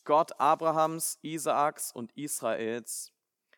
Gott 0.03 0.39
Abrahams, 0.39 1.17
Isaaks 1.21 1.91
und 1.91 2.15
Israels, 2.15 3.11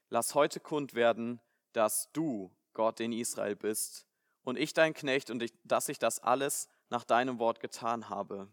lass 0.09 0.33
heute 0.33 0.59
kund 0.59 0.93
werden, 0.93 1.41
dass 1.73 2.09
du 2.13 2.51
Gott 2.73 2.99
in 2.99 3.11
Israel 3.11 3.55
bist 3.55 4.05
und 4.43 4.57
ich 4.57 4.73
dein 4.73 4.93
Knecht 4.93 5.29
und 5.29 5.41
ich, 5.41 5.53
dass 5.63 5.89
ich 5.89 5.99
das 5.99 6.19
alles 6.19 6.67
nach 6.89 7.03
deinem 7.03 7.39
Wort 7.39 7.59
getan 7.59 8.09
habe. 8.09 8.47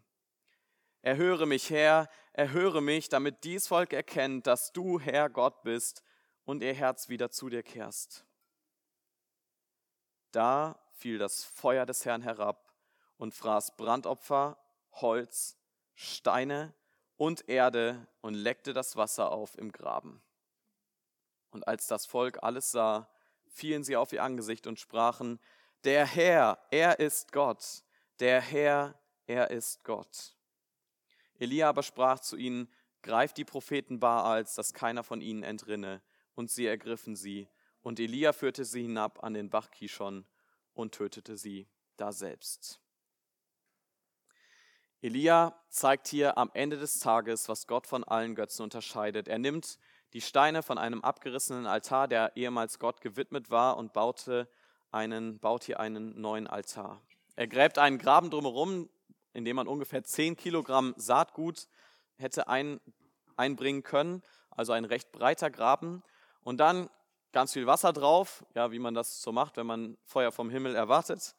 Erhöre 1.01 1.45
mich, 1.45 1.69
Herr, 1.69 2.09
erhöre 2.33 2.81
mich, 2.81 3.09
damit 3.09 3.43
dies 3.43 3.67
Volk 3.67 3.93
erkennt, 3.93 4.47
dass 4.47 4.73
du, 4.73 4.99
Herr 4.99 5.29
Gott 5.29 5.63
bist 5.63 6.03
und 6.43 6.61
ihr 6.61 6.73
Herz 6.73 7.09
wieder 7.09 7.31
zu 7.31 7.49
dir 7.49 7.63
kehrst. 7.63 8.25
Da 10.31 10.79
fiel 10.91 11.17
das 11.17 11.43
Feuer 11.43 11.85
des 11.85 12.05
Herrn 12.05 12.21
herab 12.21 12.73
und 13.17 13.33
fraß 13.33 13.77
Brandopfer, 13.77 14.57
Holz, 14.93 15.57
Steine 15.95 16.73
und 17.15 17.47
Erde 17.49 18.07
und 18.21 18.33
leckte 18.33 18.73
das 18.73 18.95
Wasser 18.95 19.31
auf 19.31 19.57
im 19.57 19.71
Graben. 19.71 20.21
Und 21.51 21.67
als 21.67 21.87
das 21.87 22.05
Volk 22.05 22.43
alles 22.43 22.71
sah, 22.71 23.09
fielen 23.49 23.83
sie 23.83 23.95
auf 23.95 24.13
ihr 24.13 24.23
Angesicht 24.23 24.67
und 24.67 24.79
sprachen, 24.79 25.39
der 25.83 26.05
Herr, 26.05 26.59
er 26.71 26.99
ist 26.99 27.31
Gott, 27.31 27.83
der 28.19 28.41
Herr, 28.41 28.95
er 29.27 29.51
ist 29.51 29.83
Gott. 29.83 30.35
Elia 31.39 31.69
aber 31.69 31.83
sprach 31.83 32.19
zu 32.19 32.35
ihnen, 32.35 32.67
greift 33.01 33.37
die 33.37 33.45
Propheten 33.45 33.99
Baals, 33.99 34.55
dass 34.55 34.73
keiner 34.73 35.03
von 35.03 35.21
ihnen 35.21 35.43
entrinne. 35.43 36.01
Und 36.35 36.51
sie 36.51 36.65
ergriffen 36.65 37.15
sie. 37.15 37.47
Und 37.81 37.99
Elia 37.99 38.33
führte 38.33 38.65
sie 38.65 38.83
hinab 38.83 39.23
an 39.23 39.33
den 39.33 39.49
Bach 39.49 39.71
Kishon 39.71 40.25
und 40.73 40.93
tötete 40.93 41.37
sie 41.37 41.67
daselbst. 41.97 42.81
Elia 45.01 45.57
zeigt 45.69 46.09
hier 46.09 46.37
am 46.37 46.51
Ende 46.53 46.77
des 46.77 46.99
Tages, 46.99 47.47
was 47.47 47.67
Gott 47.67 47.87
von 47.87 48.03
allen 48.03 48.35
Götzen 48.35 48.63
unterscheidet. 48.63 49.29
Er 49.29 49.39
nimmt 49.39 49.79
die 50.13 50.21
Steine 50.21 50.63
von 50.63 50.77
einem 50.77 51.01
abgerissenen 51.01 51.67
Altar, 51.67 52.07
der 52.07 52.35
ehemals 52.35 52.79
Gott 52.79 53.01
gewidmet 53.01 53.49
war, 53.49 53.77
und 53.77 53.93
baute 53.93 54.49
einen, 54.91 55.39
baut 55.39 55.63
hier 55.63 55.79
einen 55.79 56.19
neuen 56.19 56.47
Altar. 56.47 57.01
Er 57.35 57.47
gräbt 57.47 57.77
einen 57.77 57.97
Graben 57.97 58.29
drumherum, 58.29 58.89
in 59.33 59.45
dem 59.45 59.55
man 59.55 59.67
ungefähr 59.67 60.03
10 60.03 60.35
Kilogramm 60.35 60.93
Saatgut 60.97 61.67
hätte 62.17 62.47
ein, 62.47 62.81
einbringen 63.37 63.83
können, 63.83 64.23
also 64.49 64.73
ein 64.73 64.85
recht 64.85 65.11
breiter 65.11 65.49
Graben. 65.49 66.03
Und 66.41 66.57
dann 66.57 66.89
ganz 67.31 67.53
viel 67.53 67.67
Wasser 67.67 67.93
drauf, 67.93 68.43
ja, 68.55 68.71
wie 68.71 68.79
man 68.79 68.93
das 68.93 69.21
so 69.21 69.31
macht, 69.31 69.57
wenn 69.57 69.67
man 69.67 69.97
Feuer 70.03 70.31
vom 70.31 70.49
Himmel 70.49 70.75
erwartet. 70.75 71.35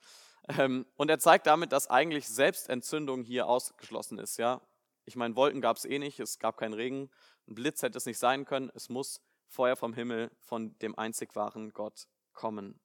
Ähm, 0.59 0.87
und 0.97 1.11
er 1.11 1.19
zeigt 1.19 1.47
damit, 1.47 1.73
dass 1.73 1.89
eigentlich 1.89 2.29
Selbstentzündung 2.29 3.23
hier 3.23 3.47
ausgeschlossen 3.47 4.19
ist. 4.19 4.39
Ja? 4.39 4.61
Ich 5.05 5.17
meine, 5.17 5.37
Wolken 5.37 5.61
gab 5.61 5.77
es 5.77 5.85
eh 5.85 5.99
nicht, 5.99 6.21
es 6.21 6.39
gab 6.39 6.57
keinen 6.57 6.75
Regen, 6.75 7.11
ein 7.51 7.55
Blitz 7.55 7.83
hätte 7.83 7.99
es 7.99 8.07
nicht 8.07 8.19
sein 8.19 8.45
können, 8.45 8.71
es 8.75 8.89
muss 8.89 9.21
Feuer 9.47 9.77
vom 9.77 9.93
Himmel 9.93 10.31
von 10.39 10.79
dem 10.79 10.97
einzig 10.97 11.35
wahren 11.35 11.73
Gott 11.73 12.07
kommen. 12.33 12.81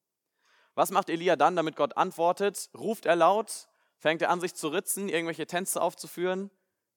Was 0.74 0.92
macht 0.92 1.10
Elia 1.10 1.36
dann, 1.36 1.56
damit 1.56 1.76
Gott 1.76 1.96
antwortet? 1.96 2.70
Ruft 2.76 3.06
er 3.06 3.16
laut? 3.16 3.68
Fängt 3.98 4.22
er 4.22 4.30
an, 4.30 4.42
sich 4.42 4.56
zu 4.56 4.68
ritzen, 4.68 5.08
irgendwelche 5.08 5.46
Tänze 5.46 5.82
aufzuführen? 5.82 6.50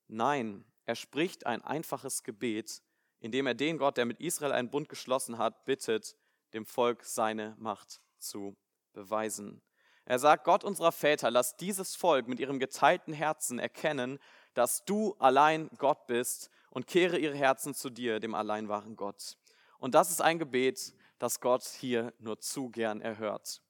Nein, 0.09 0.65
er 0.87 0.97
spricht 0.97 1.47
ein 1.47 1.63
einfaches 1.63 2.23
Gebet, 2.23 2.83
indem 3.21 3.47
er 3.47 3.55
den 3.55 3.79
Gott, 3.79 3.99
der 3.99 4.07
mit 4.07 4.21
Israel 4.21 4.53
einen 4.53 4.71
Bund 4.71 4.89
geschlossen 4.89 5.39
hat, 5.39 5.65
bittet, 5.65 6.17
dem 6.55 6.65
Volk 6.65 7.05
seine 7.05 7.55
Macht 7.59 8.01
zu 8.19 8.57
beweisen. 8.95 9.63
Er 10.07 10.19
sagt, 10.19 10.45
Gott 10.45 10.65
unserer 10.65 10.93
Väter, 10.93 11.31
lass 11.31 11.57
dieses 11.57 11.95
Volk 11.95 12.27
mit 12.27 12.41
ihrem 12.41 12.59
geteilten 12.59 13.13
Herzen 13.13 13.59
erkennen, 13.59 14.19
dass 14.55 14.85
du 14.87 15.15
allein 15.19 15.69
Gott 15.77 16.07
bist 16.07 16.51
und 16.79 16.87
kehre 16.87 17.19
ihre 17.19 17.35
Herzen 17.35 17.75
zu 17.75 17.91
dir, 17.91 18.21
dem 18.21 18.37
allein 18.37 18.69
wahren 18.69 18.95
Gott. 18.95 19.37
Und 19.81 19.97
das 19.97 20.13
ist 20.13 20.23
ein 20.23 20.39
Gebet, 20.39 20.95
das 21.19 21.41
Gott 21.41 21.65
hier 21.65 22.15
nur 22.21 22.39
zu 22.39 22.71
gern 22.71 23.01
erhört. 23.01 23.63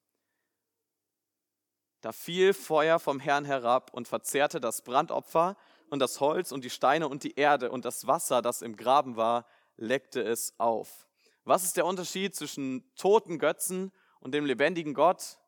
Da 2.03 2.13
fiel 2.13 2.53
Feuer 2.53 2.99
vom 2.99 3.19
Herrn 3.19 3.47
herab 3.47 3.95
und 3.95 4.09
verzehrte 4.09 4.61
das 4.61 4.83
Brandopfer 4.83 5.57
und 5.89 6.01
das 6.01 6.21
Holz 6.21 6.53
und 6.53 6.65
die 6.65 6.71
Steine 6.71 7.09
und 7.09 7.23
die 7.23 7.37
Erde 7.37 7.71
und 7.71 7.87
das 7.87 8.07
Wasser, 8.07 8.43
das 8.43 8.61
im 8.61 8.77
Graben 8.77 9.17
war, 9.17 9.47
leckte 9.79 10.21
es 10.21 10.53
auf. 10.59 11.09
Was 11.45 11.65
ist 11.65 11.79
der 11.79 11.87
Unterschied 11.87 12.37
zwischen 12.37 12.95
toten 12.95 13.39
Götzen 13.39 13.91
und 14.21 14.35
dem 14.35 14.45
lebendigen 14.45 14.93
Gott? 14.93 15.39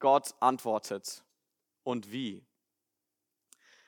Gott 0.00 0.34
antwortet. 0.40 1.22
Und 1.84 2.10
wie? 2.10 2.44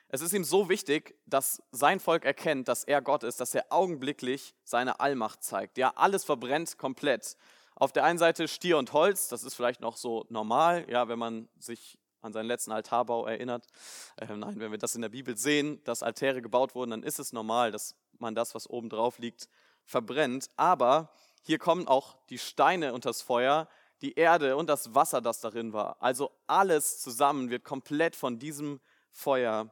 Es 0.09 0.21
ist 0.21 0.33
ihm 0.33 0.45
so 0.45 0.69
wichtig, 0.69 1.15
dass 1.25 1.61
sein 1.71 1.99
Volk 1.99 2.23
erkennt, 2.23 2.69
dass 2.69 2.85
er 2.85 3.01
Gott 3.01 3.23
ist, 3.23 3.41
dass 3.41 3.53
er 3.53 3.65
augenblicklich 3.69 4.55
seine 4.63 5.01
Allmacht 5.01 5.43
zeigt. 5.43 5.77
Ja, 5.77 5.91
alles 5.95 6.23
verbrennt 6.23 6.77
komplett. 6.77 7.35
Auf 7.75 7.91
der 7.91 8.05
einen 8.05 8.17
Seite 8.17 8.47
Stier 8.47 8.77
und 8.77 8.93
Holz, 8.93 9.27
das 9.27 9.43
ist 9.43 9.53
vielleicht 9.53 9.81
noch 9.81 9.97
so 9.97 10.25
normal, 10.29 10.89
ja, 10.89 11.09
wenn 11.09 11.19
man 11.19 11.49
sich 11.59 11.99
an 12.21 12.31
seinen 12.31 12.47
letzten 12.47 12.71
Altarbau 12.71 13.25
erinnert. 13.25 13.67
Äh, 14.15 14.33
nein, 14.33 14.59
wenn 14.59 14.71
wir 14.71 14.77
das 14.77 14.95
in 14.95 15.01
der 15.01 15.09
Bibel 15.09 15.37
sehen, 15.37 15.83
dass 15.83 16.03
Altäre 16.03 16.41
gebaut 16.41 16.73
wurden, 16.73 16.91
dann 16.91 17.03
ist 17.03 17.19
es 17.19 17.33
normal, 17.33 17.71
dass 17.71 17.95
man 18.17 18.33
das, 18.33 18.55
was 18.55 18.69
oben 18.69 18.89
drauf 18.89 19.19
liegt, 19.19 19.49
verbrennt. 19.83 20.49
Aber 20.55 21.11
hier 21.43 21.59
kommen 21.59 21.87
auch 21.87 22.17
die 22.29 22.39
Steine 22.39 22.93
unter 22.93 23.09
das 23.09 23.21
Feuer, 23.21 23.67
die 24.01 24.13
Erde 24.13 24.55
und 24.55 24.69
das 24.69 24.95
Wasser, 24.95 25.21
das 25.21 25.41
darin 25.41 25.73
war. 25.73 26.01
Also 26.01 26.31
alles 26.47 27.01
zusammen 27.01 27.49
wird 27.49 27.63
komplett 27.63 28.15
von 28.15 28.39
diesem 28.39 28.79
Feuer 29.11 29.71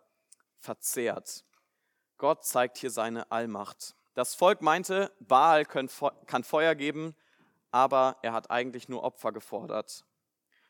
verzehrt. 0.65 1.45
Gott 2.17 2.43
zeigt 2.43 2.77
hier 2.77 2.89
seine 2.89 3.31
Allmacht. 3.31 3.95
Das 4.15 4.35
Volk 4.35 4.61
meinte, 4.61 5.11
Baal 5.19 5.65
kann 5.65 6.43
Feuer 6.43 6.75
geben, 6.75 7.15
aber 7.71 8.17
er 8.21 8.33
hat 8.33 8.49
eigentlich 8.49 8.89
nur 8.89 9.03
Opfer 9.03 9.31
gefordert. 9.31 10.05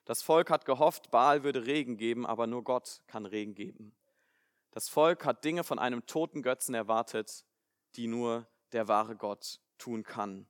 Das 0.06 0.22
Volk 0.22 0.50
hat 0.50 0.66
gehofft, 0.66 1.12
Baal 1.12 1.44
würde 1.44 1.66
Regen 1.66 1.98
geben, 1.98 2.26
aber 2.26 2.48
nur 2.48 2.64
Gott 2.64 3.02
kann 3.08 3.26
Regen 3.26 3.56
geben. 3.56 3.96
Das 4.72 4.90
Volk 4.90 5.26
hat 5.26 5.44
Dinge 5.44 5.64
von 5.64 5.80
einem 5.80 6.06
toten 6.06 6.42
Götzen 6.42 6.76
erwartet, 6.76 7.46
die 7.96 8.08
nur 8.08 8.48
der 8.72 8.88
wahre 8.88 9.16
Gott 9.16 9.60
tun 9.78 10.04
kann. 10.04 10.48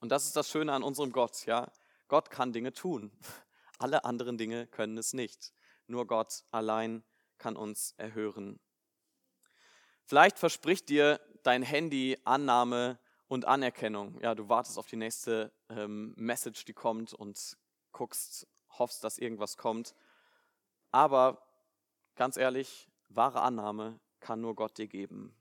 Und 0.00 0.10
das 0.10 0.26
ist 0.26 0.36
das 0.36 0.50
Schöne 0.50 0.72
an 0.72 0.82
unserem 0.82 1.12
Gott, 1.12 1.46
ja. 1.46 1.72
Gott 2.08 2.30
kann 2.30 2.52
Dinge 2.52 2.72
tun. 2.72 3.10
Alle 3.78 4.04
anderen 4.04 4.38
Dinge 4.38 4.66
können 4.66 4.98
es 4.98 5.12
nicht. 5.12 5.52
Nur 5.86 6.06
Gott 6.06 6.44
allein 6.50 7.04
kann 7.38 7.56
uns 7.56 7.94
erhören. 7.96 8.60
Vielleicht 10.04 10.38
verspricht 10.38 10.88
dir 10.88 11.20
dein 11.42 11.62
Handy 11.62 12.18
Annahme 12.24 12.98
und 13.28 13.44
Anerkennung. 13.44 14.18
Ja, 14.20 14.34
du 14.34 14.48
wartest 14.48 14.78
auf 14.78 14.86
die 14.86 14.96
nächste 14.96 15.52
ähm, 15.68 16.14
Message, 16.16 16.64
die 16.64 16.72
kommt 16.72 17.12
und 17.12 17.56
guckst, 17.92 18.46
hoffst, 18.78 19.04
dass 19.04 19.18
irgendwas 19.18 19.56
kommt. 19.56 19.94
Aber 20.90 21.46
ganz 22.16 22.36
ehrlich, 22.36 22.88
wahre 23.08 23.42
Annahme 23.42 24.00
kann 24.20 24.40
nur 24.40 24.54
Gott 24.54 24.78
dir 24.78 24.88
geben. 24.88 25.34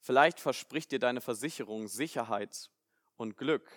Vielleicht 0.00 0.38
verspricht 0.38 0.92
dir 0.92 0.98
deine 0.98 1.20
Versicherung 1.20 1.88
Sicherheit 1.88 2.70
und 3.16 3.36
Glück, 3.36 3.68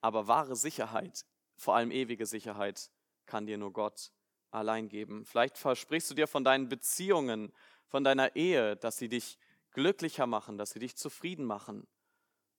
aber 0.00 0.28
wahre 0.28 0.54
Sicherheit, 0.54 1.26
vor 1.56 1.74
allem 1.74 1.90
ewige 1.90 2.26
Sicherheit, 2.26 2.90
kann 3.26 3.46
dir 3.46 3.58
nur 3.58 3.72
Gott 3.72 4.12
allein 4.50 4.88
geben. 4.88 5.24
Vielleicht 5.24 5.58
versprichst 5.58 6.10
du 6.10 6.14
dir 6.14 6.26
von 6.26 6.44
deinen 6.44 6.68
Beziehungen, 6.68 7.52
von 7.86 8.04
deiner 8.04 8.36
Ehe, 8.36 8.76
dass 8.76 8.98
sie 8.98 9.08
dich 9.08 9.38
glücklicher 9.72 10.26
machen, 10.26 10.58
dass 10.58 10.70
sie 10.70 10.80
dich 10.80 10.96
zufrieden 10.96 11.44
machen 11.44 11.86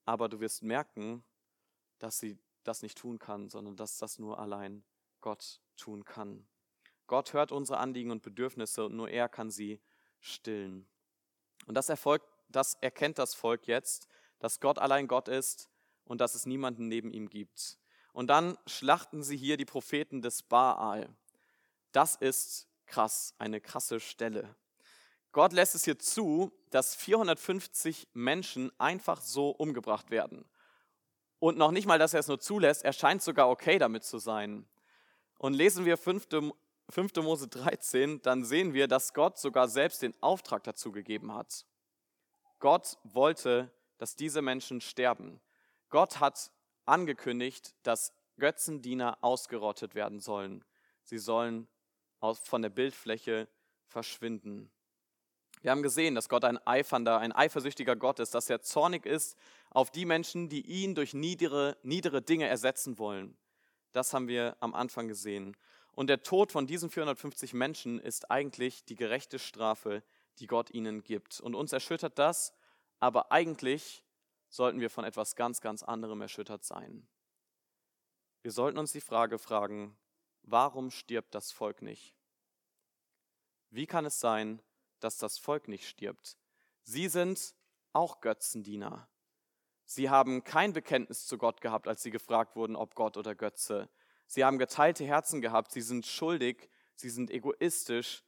aber 0.04 0.28
du 0.28 0.40
wirst 0.40 0.62
merken, 0.62 1.24
dass 1.98 2.18
sie 2.18 2.38
das 2.64 2.82
nicht 2.82 2.98
tun 2.98 3.18
kann, 3.18 3.48
sondern 3.48 3.76
dass 3.76 3.98
das 3.98 4.18
nur 4.18 4.38
allein 4.38 4.84
Gott 5.20 5.60
tun 5.76 6.04
kann. 6.04 6.46
Gott 7.06 7.32
hört 7.32 7.52
unsere 7.52 7.78
Anliegen 7.78 8.10
und 8.10 8.22
Bedürfnisse 8.22 8.86
und 8.86 8.96
nur 8.96 9.10
er 9.10 9.28
kann 9.28 9.50
sie 9.50 9.80
stillen. 10.20 10.88
Und 11.66 11.74
das, 11.74 11.88
erfolgt, 11.88 12.26
das 12.48 12.74
erkennt 12.80 13.18
das 13.18 13.34
Volk 13.34 13.66
jetzt, 13.66 14.08
dass 14.38 14.60
Gott 14.60 14.78
allein 14.78 15.06
Gott 15.06 15.28
ist 15.28 15.70
und 16.04 16.20
dass 16.20 16.34
es 16.34 16.46
niemanden 16.46 16.88
neben 16.88 17.12
ihm 17.12 17.28
gibt. 17.28 17.78
Und 18.12 18.28
dann 18.28 18.58
schlachten 18.66 19.22
sie 19.22 19.36
hier 19.36 19.56
die 19.56 19.64
Propheten 19.64 20.22
des 20.22 20.42
Baal. 20.42 21.14
Das 21.92 22.16
ist 22.16 22.68
krass, 22.86 23.34
eine 23.38 23.60
krasse 23.60 24.00
Stelle. 24.00 24.54
Gott 25.32 25.52
lässt 25.52 25.74
es 25.74 25.84
hier 25.84 25.98
zu, 25.98 26.52
dass 26.70 26.94
450 26.94 28.08
Menschen 28.12 28.70
einfach 28.78 29.20
so 29.20 29.50
umgebracht 29.50 30.10
werden. 30.10 30.44
Und 31.38 31.58
noch 31.58 31.70
nicht 31.70 31.86
mal, 31.86 31.98
dass 31.98 32.14
er 32.14 32.20
es 32.20 32.28
nur 32.28 32.38
zulässt, 32.38 32.84
er 32.84 32.92
scheint 32.92 33.22
sogar 33.22 33.48
okay 33.48 33.78
damit 33.78 34.04
zu 34.04 34.18
sein. 34.18 34.68
Und 35.38 35.54
lesen 35.54 35.84
wir 35.84 35.96
5. 35.96 36.28
5. 36.88 37.14
Mose 37.16 37.48
13, 37.48 38.20
dann 38.22 38.44
sehen 38.44 38.74
wir, 38.74 38.86
dass 38.86 39.14
Gott 39.14 39.38
sogar 39.38 39.68
selbst 39.68 40.02
den 40.02 40.14
Auftrag 40.20 40.62
dazu 40.64 40.92
gegeben 40.92 41.34
hat. 41.34 41.64
Gott 42.58 42.98
wollte, 43.02 43.72
dass 43.98 44.14
diese 44.14 44.42
Menschen 44.42 44.80
sterben. 44.80 45.40
Gott 45.88 46.20
hat 46.20 46.50
angekündigt, 46.84 47.74
dass 47.82 48.12
Götzendiener 48.38 49.18
ausgerottet 49.22 49.94
werden 49.94 50.20
sollen. 50.20 50.64
Sie 51.02 51.18
sollen 51.18 51.66
von 52.44 52.62
der 52.62 52.70
Bildfläche 52.70 53.48
verschwinden. 53.86 54.70
Wir 55.60 55.70
haben 55.70 55.82
gesehen, 55.82 56.14
dass 56.14 56.28
Gott 56.28 56.44
ein 56.44 56.58
eifernder, 56.66 57.18
ein 57.18 57.32
eifersüchtiger 57.32 57.94
Gott 57.94 58.18
ist, 58.18 58.34
dass 58.34 58.50
er 58.50 58.62
zornig 58.62 59.06
ist 59.06 59.36
auf 59.70 59.90
die 59.90 60.04
Menschen, 60.04 60.48
die 60.48 60.66
ihn 60.66 60.94
durch 60.94 61.14
niedere, 61.14 61.76
niedere 61.82 62.20
Dinge 62.22 62.48
ersetzen 62.48 62.98
wollen. 62.98 63.36
Das 63.92 64.12
haben 64.12 64.26
wir 64.26 64.56
am 64.60 64.74
Anfang 64.74 65.06
gesehen. 65.06 65.56
Und 65.92 66.08
der 66.08 66.22
Tod 66.22 66.50
von 66.50 66.66
diesen 66.66 66.90
450 66.90 67.54
Menschen 67.54 68.00
ist 68.00 68.30
eigentlich 68.30 68.84
die 68.84 68.96
gerechte 68.96 69.38
Strafe, 69.38 70.02
die 70.38 70.46
Gott 70.46 70.70
ihnen 70.70 71.04
gibt. 71.04 71.40
Und 71.40 71.54
uns 71.54 71.72
erschüttert 71.72 72.18
das, 72.18 72.54
aber 72.98 73.30
eigentlich 73.30 74.02
sollten 74.48 74.80
wir 74.80 74.90
von 74.90 75.04
etwas 75.04 75.36
ganz, 75.36 75.60
ganz 75.60 75.82
anderem 75.82 76.20
erschüttert 76.22 76.64
sein. 76.64 77.06
Wir 78.42 78.50
sollten 78.50 78.78
uns 78.78 78.92
die 78.92 79.00
Frage 79.00 79.38
fragen, 79.38 79.96
warum 80.42 80.90
stirbt 80.90 81.34
das 81.34 81.52
Volk 81.52 81.82
nicht? 81.82 82.14
Wie 83.70 83.86
kann 83.86 84.04
es 84.04 84.20
sein, 84.20 84.62
dass 85.00 85.18
das 85.18 85.38
Volk 85.38 85.66
nicht 85.66 85.88
stirbt. 85.88 86.36
Sie 86.82 87.08
sind 87.08 87.54
auch 87.92 88.20
Götzendiener. 88.20 89.08
Sie 89.84 90.10
haben 90.10 90.44
kein 90.44 90.72
Bekenntnis 90.72 91.26
zu 91.26 91.38
Gott 91.38 91.60
gehabt, 91.60 91.88
als 91.88 92.02
sie 92.02 92.10
gefragt 92.10 92.54
wurden, 92.54 92.76
ob 92.76 92.94
Gott 92.94 93.16
oder 93.16 93.34
Götze. 93.34 93.90
Sie 94.26 94.44
haben 94.44 94.58
geteilte 94.58 95.04
Herzen 95.04 95.40
gehabt. 95.40 95.72
Sie 95.72 95.80
sind 95.80 96.06
schuldig 96.06 96.70
sie 97.02 97.10
sind 97.10 97.30
egoistisch, 97.30 98.24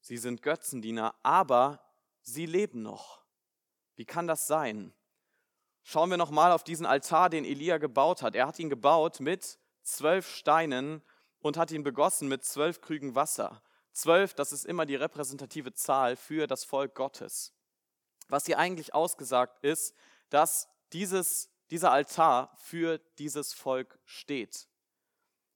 sie 0.00 0.16
sind 0.16 0.42
Götzendiener, 0.42 1.14
aber 1.22 1.82
sie 2.22 2.46
leben 2.46 2.82
noch. 2.82 3.24
Wie 3.96 4.04
kann 4.04 4.26
das 4.26 4.46
sein? 4.46 4.94
Schauen 5.82 6.10
wir 6.10 6.16
nochmal 6.16 6.52
auf 6.52 6.62
diesen 6.62 6.86
Altar, 6.86 7.30
den 7.30 7.44
Elia 7.44 7.78
gebaut 7.78 8.22
hat. 8.22 8.34
Er 8.34 8.46
hat 8.46 8.58
ihn 8.58 8.68
gebaut 8.68 9.20
mit 9.20 9.58
zwölf 9.82 10.28
Steinen 10.28 11.02
und 11.40 11.56
hat 11.56 11.70
ihn 11.70 11.82
begossen 11.82 12.28
mit 12.28 12.44
zwölf 12.44 12.80
Krügen 12.80 13.14
Wasser. 13.14 13.62
Zwölf, 13.92 14.34
das 14.34 14.52
ist 14.52 14.64
immer 14.64 14.86
die 14.86 14.94
repräsentative 14.94 15.74
Zahl 15.74 16.16
für 16.16 16.46
das 16.46 16.64
Volk 16.64 16.94
Gottes. 16.94 17.52
Was 18.28 18.46
hier 18.46 18.58
eigentlich 18.58 18.94
ausgesagt 18.94 19.64
ist, 19.64 19.94
dass 20.30 20.68
dieses, 20.92 21.50
dieser 21.70 21.90
Altar 21.90 22.52
für 22.56 22.98
dieses 23.18 23.52
Volk 23.52 23.98
steht. 24.04 24.68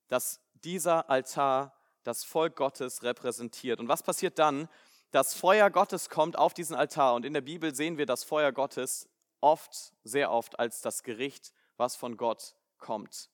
Dass 0.07 0.41
dieser 0.63 1.09
Altar 1.09 1.73
das 2.03 2.23
Volk 2.23 2.55
Gottes 2.55 3.03
repräsentiert. 3.03 3.79
Und 3.79 3.87
was 3.87 4.03
passiert 4.03 4.39
dann? 4.39 4.67
Das 5.11 5.33
Feuer 5.33 5.69
Gottes 5.69 6.09
kommt 6.09 6.37
auf 6.37 6.53
diesen 6.53 6.75
Altar. 6.75 7.13
Und 7.13 7.25
in 7.25 7.33
der 7.33 7.41
Bibel 7.41 7.73
sehen 7.73 7.97
wir 7.97 8.05
das 8.05 8.23
Feuer 8.23 8.51
Gottes 8.51 9.07
oft, 9.41 9.93
sehr 10.03 10.31
oft 10.31 10.59
als 10.59 10.81
das 10.81 11.03
Gericht, 11.03 11.53
was 11.77 11.95
von 11.95 12.17
Gott 12.17 12.55
kommt. 12.77 13.29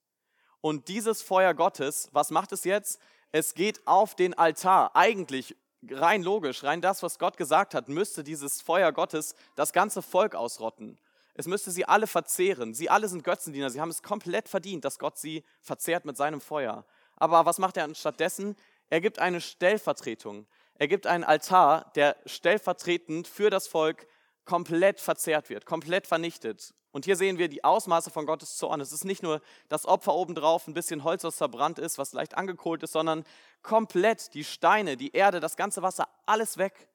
Und 0.62 0.88
dieses 0.88 1.22
Feuer 1.22 1.54
Gottes, 1.54 2.10
was 2.12 2.32
macht 2.32 2.52
es 2.52 2.64
jetzt? 2.64 3.00
Es 3.32 3.54
geht 3.54 3.86
auf 3.88 4.16
den 4.16 4.34
Altar. 4.34 4.96
Eigentlich, 4.96 5.56
rein 5.90 6.24
logisch, 6.24 6.64
rein 6.64 6.82
das, 6.82 7.04
was 7.04 7.20
Gott 7.20 7.38
gesagt 7.38 7.74
hat, 7.74 7.88
müsste 7.88 8.24
dieses 8.24 8.62
Feuer 8.62 8.92
Gottes 8.92 9.36
das 9.56 9.72
ganze 9.72 10.02
Volk 10.02 10.36
ausrotten. 10.36 10.98
Es 11.36 11.48
müsste 11.48 11.72
sie 11.72 11.86
alle 11.86 12.08
verzehren. 12.08 12.74
Sie 12.74 12.90
alle 12.90 13.08
sind 13.08 13.24
Götzendiener. 13.24 13.70
Sie 13.70 13.80
haben 13.80 13.90
es 13.90 14.04
komplett 14.04 14.50
verdient, 14.50 14.84
dass 14.84 15.00
Gott 15.00 15.18
sie 15.18 15.46
verzehrt 15.62 16.04
mit 16.04 16.18
seinem 16.18 16.42
Feuer. 16.42 16.86
Aber 17.16 17.46
was 17.46 17.60
macht 17.60 17.78
er 17.78 17.86
anstattdessen? 17.86 18.58
Er 18.90 19.00
gibt 19.00 19.20
eine 19.20 19.40
Stellvertretung. 19.40 20.48
Er 20.76 20.88
gibt 20.88 21.08
einen 21.08 21.24
Altar, 21.24 21.92
der 21.96 22.18
stellvertretend 22.26 23.28
für 23.28 23.50
das 23.50 23.68
Volk 23.68 24.08
komplett 24.50 25.00
verzehrt 25.00 25.50
wird, 25.50 25.66
komplett 25.66 26.08
vernichtet. 26.08 26.74
Und 26.92 27.06
hier 27.06 27.16
sehen 27.16 27.38
wir 27.38 27.50
die 27.50 27.64
Ausmaße 27.64 28.10
von 28.10 28.26
Gottes 28.26 28.58
Zorn. 28.58 28.82
Es 28.82 28.92
ist 28.92 29.06
nicht 29.06 29.22
nur 29.22 29.42
das 29.68 29.86
Opfer 29.86 30.16
obendrauf, 30.16 30.68
ein 30.68 30.74
bisschen 30.74 31.04
Holz, 31.04 31.24
was 31.24 31.38
verbrannt 31.38 31.78
ist, 31.78 31.98
was 31.98 32.14
leicht 32.14 32.36
angekohlt 32.36 32.82
ist, 32.82 32.94
sondern 32.94 33.24
komplett 33.62 34.34
die 34.34 34.44
Steine, 34.44 34.98
die 34.98 35.12
Erde, 35.12 35.40
das 35.40 35.56
ganze 35.56 35.84
Wasser, 35.84 36.08
alles 36.26 36.58
weg. 36.58 36.90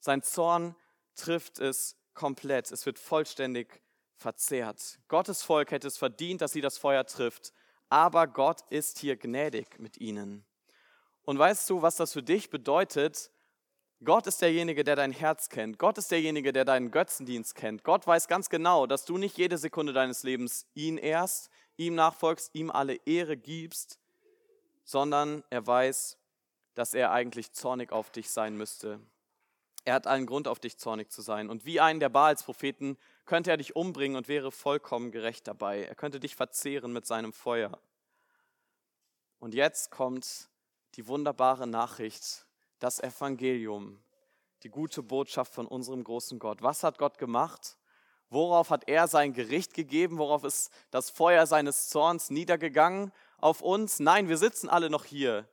Sein 0.00 0.22
Zorn 0.22 0.76
trifft 1.14 1.58
es 1.58 1.96
komplett. 2.12 2.70
Es 2.70 2.84
wird 2.84 2.98
vollständig 2.98 3.80
verzehrt. 4.16 4.98
Gottes 5.08 5.42
Volk 5.42 5.70
hätte 5.70 5.88
es 5.88 5.96
verdient, 5.96 6.42
dass 6.42 6.52
sie 6.52 6.60
das 6.60 6.76
Feuer 6.76 7.06
trifft 7.06 7.52
aber 7.88 8.26
Gott 8.26 8.62
ist 8.70 8.98
hier 8.98 9.16
gnädig 9.16 9.78
mit 9.78 9.98
ihnen. 9.98 10.44
Und 11.22 11.38
weißt 11.38 11.68
du, 11.70 11.82
was 11.82 11.96
das 11.96 12.12
für 12.12 12.22
dich 12.22 12.50
bedeutet? 12.50 13.30
Gott 14.04 14.26
ist 14.26 14.42
derjenige, 14.42 14.84
der 14.84 14.94
dein 14.94 15.12
Herz 15.12 15.48
kennt. 15.48 15.78
Gott 15.78 15.96
ist 15.96 16.10
derjenige, 16.10 16.52
der 16.52 16.66
deinen 16.66 16.90
Götzendienst 16.90 17.54
kennt. 17.54 17.82
Gott 17.82 18.06
weiß 18.06 18.28
ganz 18.28 18.50
genau, 18.50 18.86
dass 18.86 19.06
du 19.06 19.16
nicht 19.16 19.38
jede 19.38 19.56
Sekunde 19.56 19.94
deines 19.94 20.22
Lebens 20.22 20.66
ihn 20.74 20.98
ehrst, 20.98 21.48
ihm 21.78 21.94
nachfolgst, 21.94 22.54
ihm 22.54 22.70
alle 22.70 22.96
Ehre 23.06 23.38
gibst, 23.38 23.98
sondern 24.84 25.42
er 25.48 25.66
weiß, 25.66 26.18
dass 26.74 26.92
er 26.92 27.10
eigentlich 27.10 27.52
zornig 27.52 27.90
auf 27.90 28.10
dich 28.10 28.30
sein 28.30 28.56
müsste. 28.56 29.00
Er 29.86 29.94
hat 29.94 30.06
allen 30.06 30.26
Grund, 30.26 30.46
auf 30.46 30.58
dich 30.58 30.76
zornig 30.78 31.10
zu 31.10 31.22
sein. 31.22 31.48
Und 31.48 31.64
wie 31.64 31.80
einen 31.80 32.00
der 32.00 32.08
Baals-Propheten 32.08 32.98
könnte 33.24 33.50
er 33.50 33.56
dich 33.56 33.76
umbringen 33.76 34.16
und 34.16 34.28
wäre 34.28 34.52
vollkommen 34.52 35.10
gerecht 35.10 35.46
dabei. 35.46 35.84
Er 35.84 35.94
könnte 35.94 36.20
dich 36.20 36.34
verzehren 36.34 36.92
mit 36.92 37.06
seinem 37.06 37.32
Feuer. 37.32 37.80
Und 39.38 39.54
jetzt 39.54 39.90
kommt 39.90 40.50
die 40.96 41.06
wunderbare 41.06 41.66
Nachricht, 41.66 42.45
das 42.78 43.00
Evangelium, 43.00 43.98
die 44.62 44.68
gute 44.68 45.02
Botschaft 45.02 45.54
von 45.54 45.66
unserem 45.66 46.04
großen 46.04 46.38
Gott. 46.38 46.62
Was 46.62 46.82
hat 46.82 46.98
Gott 46.98 47.18
gemacht? 47.18 47.76
Worauf 48.28 48.70
hat 48.70 48.88
er 48.88 49.08
sein 49.08 49.32
Gericht 49.32 49.74
gegeben? 49.74 50.18
Worauf 50.18 50.44
ist 50.44 50.70
das 50.90 51.10
Feuer 51.10 51.46
seines 51.46 51.88
Zorns 51.88 52.30
niedergegangen? 52.30 53.12
Auf 53.38 53.62
uns? 53.62 54.00
Nein, 54.00 54.28
wir 54.28 54.38
sitzen 54.38 54.68
alle 54.68 54.90
noch 54.90 55.04
hier 55.04 55.48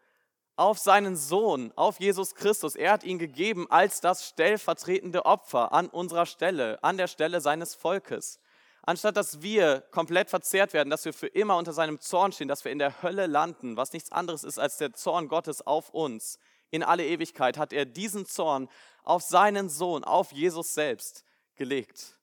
auf 0.55 0.77
seinen 0.77 1.15
Sohn, 1.15 1.71
auf 1.75 1.99
Jesus 1.99 2.35
Christus. 2.35 2.75
Er 2.75 2.91
hat 2.91 3.03
ihn 3.03 3.17
gegeben 3.17 3.65
als 3.69 4.01
das 4.01 4.27
stellvertretende 4.27 5.25
Opfer 5.25 5.73
an 5.73 5.89
unserer 5.89 6.25
Stelle, 6.25 6.81
an 6.83 6.97
der 6.97 7.07
Stelle 7.07 7.41
seines 7.41 7.73
Volkes. 7.75 8.39
Anstatt 8.83 9.17
dass 9.17 9.41
wir 9.41 9.81
komplett 9.91 10.29
verzehrt 10.29 10.73
werden, 10.73 10.89
dass 10.89 11.05
wir 11.05 11.13
für 11.13 11.27
immer 11.27 11.57
unter 11.57 11.73
seinem 11.73 11.99
Zorn 11.99 12.33
stehen, 12.33 12.49
dass 12.49 12.65
wir 12.65 12.71
in 12.71 12.79
der 12.79 13.01
Hölle 13.01 13.27
landen, 13.27 13.77
was 13.77 13.93
nichts 13.93 14.11
anderes 14.11 14.43
ist 14.43 14.59
als 14.59 14.77
der 14.77 14.93
Zorn 14.93 15.29
Gottes 15.29 15.65
auf 15.65 15.89
uns, 15.89 16.37
in 16.73 16.81
alle 16.81 17.05
Ewigkeit 17.05 17.59
hat 17.59 17.71
er 17.71 17.85
diesen 17.85 18.25
Zorn 18.25 18.67
auf 19.03 19.21
seinen 19.21 19.69
Sohn, 19.69 20.03
auf 20.03 20.31
Jesus 20.31 20.73
selbst 20.73 21.23
gelegt 21.53 22.17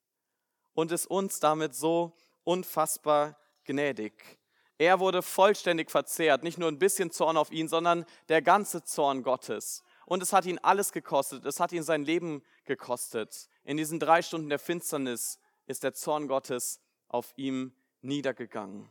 und 0.74 0.90
ist 0.90 1.06
uns 1.06 1.38
damit 1.38 1.72
so 1.72 2.16
unfassbar 2.42 3.38
gnädig. 3.62 4.40
Er 4.76 4.98
wurde 4.98 5.22
vollständig 5.22 5.88
verzehrt, 5.88 6.42
nicht 6.42 6.58
nur 6.58 6.66
ein 6.66 6.80
bisschen 6.80 7.12
Zorn 7.12 7.36
auf 7.36 7.52
ihn, 7.52 7.68
sondern 7.68 8.04
der 8.28 8.42
ganze 8.42 8.82
Zorn 8.82 9.22
Gottes. 9.22 9.84
Und 10.04 10.20
es 10.20 10.32
hat 10.32 10.46
ihn 10.46 10.58
alles 10.58 10.90
gekostet, 10.90 11.46
es 11.46 11.60
hat 11.60 11.70
ihn 11.70 11.84
sein 11.84 12.04
Leben 12.04 12.42
gekostet. 12.64 13.48
In 13.62 13.76
diesen 13.76 14.00
drei 14.00 14.20
Stunden 14.20 14.48
der 14.48 14.58
Finsternis 14.58 15.38
ist 15.66 15.84
der 15.84 15.94
Zorn 15.94 16.26
Gottes 16.26 16.80
auf 17.06 17.32
ihm 17.36 17.72
niedergegangen. 18.00 18.90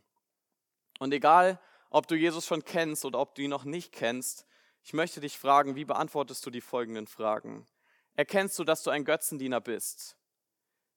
Und 1.00 1.14
egal, 1.14 1.60
ob 1.90 2.08
du 2.08 2.16
Jesus 2.16 2.46
schon 2.46 2.64
kennst 2.64 3.04
oder 3.04 3.20
ob 3.20 3.36
du 3.36 3.42
ihn 3.42 3.50
noch 3.50 3.66
nicht 3.66 3.92
kennst, 3.92 4.46
ich 4.84 4.94
möchte 4.94 5.20
dich 5.20 5.38
fragen, 5.38 5.76
wie 5.76 5.86
beantwortest 5.86 6.46
du 6.46 6.50
die 6.50 6.62
folgenden 6.62 7.08
Fragen? 7.08 7.68
Erkennst 8.16 8.58
du, 8.60 8.64
dass 8.64 8.84
du 8.84 8.90
ein 8.90 9.06
Götzendiener 9.06 9.62
bist? 9.62 10.18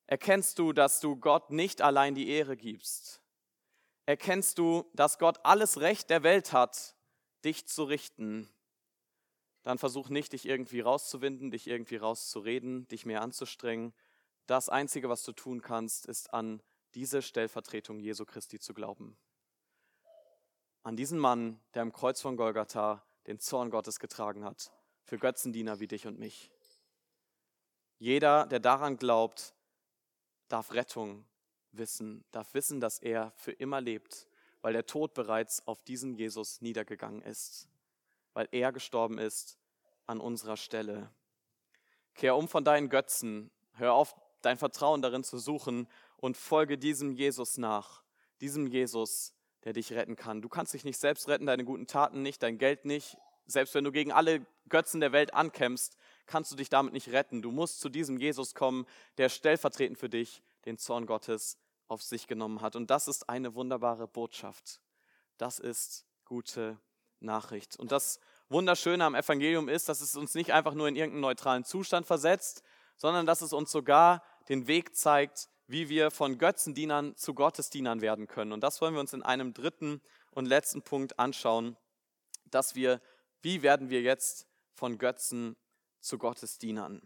Erkennst 0.07 0.59
du, 0.59 0.73
dass 0.73 1.01
du 1.01 1.17
Gott 1.17 1.51
nicht 1.51 1.83
allein 1.83 2.15
die 2.15 2.29
Ehre 2.29 2.57
gibst? 2.57 3.23
erkennst 4.07 4.59
du, 4.59 4.85
dass 4.95 5.19
Gott 5.19 5.41
alles 5.45 5.81
Recht 5.81 6.11
der 6.11 6.23
Welt 6.23 6.53
hat, 6.53 6.97
dich 7.45 7.67
zu 7.67 7.85
richten, 7.85 8.49
dann 9.63 9.79
versuch 9.79 10.09
nicht, 10.09 10.33
dich 10.33 10.47
irgendwie 10.47 10.81
rauszuwinden, 10.81 11.51
dich 11.51 11.69
irgendwie 11.69 11.97
rauszureden, 11.97 12.89
dich 12.89 13.07
mehr 13.07 13.23
anzustrengen. 13.23 13.95
Das 14.47 14.69
Einzige, 14.69 15.09
was 15.09 15.23
du 15.23 15.33
tun 15.33 15.63
kannst, 15.63 16.07
ist 16.07 16.35
an 16.35 16.63
diese 16.95 17.23
Stellvertretung 17.23 18.01
Jesu 18.01 18.25
Christi 18.25 18.59
zu 18.59 18.75
glauben. 18.75 19.17
An 20.83 20.97
diesen 20.97 21.19
Mann, 21.19 21.61
der 21.75 21.83
am 21.83 21.93
Kreuz 21.93 22.21
von 22.21 22.37
Golgatha 22.37 23.07
den 23.27 23.39
Zorn 23.39 23.71
Gottes 23.71 23.99
getragen 23.99 24.45
hat, 24.45 24.73
für 25.05 25.19
Götzendiener 25.19 25.81
wie 25.81 25.89
dich 25.89 26.07
und 26.07 26.19
mich. 26.19 26.51
Jeder, 27.99 28.47
der 28.47 28.61
daran 28.61 28.97
glaubt, 28.97 29.55
darf 30.49 30.73
Rettung 30.73 31.25
wissen, 31.73 32.25
darf 32.31 32.53
wissen, 32.55 32.81
dass 32.81 32.99
er 32.99 33.33
für 33.37 33.53
immer 33.53 33.81
lebt, 33.81 34.29
weil 34.61 34.73
der 34.73 34.87
Tod 34.87 35.15
bereits 35.15 35.67
auf 35.67 35.83
diesen 35.83 36.15
Jesus 36.15 36.61
niedergegangen 36.61 37.23
ist, 37.23 37.69
weil 38.33 38.49
er 38.53 38.73
gestorben 38.73 39.19
ist 39.19 39.59
an 40.07 40.21
unserer 40.21 40.57
Stelle. 40.57 41.11
Kehr 42.15 42.37
um 42.37 42.49
von 42.49 42.65
deinen 42.65 42.89
Götzen, 42.89 43.51
hör 43.75 43.95
auf, 43.95 44.15
dein 44.43 44.59
Vertrauen 44.59 45.03
darin 45.03 45.25
zu 45.25 45.39
suchen 45.39 45.89
und 46.17 46.37
folge 46.37 46.79
diesem 46.79 47.13
Jesus 47.13 47.57
nach, 47.57 48.03
diesem 48.41 48.67
Jesus, 48.67 49.35
der 49.65 49.73
dich 49.73 49.93
retten 49.93 50.17
kann. 50.17 50.43
Du 50.43 50.49
kannst 50.49 50.75
dich 50.75 50.85
nicht 50.85 50.99
selbst 50.99 51.29
retten, 51.29 51.47
deine 51.47 51.65
guten 51.65 51.87
Taten 51.87 52.23
nicht, 52.23 52.43
dein 52.43 52.59
Geld 52.59 52.85
nicht. 52.85 53.17
Selbst 53.47 53.75
wenn 53.75 53.85
du 53.85 53.93
gegen 53.93 54.13
alle 54.13 54.47
Götzen 54.69 55.01
der 55.01 55.13
Welt 55.13 55.35
ankämpfst, 55.35 55.97
kannst 56.27 56.53
du 56.53 56.57
dich 56.57 56.71
damit 56.71 56.93
nicht 56.93 57.09
retten. 57.11 57.43
Du 57.43 57.51
musst 57.51 57.81
zu 57.81 57.89
diesem 57.89 58.17
Jesus 58.17 58.55
kommen, 58.55 58.87
der 59.19 59.29
stellvertretend 59.29 59.99
für 59.99 60.09
dich 60.09 60.43
den 60.65 60.79
Zorn 60.79 61.07
Gottes 61.07 61.59
auf 61.89 62.03
sich 62.03 62.27
genommen 62.27 62.61
hat. 62.61 62.77
Und 62.77 62.91
das 62.91 63.09
ist 63.09 63.29
eine 63.29 63.55
wunderbare 63.55 64.09
Botschaft. 64.09 64.81
Das 65.37 65.59
ist 65.59 66.07
gute 66.25 66.79
Nachricht. 67.21 67.77
Und 67.79 67.93
das 67.93 68.21
Wunderschöne 68.49 69.05
am 69.05 69.15
Evangelium 69.15 69.69
ist, 69.69 69.89
dass 69.89 70.01
es 70.01 70.17
uns 70.17 70.35
nicht 70.35 70.53
einfach 70.53 70.75
nur 70.75 70.89
in 70.89 70.97
irgendeinen 70.97 71.23
neutralen 71.23 71.65
Zustand 71.65 72.07
versetzt, 72.07 72.63
sondern 72.97 73.27
dass 73.27 73.43
es 73.43 73.53
uns 73.53 73.71
sogar 73.71 74.23
den 74.49 74.67
Weg 74.67 74.95
zeigt, 74.97 75.49
wie 75.73 75.89
wir 75.89 76.11
von 76.11 76.37
Götzendienern 76.37 77.17
zu 77.17 77.33
Gottesdienern 77.33 78.03
werden 78.03 78.29
können. 78.29 78.53
Und 78.53 78.61
das 78.61 78.83
wollen 78.83 78.93
wir 78.93 79.01
uns 79.01 79.15
in 79.15 79.23
einem 79.23 79.55
dritten 79.55 80.03
und 80.31 80.45
letzten 80.45 80.83
Punkt 80.83 81.19
anschauen, 81.19 81.79
dass 82.51 82.75
wir, 82.75 83.01
wie 83.41 83.63
werden 83.63 83.89
wir 83.89 84.03
jetzt 84.03 84.47
von 84.75 84.99
Götzen 84.99 85.57
zu 86.01 86.19
Gottesdienern? 86.19 87.01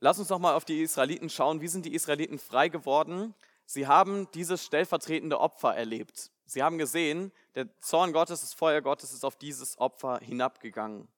Lass 0.00 0.18
uns 0.18 0.28
noch 0.28 0.38
mal 0.38 0.54
auf 0.54 0.66
die 0.66 0.82
Israeliten 0.82 1.30
schauen. 1.30 1.62
Wie 1.62 1.68
sind 1.68 1.86
die 1.86 1.94
Israeliten 1.94 2.38
frei 2.38 2.68
geworden? 2.68 3.34
Sie 3.64 3.86
haben 3.86 4.28
dieses 4.34 4.64
stellvertretende 4.64 5.40
Opfer 5.40 5.74
erlebt. 5.74 6.30
Sie 6.44 6.62
haben 6.62 6.76
gesehen, 6.76 7.32
der 7.54 7.68
Zorn 7.80 8.12
Gottes, 8.12 8.42
das 8.42 8.52
Feuer 8.52 8.82
Gottes 8.82 9.14
ist 9.14 9.24
auf 9.24 9.36
dieses 9.36 9.78
Opfer 9.78 10.18
hinabgegangen. 10.18 11.08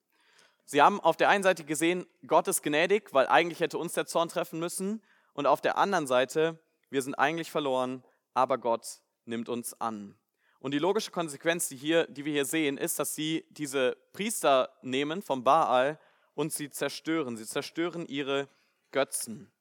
Sie 0.66 0.80
haben 0.80 1.00
auf 1.00 1.16
der 1.16 1.30
einen 1.30 1.42
Seite 1.42 1.64
gesehen, 1.64 2.06
Gott 2.28 2.46
ist 2.46 2.62
gnädig, 2.62 3.12
weil 3.12 3.26
eigentlich 3.26 3.58
hätte 3.58 3.76
uns 3.76 3.94
der 3.94 4.06
Zorn 4.06 4.28
treffen 4.28 4.60
müssen. 4.60 5.02
Und 5.34 5.46
auf 5.46 5.60
der 5.60 5.76
anderen 5.76 6.06
Seite, 6.06 6.58
wir 6.90 7.02
sind 7.02 7.14
eigentlich 7.14 7.50
verloren, 7.50 8.02
aber 8.32 8.56
Gott 8.58 9.00
nimmt 9.26 9.48
uns 9.48 9.78
an. 9.80 10.16
Und 10.60 10.70
die 10.70 10.78
logische 10.78 11.10
Konsequenz, 11.10 11.68
die, 11.68 11.76
hier, 11.76 12.06
die 12.06 12.24
wir 12.24 12.32
hier 12.32 12.46
sehen, 12.46 12.78
ist, 12.78 12.98
dass 12.98 13.14
sie 13.14 13.44
diese 13.50 13.96
Priester 14.12 14.70
nehmen 14.80 15.20
vom 15.20 15.44
Baal 15.44 15.98
und 16.34 16.52
sie 16.52 16.70
zerstören. 16.70 17.36
Sie 17.36 17.46
zerstören 17.46 18.06
ihre 18.06 18.48
Götzen. 18.90 19.52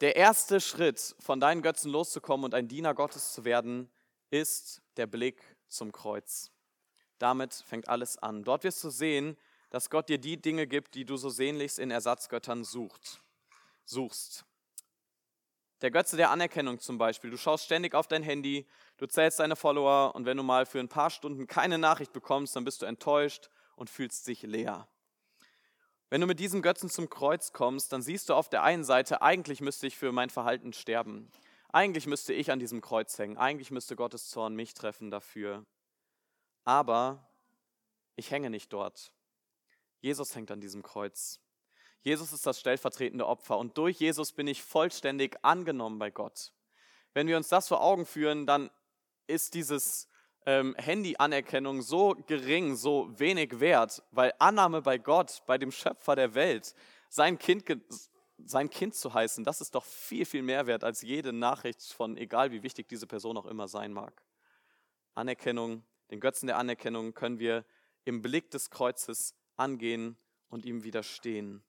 Der 0.00 0.16
erste 0.16 0.62
Schritt, 0.62 1.14
von 1.18 1.40
deinen 1.40 1.60
Götzen 1.60 1.90
loszukommen 1.90 2.44
und 2.44 2.54
ein 2.54 2.68
Diener 2.68 2.94
Gottes 2.94 3.34
zu 3.34 3.44
werden, 3.44 3.90
ist 4.30 4.80
der 4.96 5.06
Blick 5.06 5.42
zum 5.68 5.92
Kreuz. 5.92 6.50
Damit 7.18 7.52
fängt 7.52 7.88
alles 7.88 8.16
an. 8.16 8.44
Dort 8.44 8.64
wirst 8.64 8.82
du 8.82 8.88
sehen, 8.88 9.36
dass 9.68 9.90
Gott 9.90 10.08
dir 10.08 10.18
die 10.18 10.40
Dinge 10.40 10.66
gibt, 10.66 10.94
die 10.94 11.04
du 11.04 11.16
so 11.16 11.28
sehnlichst 11.28 11.78
in 11.78 11.90
Ersatzgöttern 11.90 12.64
sucht, 12.64 13.20
suchst. 13.90 14.44
Der 15.82 15.90
Götze 15.90 16.16
der 16.16 16.30
Anerkennung 16.30 16.78
zum 16.78 16.98
Beispiel. 16.98 17.30
Du 17.30 17.38
schaust 17.38 17.64
ständig 17.64 17.94
auf 17.94 18.06
dein 18.06 18.22
Handy, 18.22 18.66
du 18.98 19.06
zählst 19.06 19.40
deine 19.40 19.56
Follower 19.56 20.14
und 20.14 20.26
wenn 20.26 20.36
du 20.36 20.42
mal 20.42 20.66
für 20.66 20.78
ein 20.78 20.88
paar 20.88 21.10
Stunden 21.10 21.46
keine 21.46 21.78
Nachricht 21.78 22.12
bekommst, 22.12 22.54
dann 22.54 22.64
bist 22.64 22.82
du 22.82 22.86
enttäuscht 22.86 23.50
und 23.76 23.88
fühlst 23.88 24.26
dich 24.26 24.42
leer. 24.42 24.88
Wenn 26.10 26.20
du 26.20 26.26
mit 26.26 26.40
diesem 26.40 26.60
Götzen 26.60 26.90
zum 26.90 27.08
Kreuz 27.08 27.52
kommst, 27.52 27.92
dann 27.92 28.02
siehst 28.02 28.28
du 28.28 28.34
auf 28.34 28.48
der 28.48 28.62
einen 28.62 28.84
Seite, 28.84 29.22
eigentlich 29.22 29.60
müsste 29.60 29.86
ich 29.86 29.96
für 29.96 30.12
mein 30.12 30.28
Verhalten 30.28 30.72
sterben. 30.72 31.30
Eigentlich 31.72 32.06
müsste 32.06 32.32
ich 32.32 32.50
an 32.50 32.58
diesem 32.58 32.80
Kreuz 32.80 33.16
hängen. 33.16 33.38
Eigentlich 33.38 33.70
müsste 33.70 33.94
Gottes 33.94 34.28
Zorn 34.28 34.56
mich 34.56 34.74
treffen 34.74 35.10
dafür. 35.10 35.64
Aber 36.64 37.30
ich 38.16 38.32
hänge 38.32 38.50
nicht 38.50 38.72
dort. 38.72 39.12
Jesus 40.00 40.34
hängt 40.34 40.50
an 40.50 40.60
diesem 40.60 40.82
Kreuz. 40.82 41.40
Jesus 42.02 42.32
ist 42.32 42.46
das 42.46 42.58
stellvertretende 42.58 43.26
Opfer 43.26 43.58
und 43.58 43.76
durch 43.76 43.98
Jesus 43.98 44.32
bin 44.32 44.46
ich 44.46 44.62
vollständig 44.62 45.36
angenommen 45.42 45.98
bei 45.98 46.10
Gott. 46.10 46.52
Wenn 47.12 47.26
wir 47.26 47.36
uns 47.36 47.48
das 47.48 47.68
vor 47.68 47.82
Augen 47.82 48.06
führen, 48.06 48.46
dann 48.46 48.70
ist 49.26 49.54
dieses 49.54 50.08
ähm, 50.46 50.74
Handy-Anerkennung 50.78 51.82
so 51.82 52.16
gering, 52.26 52.74
so 52.74 53.10
wenig 53.18 53.60
wert, 53.60 54.02
weil 54.10 54.32
Annahme 54.38 54.82
bei 54.82 54.98
Gott, 54.98 55.42
bei 55.46 55.58
dem 55.58 55.70
Schöpfer 55.70 56.16
der 56.16 56.34
Welt, 56.34 56.74
sein 57.08 57.38
Kind, 57.38 57.64
sein 58.38 58.70
Kind 58.70 58.94
zu 58.94 59.12
heißen, 59.12 59.44
das 59.44 59.60
ist 59.60 59.74
doch 59.74 59.84
viel, 59.84 60.24
viel 60.24 60.42
mehr 60.42 60.66
wert 60.66 60.84
als 60.84 61.02
jede 61.02 61.32
Nachricht 61.32 61.82
von, 61.82 62.16
egal 62.16 62.52
wie 62.52 62.62
wichtig 62.62 62.88
diese 62.88 63.06
Person 63.06 63.36
auch 63.36 63.46
immer 63.46 63.68
sein 63.68 63.92
mag. 63.92 64.22
Anerkennung, 65.14 65.84
den 66.10 66.20
Götzen 66.20 66.46
der 66.46 66.56
Anerkennung 66.56 67.12
können 67.12 67.38
wir 67.38 67.64
im 68.04 68.22
Blick 68.22 68.50
des 68.50 68.70
Kreuzes 68.70 69.34
angehen 69.56 70.16
und 70.48 70.64
ihm 70.64 70.82
widerstehen. 70.84 71.62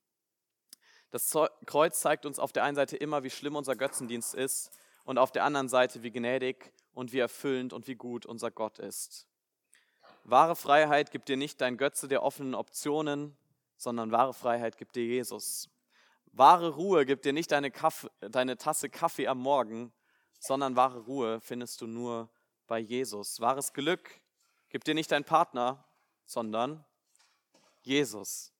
Das 1.11 1.37
Kreuz 1.65 1.99
zeigt 1.99 2.25
uns 2.25 2.39
auf 2.39 2.53
der 2.53 2.63
einen 2.63 2.75
Seite 2.75 2.95
immer, 2.95 3.23
wie 3.23 3.29
schlimm 3.29 3.55
unser 3.55 3.75
Götzendienst 3.75 4.33
ist 4.33 4.71
und 5.03 5.17
auf 5.17 5.31
der 5.31 5.43
anderen 5.43 5.67
Seite, 5.67 6.03
wie 6.03 6.11
gnädig 6.11 6.73
und 6.93 7.11
wie 7.11 7.19
erfüllend 7.19 7.73
und 7.73 7.87
wie 7.87 7.95
gut 7.95 8.25
unser 8.25 8.49
Gott 8.49 8.79
ist. 8.79 9.27
Wahre 10.23 10.55
Freiheit 10.55 11.11
gibt 11.11 11.27
dir 11.29 11.37
nicht 11.37 11.59
dein 11.59 11.77
Götze 11.77 12.07
der 12.07 12.23
offenen 12.23 12.55
Optionen, 12.55 13.35
sondern 13.75 14.11
wahre 14.11 14.33
Freiheit 14.33 14.77
gibt 14.77 14.95
dir 14.95 15.05
Jesus. 15.05 15.69
Wahre 16.33 16.69
Ruhe 16.69 17.05
gibt 17.05 17.25
dir 17.25 17.33
nicht 17.33 17.51
deine, 17.51 17.71
Kaffee, 17.71 18.09
deine 18.21 18.57
Tasse 18.57 18.89
Kaffee 18.89 19.27
am 19.27 19.39
Morgen, 19.39 19.91
sondern 20.39 20.75
wahre 20.75 20.99
Ruhe 20.99 21.41
findest 21.41 21.81
du 21.81 21.87
nur 21.87 22.29
bei 22.67 22.79
Jesus. 22.79 23.41
Wahres 23.41 23.73
Glück 23.73 24.21
gibt 24.69 24.87
dir 24.87 24.93
nicht 24.93 25.11
dein 25.11 25.25
Partner, 25.25 25.83
sondern 26.25 26.85
Jesus. 27.81 28.53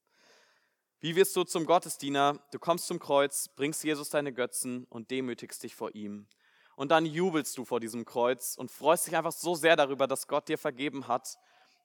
Wie 1.04 1.16
wirst 1.16 1.36
du 1.36 1.44
zum 1.44 1.66
Gottesdiener? 1.66 2.40
Du 2.52 2.60
kommst 2.60 2.86
zum 2.86 3.00
Kreuz, 3.00 3.48
bringst 3.48 3.84
Jesus 3.84 4.12
deine 4.12 4.32
Götzen 4.32 4.86
und 4.92 5.10
demütigst 5.10 5.64
dich 5.64 5.74
vor 5.74 5.96
ihm. 5.96 6.28
Und 6.76 6.92
dann 6.92 7.08
jubelst 7.08 7.58
du 7.58 7.66
vor 7.66 7.80
diesem 7.80 8.06
Kreuz 8.06 8.56
und 8.56 8.70
freust 8.70 9.08
dich 9.08 9.18
einfach 9.18 9.32
so 9.32 9.56
sehr 9.56 9.76
darüber, 9.76 10.06
dass 10.06 10.28
Gott 10.28 10.48
dir 10.48 10.60
vergeben 10.60 11.08
hat 11.08 11.40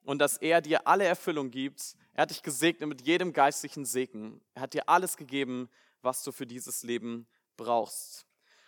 und 0.04 0.18
dass 0.18 0.36
er 0.36 0.60
dir 0.60 0.86
alle 0.86 1.04
Erfüllung 1.04 1.50
gibt. 1.50 1.96
Er 2.12 2.22
hat 2.22 2.30
dich 2.30 2.42
gesegnet 2.42 2.90
mit 2.90 3.06
jedem 3.06 3.32
geistlichen 3.32 3.86
Segen. 3.86 4.42
Er 4.52 4.60
hat 4.60 4.74
dir 4.74 4.86
alles 4.86 5.16
gegeben, 5.16 5.70
was 6.02 6.22
du 6.22 6.30
für 6.30 6.46
dieses 6.46 6.82
Leben 6.82 7.26
brauchst. 7.56 8.26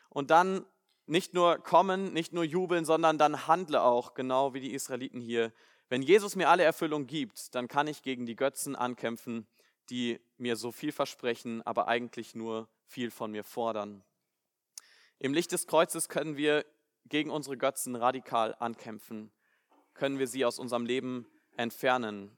Und 0.09 0.31
dann 0.31 0.65
nicht 1.05 1.35
nur 1.35 1.59
kommen, 1.59 2.15
nicht 2.15 2.33
nur 2.33 2.45
jubeln, 2.45 2.87
sondern 2.87 3.19
dann 3.19 3.47
handle 3.47 3.83
auch, 3.83 4.15
genau 4.15 4.55
wie 4.55 4.61
die 4.61 4.73
Israeliten 4.73 5.21
hier. 5.21 5.53
Wenn 5.91 6.01
Jesus 6.01 6.37
mir 6.37 6.49
alle 6.49 6.63
Erfüllung 6.63 7.07
gibt, 7.07 7.55
dann 7.55 7.69
kann 7.69 7.87
ich 7.87 8.03
gegen 8.03 8.25
die 8.25 8.37
Götzen 8.37 8.77
ankämpfen 8.77 9.47
die 9.91 10.21
mir 10.37 10.57
so 10.57 10.71
viel 10.71 10.93
versprechen, 10.93 11.63
aber 11.63 11.89
eigentlich 11.89 12.35
nur 12.35 12.69
viel 12.87 13.11
von 13.11 13.31
mir 13.31 13.45
fordern. 13.45 14.03
Im 15.19 15.35
Licht 15.35 15.53
des 15.53 15.67
Kreuzes 15.67 16.09
können 16.09 16.37
wir 16.37 16.65
gegen 17.07 17.31
unsere 17.31 17.57
Götzen 17.57 17.97
radikal 17.97 18.55
ankämpfen, 18.59 19.33
können 19.95 20.19
wir 20.19 20.29
sie 20.29 20.45
aus 20.45 20.59
unserem 20.59 20.87
Leben 20.87 21.27
entfernen. 21.57 22.37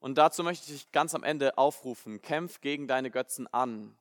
Und 0.00 0.18
dazu 0.18 0.42
möchte 0.42 0.72
ich 0.72 0.92
ganz 0.92 1.14
am 1.14 1.22
Ende 1.22 1.58
aufrufen, 1.58 2.20
kämpf 2.20 2.60
gegen 2.60 2.88
deine 2.88 3.10
Götzen 3.10 3.46
an. 3.46 3.96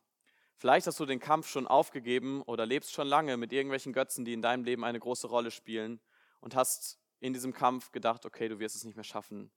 Vielleicht 0.58 0.88
hast 0.88 1.00
du 1.00 1.06
den 1.06 1.20
Kampf 1.20 1.48
schon 1.48 1.68
aufgegeben 1.68 2.42
oder 2.42 2.66
lebst 2.66 2.92
schon 2.92 3.08
lange 3.08 3.38
mit 3.38 3.54
irgendwelchen 3.54 3.94
Götzen, 3.94 4.26
die 4.26 4.34
in 4.34 4.42
deinem 4.42 4.66
Leben 4.66 4.84
eine 4.84 5.00
große 5.00 5.28
Rolle 5.28 5.52
spielen 5.52 6.02
und 6.42 6.56
hast 6.56 7.00
in 7.22 7.32
diesem 7.32 7.54
Kampf 7.54 7.94
gedacht, 7.94 8.26
okay, 8.26 8.50
du 8.50 8.60
wirst 8.60 8.76
es 8.76 8.84
nicht 8.84 8.96
mehr 8.96 9.06
schaffen. 9.06 9.52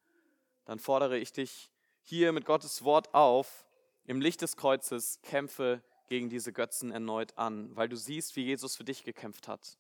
Dann 0.64 0.78
fordere 0.78 1.18
ich 1.18 1.32
dich 1.32 1.71
hier 2.02 2.32
mit 2.32 2.44
Gottes 2.44 2.84
Wort 2.84 3.14
auf, 3.14 3.66
im 4.04 4.20
Licht 4.20 4.42
des 4.42 4.56
Kreuzes, 4.56 5.20
kämpfe 5.22 5.82
gegen 6.08 6.28
diese 6.28 6.52
Götzen 6.52 6.90
erneut 6.90 7.38
an, 7.38 7.74
weil 7.76 7.88
du 7.88 7.96
siehst, 7.96 8.36
wie 8.36 8.44
Jesus 8.44 8.76
für 8.76 8.84
dich 8.84 9.04
gekämpft 9.04 9.48
hat. 9.48 9.78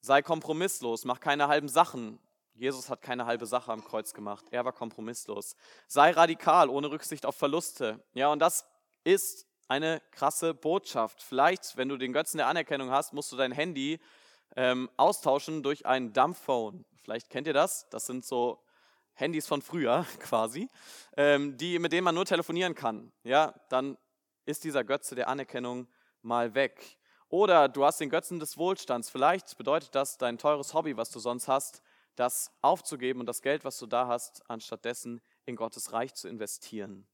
Sei 0.00 0.22
kompromisslos, 0.22 1.04
mach 1.04 1.20
keine 1.20 1.48
halben 1.48 1.68
Sachen. 1.68 2.18
Jesus 2.54 2.88
hat 2.88 3.02
keine 3.02 3.26
halbe 3.26 3.46
Sache 3.46 3.72
am 3.72 3.84
Kreuz 3.84 4.14
gemacht. 4.14 4.46
Er 4.50 4.64
war 4.64 4.72
kompromisslos. 4.72 5.56
Sei 5.88 6.10
radikal, 6.10 6.70
ohne 6.70 6.90
Rücksicht 6.90 7.26
auf 7.26 7.36
Verluste. 7.36 8.02
Ja, 8.14 8.32
und 8.32 8.38
das 8.38 8.66
ist 9.04 9.46
eine 9.68 10.00
krasse 10.10 10.54
Botschaft. 10.54 11.22
Vielleicht, 11.22 11.76
wenn 11.76 11.88
du 11.88 11.96
den 11.96 12.12
Götzen 12.12 12.38
der 12.38 12.46
Anerkennung 12.46 12.90
hast, 12.90 13.12
musst 13.12 13.32
du 13.32 13.36
dein 13.36 13.52
Handy 13.52 14.00
ähm, 14.54 14.88
austauschen 14.96 15.62
durch 15.62 15.86
ein 15.86 16.12
Dumbphone. 16.12 16.84
Vielleicht 17.02 17.30
kennt 17.30 17.46
ihr 17.46 17.52
das. 17.52 17.88
Das 17.90 18.06
sind 18.06 18.24
so 18.24 18.62
Handys 19.16 19.46
von 19.46 19.62
früher 19.62 20.06
quasi, 20.20 20.68
ähm, 21.16 21.56
die, 21.56 21.78
mit 21.78 21.92
denen 21.92 22.04
man 22.04 22.14
nur 22.14 22.24
telefonieren 22.24 22.74
kann, 22.74 23.12
ja, 23.24 23.54
dann 23.68 23.98
ist 24.44 24.64
dieser 24.64 24.84
Götze 24.84 25.14
der 25.14 25.28
Anerkennung 25.28 25.88
mal 26.22 26.54
weg. 26.54 26.98
Oder 27.28 27.68
du 27.68 27.84
hast 27.84 28.00
den 28.00 28.10
Götzen 28.10 28.38
des 28.38 28.56
Wohlstands. 28.56 29.10
Vielleicht 29.10 29.56
bedeutet 29.58 29.94
das, 29.94 30.16
dein 30.16 30.38
teures 30.38 30.74
Hobby, 30.74 30.96
was 30.96 31.10
du 31.10 31.18
sonst 31.18 31.48
hast, 31.48 31.82
das 32.14 32.52
aufzugeben 32.62 33.20
und 33.20 33.26
das 33.26 33.42
Geld, 33.42 33.64
was 33.64 33.78
du 33.78 33.86
da 33.86 34.06
hast, 34.06 34.48
anstattdessen 34.48 35.20
in 35.44 35.56
Gottes 35.56 35.92
Reich 35.92 36.14
zu 36.14 36.28
investieren. 36.28 37.06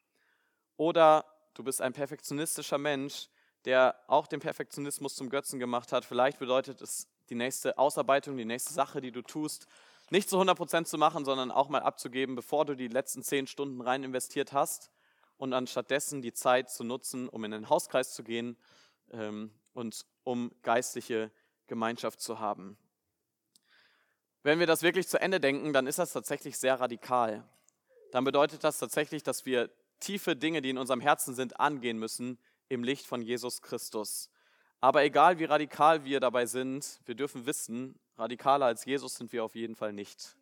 Oder 0.76 1.24
du 1.54 1.64
bist 1.64 1.80
ein 1.80 1.92
perfektionistischer 1.92 2.78
Mensch, 2.78 3.28
der 3.64 3.96
auch 4.06 4.26
den 4.26 4.40
Perfektionismus 4.40 5.14
zum 5.14 5.30
Götzen 5.30 5.58
gemacht 5.58 5.92
hat. 5.92 6.04
Vielleicht 6.04 6.38
bedeutet 6.38 6.82
es 6.82 7.08
die 7.30 7.34
nächste 7.34 7.78
Ausarbeitung, 7.78 8.36
die 8.36 8.44
nächste 8.44 8.74
Sache, 8.74 9.00
die 9.00 9.12
du 9.12 9.22
tust, 9.22 9.66
nicht 10.12 10.28
zu 10.28 10.38
100% 10.38 10.84
zu 10.84 10.98
machen, 10.98 11.24
sondern 11.24 11.50
auch 11.50 11.70
mal 11.70 11.80
abzugeben, 11.80 12.36
bevor 12.36 12.66
du 12.66 12.76
die 12.76 12.88
letzten 12.88 13.22
zehn 13.22 13.46
Stunden 13.46 13.80
rein 13.80 14.04
investiert 14.04 14.52
hast 14.52 14.90
und 15.38 15.54
anstattdessen 15.54 16.20
die 16.20 16.34
Zeit 16.34 16.70
zu 16.70 16.84
nutzen, 16.84 17.30
um 17.30 17.42
in 17.44 17.50
den 17.50 17.70
Hauskreis 17.70 18.12
zu 18.12 18.22
gehen 18.22 18.58
ähm, 19.10 19.50
und 19.72 20.04
um 20.22 20.52
geistliche 20.60 21.32
Gemeinschaft 21.66 22.20
zu 22.20 22.38
haben. 22.38 22.76
Wenn 24.42 24.58
wir 24.58 24.66
das 24.66 24.82
wirklich 24.82 25.08
zu 25.08 25.18
Ende 25.18 25.40
denken, 25.40 25.72
dann 25.72 25.86
ist 25.86 25.98
das 25.98 26.12
tatsächlich 26.12 26.58
sehr 26.58 26.78
radikal. 26.78 27.48
Dann 28.10 28.24
bedeutet 28.24 28.64
das 28.64 28.78
tatsächlich, 28.78 29.22
dass 29.22 29.46
wir 29.46 29.70
tiefe 29.98 30.36
Dinge, 30.36 30.60
die 30.60 30.70
in 30.70 30.78
unserem 30.78 31.00
Herzen 31.00 31.34
sind, 31.34 31.58
angehen 31.58 31.98
müssen 31.98 32.38
im 32.68 32.84
Licht 32.84 33.06
von 33.06 33.22
Jesus 33.22 33.62
Christus. 33.62 34.28
Aber 34.82 35.04
egal 35.04 35.38
wie 35.38 35.44
radikal 35.44 36.04
wir 36.04 36.18
dabei 36.18 36.44
sind, 36.44 37.00
wir 37.04 37.14
dürfen 37.14 37.46
wissen, 37.46 37.94
radikaler 38.16 38.66
als 38.66 38.84
Jesus 38.84 39.14
sind 39.14 39.32
wir 39.32 39.44
auf 39.44 39.54
jeden 39.54 39.76
Fall 39.76 39.92
nicht. 39.92 40.36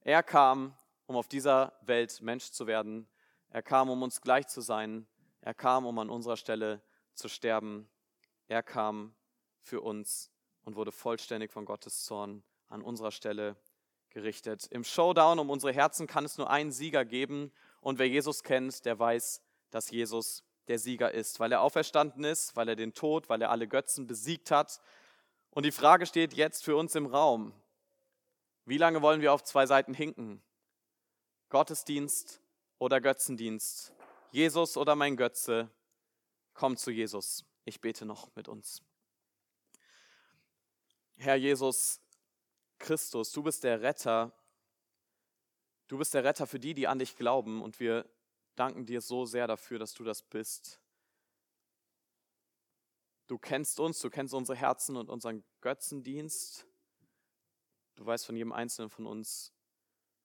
Er 0.00 0.22
kam, 0.22 0.74
um 1.04 1.16
auf 1.16 1.28
dieser 1.28 1.74
Welt 1.82 2.22
Mensch 2.22 2.50
zu 2.50 2.66
werden. 2.66 3.06
Er 3.50 3.62
kam, 3.62 3.90
um 3.90 4.02
uns 4.02 4.22
gleich 4.22 4.46
zu 4.46 4.62
sein. 4.62 5.06
Er 5.42 5.52
kam, 5.52 5.84
um 5.84 5.98
an 5.98 6.08
unserer 6.08 6.38
Stelle 6.38 6.80
zu 7.12 7.28
sterben. 7.28 7.86
Er 8.48 8.62
kam 8.62 9.14
für 9.60 9.82
uns 9.82 10.30
und 10.64 10.76
wurde 10.76 10.90
vollständig 10.90 11.52
von 11.52 11.66
Gottes 11.66 12.04
Zorn 12.04 12.42
an 12.68 12.80
unserer 12.80 13.10
Stelle 13.10 13.54
gerichtet. 14.08 14.66
Im 14.70 14.84
Showdown 14.84 15.38
um 15.38 15.50
unsere 15.50 15.74
Herzen 15.74 16.06
kann 16.06 16.24
es 16.24 16.38
nur 16.38 16.48
einen 16.48 16.72
Sieger 16.72 17.04
geben. 17.04 17.52
Und 17.82 17.98
wer 17.98 18.08
Jesus 18.08 18.42
kennt, 18.42 18.86
der 18.86 18.98
weiß, 18.98 19.42
dass 19.70 19.90
Jesus 19.90 20.42
der 20.68 20.78
Sieger 20.78 21.12
ist, 21.12 21.40
weil 21.40 21.52
er 21.52 21.60
auferstanden 21.60 22.24
ist, 22.24 22.56
weil 22.56 22.68
er 22.68 22.76
den 22.76 22.94
Tod, 22.94 23.28
weil 23.28 23.42
er 23.42 23.50
alle 23.50 23.68
Götzen 23.68 24.06
besiegt 24.06 24.50
hat. 24.50 24.80
Und 25.50 25.64
die 25.64 25.72
Frage 25.72 26.06
steht 26.06 26.34
jetzt 26.34 26.64
für 26.64 26.76
uns 26.76 26.94
im 26.94 27.06
Raum. 27.06 27.52
Wie 28.64 28.78
lange 28.78 29.02
wollen 29.02 29.20
wir 29.20 29.32
auf 29.32 29.44
zwei 29.44 29.66
Seiten 29.66 29.94
hinken? 29.94 30.42
Gottesdienst 31.50 32.40
oder 32.78 33.00
Götzendienst? 33.00 33.92
Jesus 34.30 34.76
oder 34.76 34.96
mein 34.96 35.16
Götze? 35.16 35.70
Komm 36.54 36.76
zu 36.76 36.90
Jesus. 36.90 37.44
Ich 37.64 37.80
bete 37.80 38.04
noch 38.06 38.34
mit 38.34 38.48
uns. 38.48 38.82
Herr 41.16 41.36
Jesus, 41.36 42.00
Christus, 42.78 43.30
du 43.32 43.42
bist 43.42 43.64
der 43.64 43.82
Retter. 43.82 44.32
Du 45.86 45.98
bist 45.98 46.14
der 46.14 46.24
Retter 46.24 46.46
für 46.46 46.58
die, 46.58 46.74
die 46.74 46.88
an 46.88 46.98
dich 46.98 47.16
glauben. 47.16 47.62
Und 47.62 47.80
wir 47.80 48.04
danken 48.54 48.86
dir 48.86 49.00
so 49.00 49.24
sehr 49.24 49.46
dafür, 49.46 49.78
dass 49.78 49.94
du 49.94 50.04
das 50.04 50.22
bist. 50.22 50.80
Du 53.26 53.38
kennst 53.38 53.80
uns, 53.80 54.00
du 54.00 54.10
kennst 54.10 54.34
unsere 54.34 54.56
Herzen 54.56 54.96
und 54.96 55.08
unseren 55.08 55.44
Götzendienst. 55.60 56.66
Du 57.94 58.04
weißt 58.04 58.26
von 58.26 58.36
jedem 58.36 58.52
Einzelnen 58.52 58.90
von 58.90 59.06
uns, 59.06 59.52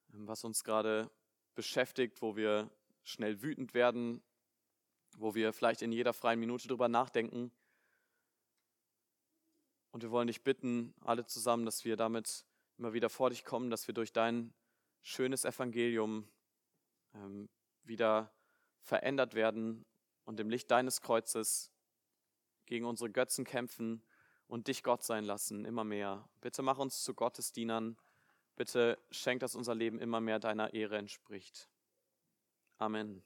was 0.08 0.44
uns 0.44 0.64
gerade 0.64 1.10
beschäftigt, 1.54 2.20
wo 2.20 2.36
wir 2.36 2.70
schnell 3.04 3.42
wütend 3.42 3.74
werden, 3.74 4.22
wo 5.16 5.34
wir 5.34 5.52
vielleicht 5.52 5.82
in 5.82 5.92
jeder 5.92 6.12
freien 6.12 6.40
Minute 6.40 6.68
drüber 6.68 6.88
nachdenken. 6.88 7.50
Und 9.92 10.02
wir 10.02 10.10
wollen 10.10 10.28
dich 10.28 10.42
bitten, 10.42 10.94
alle 11.00 11.26
zusammen, 11.26 11.64
dass 11.64 11.84
wir 11.84 11.96
damit 11.96 12.44
immer 12.78 12.92
wieder 12.92 13.10
vor 13.10 13.30
dich 13.30 13.44
kommen, 13.44 13.70
dass 13.70 13.86
wir 13.86 13.94
durch 13.94 14.12
dein 14.12 14.52
schönes 15.02 15.44
Evangelium 15.44 16.28
ähm, 17.14 17.48
wieder 17.90 18.32
verändert 18.80 19.34
werden 19.34 19.84
und 20.24 20.40
im 20.40 20.48
Licht 20.48 20.70
deines 20.70 21.02
Kreuzes 21.02 21.70
gegen 22.64 22.86
unsere 22.86 23.10
Götzen 23.10 23.44
kämpfen 23.44 24.02
und 24.46 24.68
dich 24.68 24.82
Gott 24.82 25.02
sein 25.02 25.24
lassen, 25.24 25.66
immer 25.66 25.84
mehr. 25.84 26.26
Bitte 26.40 26.62
mach 26.62 26.78
uns 26.78 27.02
zu 27.02 27.14
Gottesdienern. 27.14 27.98
Bitte 28.56 28.98
schenk, 29.10 29.40
dass 29.40 29.54
unser 29.54 29.74
Leben 29.74 29.98
immer 29.98 30.20
mehr 30.20 30.38
deiner 30.38 30.72
Ehre 30.72 30.96
entspricht. 30.96 31.68
Amen. 32.78 33.18